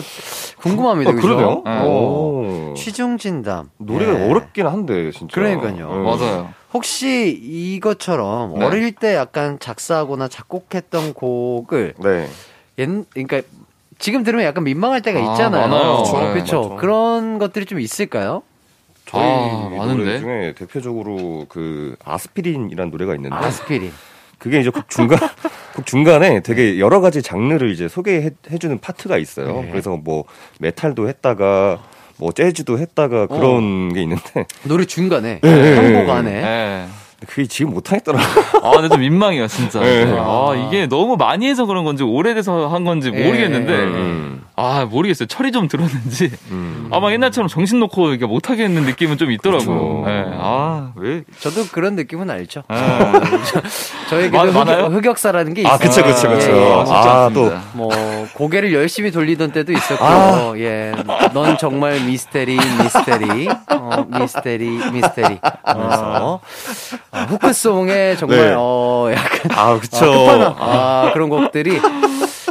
궁금합니다. 0.61 1.11
어? 1.11 1.13
그러네요. 1.15 1.61
네. 1.65 1.81
오. 1.85 2.73
취중진담. 2.75 3.69
노래가 3.77 4.19
예. 4.19 4.29
어렵긴 4.29 4.67
한데 4.67 5.11
진짜. 5.11 5.33
그러니까요. 5.33 5.89
음. 5.91 6.03
맞아요. 6.03 6.49
혹시 6.73 7.29
이것처럼 7.41 8.59
네. 8.59 8.65
어릴 8.65 8.91
때 8.93 9.15
약간 9.15 9.57
작사하거나 9.59 10.27
작곡했던 10.27 11.13
곡을 11.13 11.93
네. 11.97 12.27
옛 12.77 12.89
그러니까 13.11 13.41
지금 13.99 14.23
들으면 14.23 14.45
약간 14.45 14.63
민망할 14.63 15.01
때가 15.01 15.19
아, 15.19 15.31
있잖아요. 15.31 15.67
많아요. 15.67 16.03
그렇죠. 16.33 16.69
네. 16.69 16.75
그런 16.77 17.39
것들이 17.39 17.65
좀 17.65 17.79
있을까요? 17.79 18.43
저희 19.07 19.21
아, 19.23 19.69
노래 19.69 19.77
많은데? 19.77 20.19
중에 20.19 20.53
대표적으로 20.57 21.45
그 21.49 21.95
아스피린이라는 22.03 22.91
노래가 22.91 23.15
있는데 23.15 23.35
아스피린. 23.35 23.91
그게 24.37 24.59
이제 24.59 24.69
곡 24.69 24.89
중간 24.89 25.17
곡 25.75 25.85
중간에 25.85 26.41
되게 26.41 26.79
여러 26.79 27.01
가지 27.01 27.21
장르를 27.21 27.71
이제 27.71 27.87
소개해 27.87 28.31
주는 28.59 28.77
파트가 28.79 29.17
있어요. 29.17 29.61
네. 29.61 29.69
그래서 29.71 29.97
뭐 29.97 30.25
메탈도 30.59 31.07
했다가 31.09 31.79
뭐 32.17 32.31
재즈도 32.31 32.79
했다가 32.79 33.27
그런 33.27 33.93
게 33.93 34.01
있는데 34.03 34.45
노래 34.63 34.85
중간에 34.85 35.39
네. 35.41 35.75
한곡 35.75 36.09
안에 36.09 36.41
네. 36.41 36.87
그게 37.25 37.47
지금 37.47 37.73
못 37.73 37.91
하겠더라고. 37.91 38.23
아, 38.63 38.71
근데 38.71 38.89
좀 38.89 38.99
민망해요, 38.99 39.47
진짜. 39.47 39.79
네. 39.79 40.05
아, 40.17 40.53
이게 40.67 40.85
너무 40.85 41.17
많이 41.17 41.47
해서 41.47 41.65
그런 41.65 41.83
건지, 41.83 42.03
오래돼서 42.03 42.67
한 42.67 42.83
건지 42.83 43.11
예. 43.13 43.25
모르겠는데, 43.25 43.73
음. 43.73 44.43
아, 44.55 44.85
모르겠어요. 44.89 45.27
철이 45.27 45.51
좀 45.51 45.67
들었는지. 45.67 46.31
음. 46.51 46.89
아마 46.91 47.11
옛날처럼 47.11 47.47
정신 47.47 47.79
놓고 47.79 48.09
이렇게 48.09 48.25
못하겠는 48.25 48.83
느낌은 48.83 49.17
좀 49.17 49.31
있더라고요. 49.31 50.03
네. 50.05 50.25
아, 50.37 50.91
왜. 50.95 51.23
저도 51.39 51.65
그런 51.71 51.95
느낌은 51.95 52.29
알죠. 52.29 52.63
아, 52.67 53.13
저에게도 54.09 54.51
많아요? 54.53 54.85
흑역, 54.85 54.93
흑역사라는 54.93 55.53
게 55.55 55.61
있어요. 55.61 55.73
아, 55.73 55.77
그쵸, 55.77 56.03
그쵸, 56.03 56.29
그쵸. 56.29 56.51
예, 56.51 56.55
예. 56.55 56.83
아, 56.87 57.29
또. 57.33 57.51
뭐 57.73 57.89
고개를 58.33 58.73
열심히 58.73 59.11
돌리던 59.11 59.51
때도 59.51 59.71
있었고, 59.73 60.05
아. 60.05 60.53
예, 60.57 60.91
넌 61.33 61.57
정말 61.57 61.99
미스테리, 62.01 62.55
미스테리, 62.55 63.47
어, 63.71 64.05
미스테리, 64.19 64.69
미스테리 64.91 65.39
하면서 65.63 66.39
아, 67.11 67.16
후크송에 67.25 68.15
정말 68.19 68.37
네. 68.39 68.53
어 68.57 69.09
약간 69.13 69.51
아, 69.51 69.79
그쵸. 69.79 70.05
아, 70.05 70.09
끝판왕 70.09 70.55
아 70.59 71.11
그런 71.13 71.29
곡들이 71.29 71.79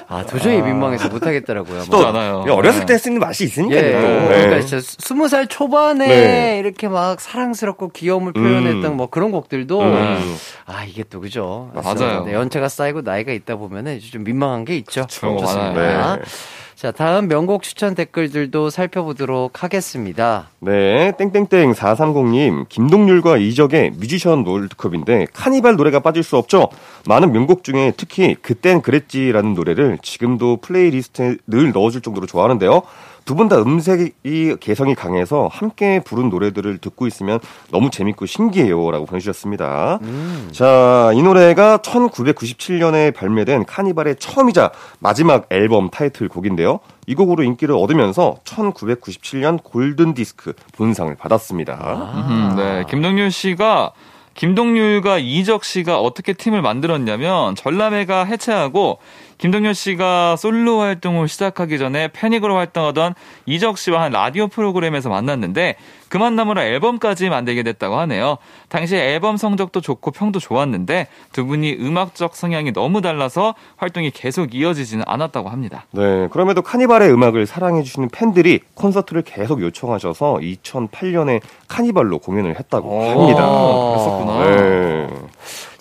아 0.08 0.24
도저히 0.24 0.62
민망해서 0.62 1.08
못하겠더라고요. 1.08 1.84
또 1.90 2.06
않아요. 2.06 2.42
그냥 2.42 2.56
어렸을 2.56 2.80
네. 2.80 2.86
때 2.86 2.98
쓰는 2.98 3.18
맛이 3.18 3.44
있으니까. 3.44 3.76
예, 3.76 3.92
또. 3.92 3.98
그러니까 3.98 4.56
네. 4.56 4.60
진짜 4.60 4.86
스무 5.00 5.28
살 5.28 5.48
초반에 5.48 6.06
네. 6.06 6.58
이렇게 6.60 6.86
막 6.88 7.20
사랑스럽고 7.20 7.88
귀여움을 7.88 8.32
표현했던 8.32 8.84
음. 8.84 8.96
뭐 8.96 9.08
그런 9.08 9.32
곡들도 9.32 9.80
음. 9.82 10.36
아 10.66 10.84
이게 10.84 11.02
또 11.02 11.20
그죠. 11.20 11.70
맞아요. 11.74 12.24
네, 12.24 12.34
연차가 12.34 12.68
쌓이고 12.68 13.00
나이가 13.02 13.32
있다 13.32 13.56
보면은 13.56 13.98
좀 14.00 14.22
민망한 14.22 14.64
게 14.64 14.76
있죠. 14.76 15.06
그런 15.18 15.36
거 15.36 15.42
많아요. 15.42 16.18
자 16.76 16.92
다음 16.92 17.28
명곡 17.28 17.62
추천 17.62 17.94
댓글들도 17.94 18.68
살펴보도록 18.68 19.62
하겠습니다. 19.62 20.50
네, 20.60 21.10
땡땡땡 21.16 21.72
430님, 21.72 22.68
김동률과 22.68 23.38
이적의 23.38 23.92
뮤지션 23.92 24.44
월드컵인데 24.44 25.28
카니발 25.32 25.76
노래가 25.76 26.00
빠질 26.00 26.22
수 26.22 26.36
없죠. 26.36 26.68
많은 27.06 27.32
명곡 27.32 27.64
중에 27.64 27.94
특히 27.96 28.34
그땐 28.34 28.82
그랬지라는 28.82 29.54
노래를 29.54 29.98
지금도 30.02 30.58
playlist에 30.58 31.36
늘 31.46 31.72
넣어줄 31.72 32.02
정도로 32.02 32.26
좋아하는데요. 32.26 32.82
두 33.26 33.34
분 33.34 33.48
다 33.48 33.58
음색이 33.58 34.56
개성이 34.60 34.94
강해서 34.94 35.48
함께 35.52 36.00
부른 36.00 36.30
노래들을 36.30 36.78
듣고 36.78 37.06
있으면 37.06 37.38
너무 37.70 37.90
재밌고 37.90 38.24
신기해요라고 38.24 39.04
보내주셨습니다. 39.04 39.98
자, 40.52 41.10
이 41.12 41.22
노래가 41.22 41.78
1997년에 41.78 43.12
발매된 43.14 43.66
카니발의 43.66 44.16
처음이자 44.16 44.70
마지막 45.00 45.46
앨범 45.50 45.90
타이틀 45.90 46.28
곡인데요. 46.28 46.78
이 47.06 47.14
곡으로 47.14 47.42
인기를 47.42 47.74
얻으면서 47.74 48.36
1997년 48.44 49.58
골든 49.62 50.14
디스크 50.14 50.54
본상을 50.76 51.14
받았습니다. 51.16 52.24
음, 52.28 52.56
네. 52.56 52.84
김동률 52.88 53.30
씨가 53.32 53.92
김동률과 54.34 55.18
이적 55.18 55.64
씨가 55.64 55.98
어떻게 56.00 56.32
팀을 56.34 56.60
만들었냐면 56.62 57.54
전람회가 57.54 58.24
해체하고 58.24 58.98
김동률 59.38 59.74
씨가 59.74 60.36
솔로 60.36 60.80
활동을 60.80 61.28
시작하기 61.28 61.78
전에 61.78 62.08
패닉으로 62.08 62.56
활동하던 62.56 63.14
이적 63.44 63.78
씨와 63.78 64.02
한 64.02 64.12
라디오 64.12 64.48
프로그램에서 64.48 65.08
만났는데 65.08 65.76
그 66.08 66.16
만남으로 66.18 66.62
앨범까지 66.62 67.28
만들게 67.28 67.62
됐다고 67.62 67.96
하네요. 67.96 68.38
당시 68.68 68.96
앨범 68.96 69.36
성적도 69.36 69.80
좋고 69.80 70.12
평도 70.12 70.38
좋았는데 70.38 71.08
두 71.32 71.44
분이 71.44 71.78
음악적 71.80 72.36
성향이 72.36 72.72
너무 72.72 73.00
달라서 73.02 73.54
활동이 73.76 74.10
계속 74.10 74.54
이어지지는 74.54 75.04
않았다고 75.06 75.48
합니다. 75.48 75.84
네, 75.90 76.28
그럼에도 76.30 76.62
카니발의 76.62 77.12
음악을 77.12 77.46
사랑해주시는 77.46 78.10
팬들이 78.10 78.60
콘서트를 78.74 79.22
계속 79.22 79.60
요청하셔서 79.60 80.38
2008년에 80.40 81.40
카니발로 81.68 82.20
공연을 82.20 82.58
했다고 82.58 83.10
합니다. 83.10 83.44
어, 83.46 83.90
그랬었구나. 83.90 84.56
네. 84.56 85.08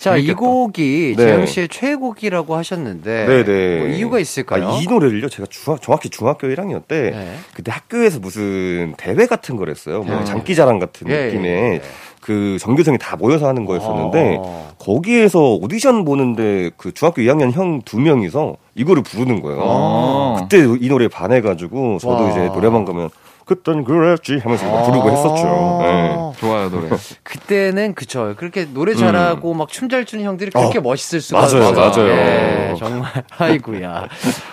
자, 0.06 0.16
이 0.16 0.26
재밌겠다. 0.26 0.40
곡이 0.40 1.14
네. 1.16 1.24
재영 1.24 1.46
씨의 1.46 1.68
최애곡이라고 1.68 2.54
하셨는데 2.54 3.26
네네. 3.26 3.78
뭐 3.78 3.88
이유가 3.88 4.18
있을까요? 4.20 4.68
아, 4.68 4.78
이 4.80 4.86
노래를요, 4.86 5.28
제가 5.28 5.46
중 5.50 5.76
정확히 5.80 6.08
중학교 6.08 6.46
1학년 6.46 6.86
때, 6.86 7.10
네. 7.10 7.36
그때 7.54 7.72
학교에서 7.72 8.20
무슨 8.20 8.94
대회 8.96 9.26
같은 9.26 9.56
걸 9.56 9.68
했어요. 9.70 10.02
뭐 10.02 10.18
네. 10.20 10.24
장기자랑 10.24 10.78
같은 10.78 11.08
예, 11.10 11.26
느낌의 11.26 11.50
예, 11.50 11.72
예. 11.74 11.80
그 12.20 12.56
전교생이 12.60 12.98
다 12.98 13.16
모여서 13.16 13.46
하는 13.48 13.64
거였었는데, 13.66 14.36
어. 14.38 14.72
거기에서 14.78 15.54
오디션 15.54 16.04
보는데 16.04 16.70
그 16.76 16.92
중학교 16.92 17.22
2학년 17.22 17.52
형 17.52 17.80
두 17.84 18.00
명이서 18.00 18.56
이거를 18.74 19.02
부르는 19.02 19.40
거예요. 19.42 19.60
어. 19.62 20.36
그때 20.40 20.58
이 20.80 20.88
노래에 20.88 21.08
반해가지고 21.08 21.98
저도 21.98 22.24
와. 22.24 22.30
이제 22.30 22.46
노래방 22.52 22.84
가면 22.84 23.10
그땐 23.46 23.84
그랬지 23.84 24.40
하면서 24.42 24.66
막 24.68 24.86
부르고 24.86 25.08
했었죠. 25.08 25.78
네. 25.82 26.14
아. 26.18 26.32
좋아요, 26.36 26.68
노래. 26.68 26.88
그때는 27.22 27.94
그쵸. 27.94 28.34
그렇게 28.36 28.64
노래 28.66 28.94
잘하고 28.94 29.54
막 29.54 29.68
춤 29.70 29.88
잘 29.88 30.04
추는 30.04 30.24
형들이 30.24 30.50
그렇게 30.50 30.78
어. 30.78 30.82
멋있을 30.82 31.20
수가 31.20 31.40
맞아요, 31.42 31.68
없어요. 31.68 32.06
맞아요. 32.06 32.08
예, 32.10 32.74
정말 32.76 33.08
아이구야. 33.38 34.08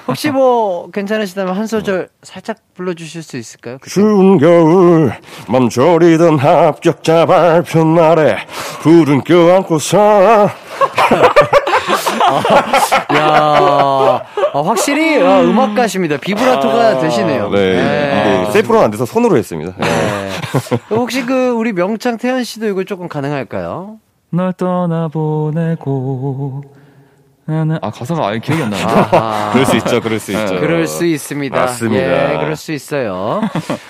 혹시 0.07 0.29
뭐 0.29 0.91
괜찮으시다면 0.91 1.55
한 1.55 1.65
소절 1.65 2.09
살짝 2.21 2.57
불러주실 2.75 3.23
수 3.23 3.37
있을까요? 3.37 3.79
그때? 3.79 3.89
추운 3.89 4.37
겨울 4.37 5.11
맘졸이던 5.47 6.37
합격자 6.37 7.25
발표 7.25 7.83
날에 7.83 8.37
푸른 8.81 9.23
껴안고서 9.23 10.49
야, 13.15 14.24
아, 14.53 14.61
확실히 14.61 15.21
아, 15.21 15.41
음악가십니다. 15.41 16.17
비브라토가 16.17 16.99
되시네요. 16.99 17.49
네, 17.49 18.41
이게 18.43 18.51
셀프로는 18.51 18.86
안 18.86 18.91
돼서 18.91 19.05
손으로 19.05 19.38
했습니다. 19.38 19.74
네. 19.78 19.86
네. 19.88 20.30
혹시 20.91 21.26
그 21.26 21.49
우리 21.49 21.74
명창 21.74 22.17
태연 22.17 22.43
씨도 22.43 22.67
이거 22.67 22.84
조금 22.84 23.07
가능할까요? 23.07 23.97
널 24.30 24.53
떠나보내고 24.53 25.84
나는 27.45 27.77
아 27.81 27.91
가사가 27.91 28.27
아예 28.29 28.39
기억이 28.39 28.63
안 28.63 28.69
나는데. 28.69 28.93
아하. 29.17 29.51
그럴 29.51 29.65
수 29.65 29.75
있죠, 29.77 29.99
그럴 30.01 30.19
수 30.19 30.31
있죠. 30.31 30.59
그럴 30.61 30.87
수 30.87 31.05
있습니다. 31.05 31.59
맞습니다. 31.59 32.33
예, 32.33 32.37
그럴 32.37 32.55
수 32.55 32.71
있어요. 32.71 33.41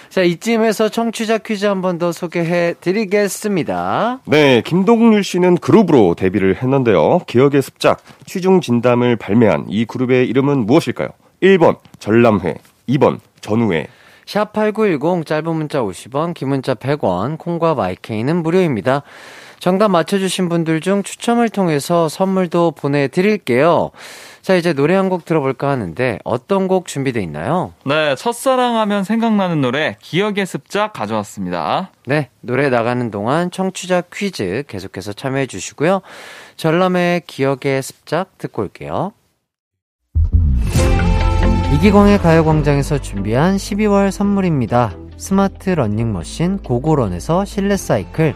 자, 0.10 0.24
이쯤에서 0.24 0.90
청취자 0.90 1.38
퀴즈 1.40 1.66
한 1.66 1.82
번 1.82 2.00
더 2.00 2.12
소개해 2.12 2.74
드리겠습니다. 2.82 4.20
네, 4.26 4.62
김동률 4.66 5.24
씨는 5.24 5.58
그룹으로 5.58 6.16
데뷔를 6.16 6.56
했는데요. 6.64 7.20
기억의 7.28 7.62
습작, 7.62 8.02
취중 8.26 8.60
진담을 8.62 9.18
발매한 9.18 9.66
이 9.70 9.86
그룹의 9.86 10.28
이름은 10.30 10.66
무엇일까요? 10.66 11.10
1번 11.44 11.78
전람회, 12.00 12.56
2번 12.90 13.20
전우회. 13.42 13.86
샵8910 14.26 15.26
짧은 15.26 15.54
문자 15.56 15.82
50원, 15.82 16.34
긴 16.34 16.48
문자 16.50 16.74
100원, 16.74 17.38
콩과 17.38 17.76
마이케이는 17.76 18.42
무료입니다. 18.42 19.04
정답 19.64 19.92
맞춰주신 19.92 20.50
분들 20.50 20.82
중 20.82 21.04
추첨을 21.04 21.48
통해서 21.48 22.10
선물도 22.10 22.72
보내드릴게요. 22.72 23.92
자, 24.42 24.56
이제 24.56 24.74
노래 24.74 24.94
한 24.94 25.08
곡 25.08 25.24
들어볼까 25.24 25.70
하는데 25.70 26.20
어떤 26.26 26.68
곡 26.68 26.86
준비돼 26.86 27.22
있나요? 27.22 27.72
네, 27.86 28.14
첫사랑 28.16 28.76
하면 28.80 29.06
생각나는 29.06 29.62
노래 29.62 29.96
기억의 30.02 30.46
습작 30.48 30.92
가져왔습니다. 30.92 31.92
네, 32.06 32.30
노래 32.42 32.70
나가는 32.70 33.10
동안 33.10 33.52
청취자 33.52 34.04
퀴즈 34.14 34.66
계속해서 34.68 35.14
참여해 35.14 35.48
주시고요. 35.48 36.02
전람의 36.58 37.22
기억의 37.26 37.84
습작 37.84 38.38
듣고 38.40 38.64
올게요. 38.64 39.14
이기광의 41.76 42.18
가요광장에서 42.18 43.00
준비한 43.00 43.56
12월 43.56 44.12
선물입니다. 44.12 44.98
스마트 45.16 45.70
러닝머신 45.70 46.58
고고런에서 46.58 47.46
실내 47.46 47.78
사이클, 47.78 48.36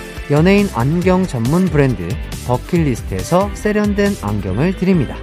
연예인 0.31 0.69
안경 0.73 1.27
전문 1.27 1.65
브랜드 1.65 2.07
버킷리스트에서 2.47 3.49
세련된 3.53 4.13
안경을 4.21 4.77
드립니다. 4.77 5.17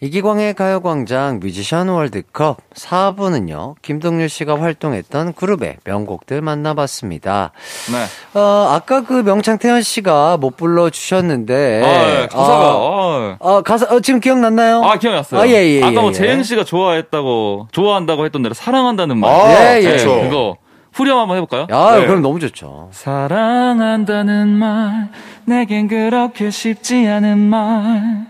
이기광의 0.00 0.54
가요광장 0.54 1.40
뮤지션 1.40 1.88
월드컵 1.88 2.58
4부는요, 2.72 3.74
김동률 3.82 4.28
씨가 4.28 4.60
활동했던 4.60 5.32
그룹의 5.32 5.78
명곡들 5.82 6.40
만나봤습니다. 6.40 7.50
네. 7.90 8.38
어, 8.38 8.68
아까 8.70 9.02
그 9.02 9.12
명창태현 9.24 9.82
씨가 9.82 10.36
못 10.36 10.56
불러주셨는데. 10.56 11.82
아, 11.82 12.06
네, 12.06 12.26
가사가, 12.28 12.64
아, 12.64 13.36
어, 13.40 13.62
가사, 13.62 13.86
어, 13.86 13.98
지금 13.98 14.20
기억났나요? 14.20 14.84
아, 14.84 15.00
기억났어요. 15.00 15.40
아, 15.40 15.48
예, 15.48 15.54
예, 15.54 15.82
아까 15.82 15.94
예, 15.94 16.00
뭐 16.00 16.10
예. 16.10 16.12
재영 16.12 16.44
씨가 16.44 16.62
좋아했다고, 16.62 17.68
좋아한다고 17.72 18.24
했던 18.24 18.42
노래, 18.42 18.54
사랑한다는 18.54 19.18
말. 19.18 19.28
아, 19.28 19.74
예, 19.74 19.82
예. 19.82 19.88
네, 19.88 19.98
좋죠. 19.98 20.20
그거. 20.20 20.56
후렴 20.92 21.18
한번 21.18 21.36
해볼까요? 21.36 21.66
야, 21.70 21.98
네. 21.98 22.06
그럼 22.06 22.22
너무 22.22 22.40
좋죠. 22.40 22.88
사랑한다는 22.92 24.48
말, 24.48 25.10
내겐 25.44 25.88
그렇게 25.88 26.50
쉽지 26.50 27.06
않은 27.06 27.38
말. 27.38 28.26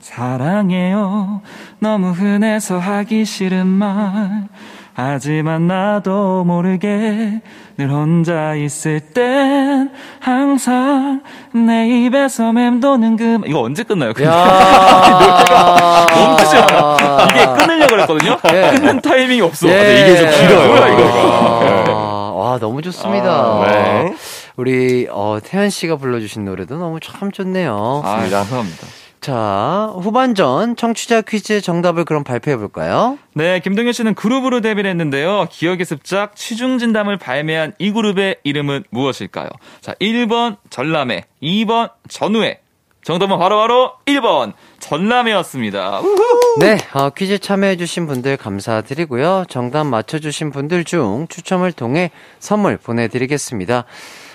사랑해요. 0.00 1.40
너무 1.78 2.10
흔해서 2.10 2.78
하기 2.78 3.24
싫은 3.24 3.66
말. 3.66 4.48
하지만 4.94 5.66
나도 5.66 6.44
모르게 6.44 7.40
늘 7.78 7.90
혼자 7.90 8.54
있을 8.54 9.00
땐 9.00 9.90
항상 10.20 11.22
내 11.52 11.88
입에서 12.04 12.52
맴도는 12.52 13.16
그 13.16 13.22
말. 13.40 13.48
이거 13.48 13.60
언제 13.62 13.82
끝나요? 13.82 14.12
근데? 14.12 14.28
야 14.28 16.06
너무 16.14 16.44
싫어요. 16.46 16.96
이게 17.30 17.46
끊으려고 17.46 17.90
그랬거든요? 17.94 18.36
예. 18.52 18.70
끊는 18.72 19.00
타이밍이 19.00 19.40
없어. 19.40 19.68
예. 19.68 19.72
근데 19.72 20.00
이게 20.02 20.16
좀 20.18 20.30
길어요. 20.48 20.68
뭐야, 20.68 20.88
이거. 20.88 21.02
아, 21.94 22.32
와, 22.34 22.58
너무 22.58 22.82
좋습니다. 22.82 23.30
아, 23.30 23.64
네. 23.66 24.14
우리, 24.56 25.08
어, 25.10 25.38
태현 25.42 25.70
씨가 25.70 25.96
불러주신 25.96 26.44
노래도 26.44 26.76
너무 26.76 27.00
참 27.00 27.32
좋네요. 27.32 28.02
아, 28.04 28.16
감사합니다. 28.28 28.86
자, 29.22 29.92
후반전 29.94 30.74
청취자 30.74 31.20
퀴즈 31.22 31.60
정답을 31.60 32.04
그럼 32.04 32.24
발표해 32.24 32.56
볼까요? 32.56 33.18
네, 33.34 33.60
김동현 33.60 33.92
씨는 33.92 34.14
그룹으로 34.16 34.60
데뷔를 34.60 34.90
했는데요. 34.90 35.46
기억의 35.48 35.86
습작 35.86 36.34
취중 36.34 36.78
진담을 36.78 37.18
발매한 37.18 37.72
이 37.78 37.92
그룹의 37.92 38.38
이름은 38.42 38.82
무엇일까요? 38.90 39.48
자, 39.80 39.94
1번 40.00 40.56
전람회, 40.70 41.24
2번 41.40 41.90
전우회. 42.08 42.58
정답은 43.04 43.38
바로바로 43.38 43.92
1번 44.06 44.54
전람회였습니다. 44.80 46.00
우후. 46.00 46.58
네, 46.58 46.78
어, 46.92 47.10
퀴즈 47.10 47.38
참여해주신 47.38 48.08
분들 48.08 48.36
감사드리고요. 48.36 49.44
정답 49.48 49.84
맞춰주신 49.84 50.50
분들 50.50 50.82
중 50.82 51.28
추첨을 51.28 51.70
통해 51.70 52.10
선물 52.40 52.76
보내드리겠습니다. 52.76 53.84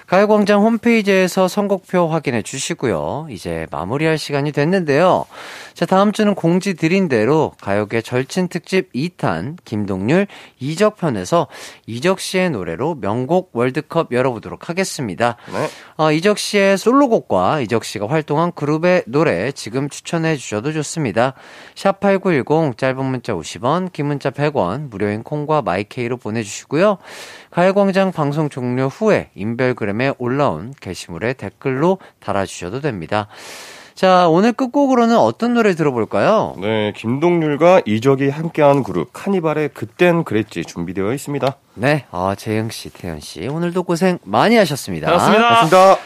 가요광장 0.07 0.61
홈페이지에서 0.61 1.49
선곡표 1.49 2.07
확인해 2.07 2.41
주시고요. 2.41 3.27
이제 3.29 3.67
마무리할 3.71 4.17
시간이 4.17 4.53
됐는데요. 4.53 5.25
자, 5.73 5.85
다음 5.85 6.13
주는 6.13 6.33
공지 6.33 6.75
드린 6.75 7.09
대로 7.09 7.51
가요계 7.59 8.01
절친 8.01 8.47
특집 8.47 8.91
2탄 8.93 9.57
김동률 9.65 10.27
이적편에서 10.59 11.47
이적 11.87 12.21
씨의 12.21 12.51
노래로 12.51 12.95
명곡 13.01 13.49
월드컵 13.51 14.13
열어보도록 14.13 14.69
하겠습니다. 14.69 15.35
네. 15.51 15.67
어, 15.97 16.13
이적 16.13 16.37
씨의 16.37 16.77
솔로곡과 16.77 17.59
이적 17.59 17.83
씨가 17.83 18.07
활동한 18.07 18.53
그룹의 18.53 19.03
노래 19.07 19.51
지금 19.51 19.89
추천해 19.89 20.37
주셔도 20.37 20.71
좋습니다. 20.71 21.33
샵8910 21.75 22.77
짧은 22.77 23.03
문자 23.03 23.33
50원, 23.33 23.91
긴 23.91 24.05
문자 24.05 24.29
100원, 24.31 24.89
무료인 24.89 25.21
콩과 25.23 25.63
마이케이로 25.63 26.15
보내주시고요. 26.15 26.97
가요광장 27.51 28.11
방송 28.11 28.49
종료 28.49 28.87
후에 28.87 29.29
인별그램에 29.35 30.13
올라온 30.17 30.73
게시물에 30.79 31.33
댓글로 31.33 31.99
달아주셔도 32.19 32.81
됩니다. 32.81 33.27
자, 33.95 34.29
오늘 34.29 34.53
끝곡으로는 34.53 35.17
어떤 35.17 35.55
노래 35.55 35.73
들어볼까요? 35.73 36.53
네, 36.59 36.93
김동률과 36.95 37.81
이적이 37.85 38.29
함께한 38.29 38.83
그룹 38.83 39.09
카니발의 39.11 39.69
그땐 39.69 40.23
그랬지 40.23 40.65
준비되어 40.65 41.13
있습니다. 41.13 41.55
네, 41.73 42.05
아, 42.11 42.35
재영 42.37 42.69
씨, 42.69 42.91
태연씨, 42.91 43.47
오늘도 43.47 43.81
고생 43.83 44.19
많이 44.23 44.55
하셨습니다. 44.55 45.07
고맙습니다. 45.07 45.49
맞습니다. 45.49 45.97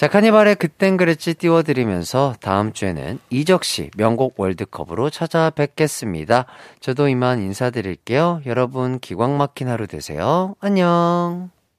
자, 0.00 0.08
카니발의 0.08 0.54
그땐 0.54 0.96
그랬지 0.96 1.34
띄워드리면서 1.34 2.34
다음 2.40 2.72
주에는 2.72 3.18
이적 3.28 3.64
씨 3.64 3.90
명곡 3.98 4.40
월드컵으로 4.40 5.10
찾아뵙겠습니다. 5.10 6.46
저도 6.80 7.08
이만 7.08 7.42
인사드릴게요. 7.42 8.40
여러분 8.46 8.98
기광 8.98 9.36
막힌 9.36 9.68
하루 9.68 9.86
되세요. 9.86 10.56
안녕. 10.60 11.50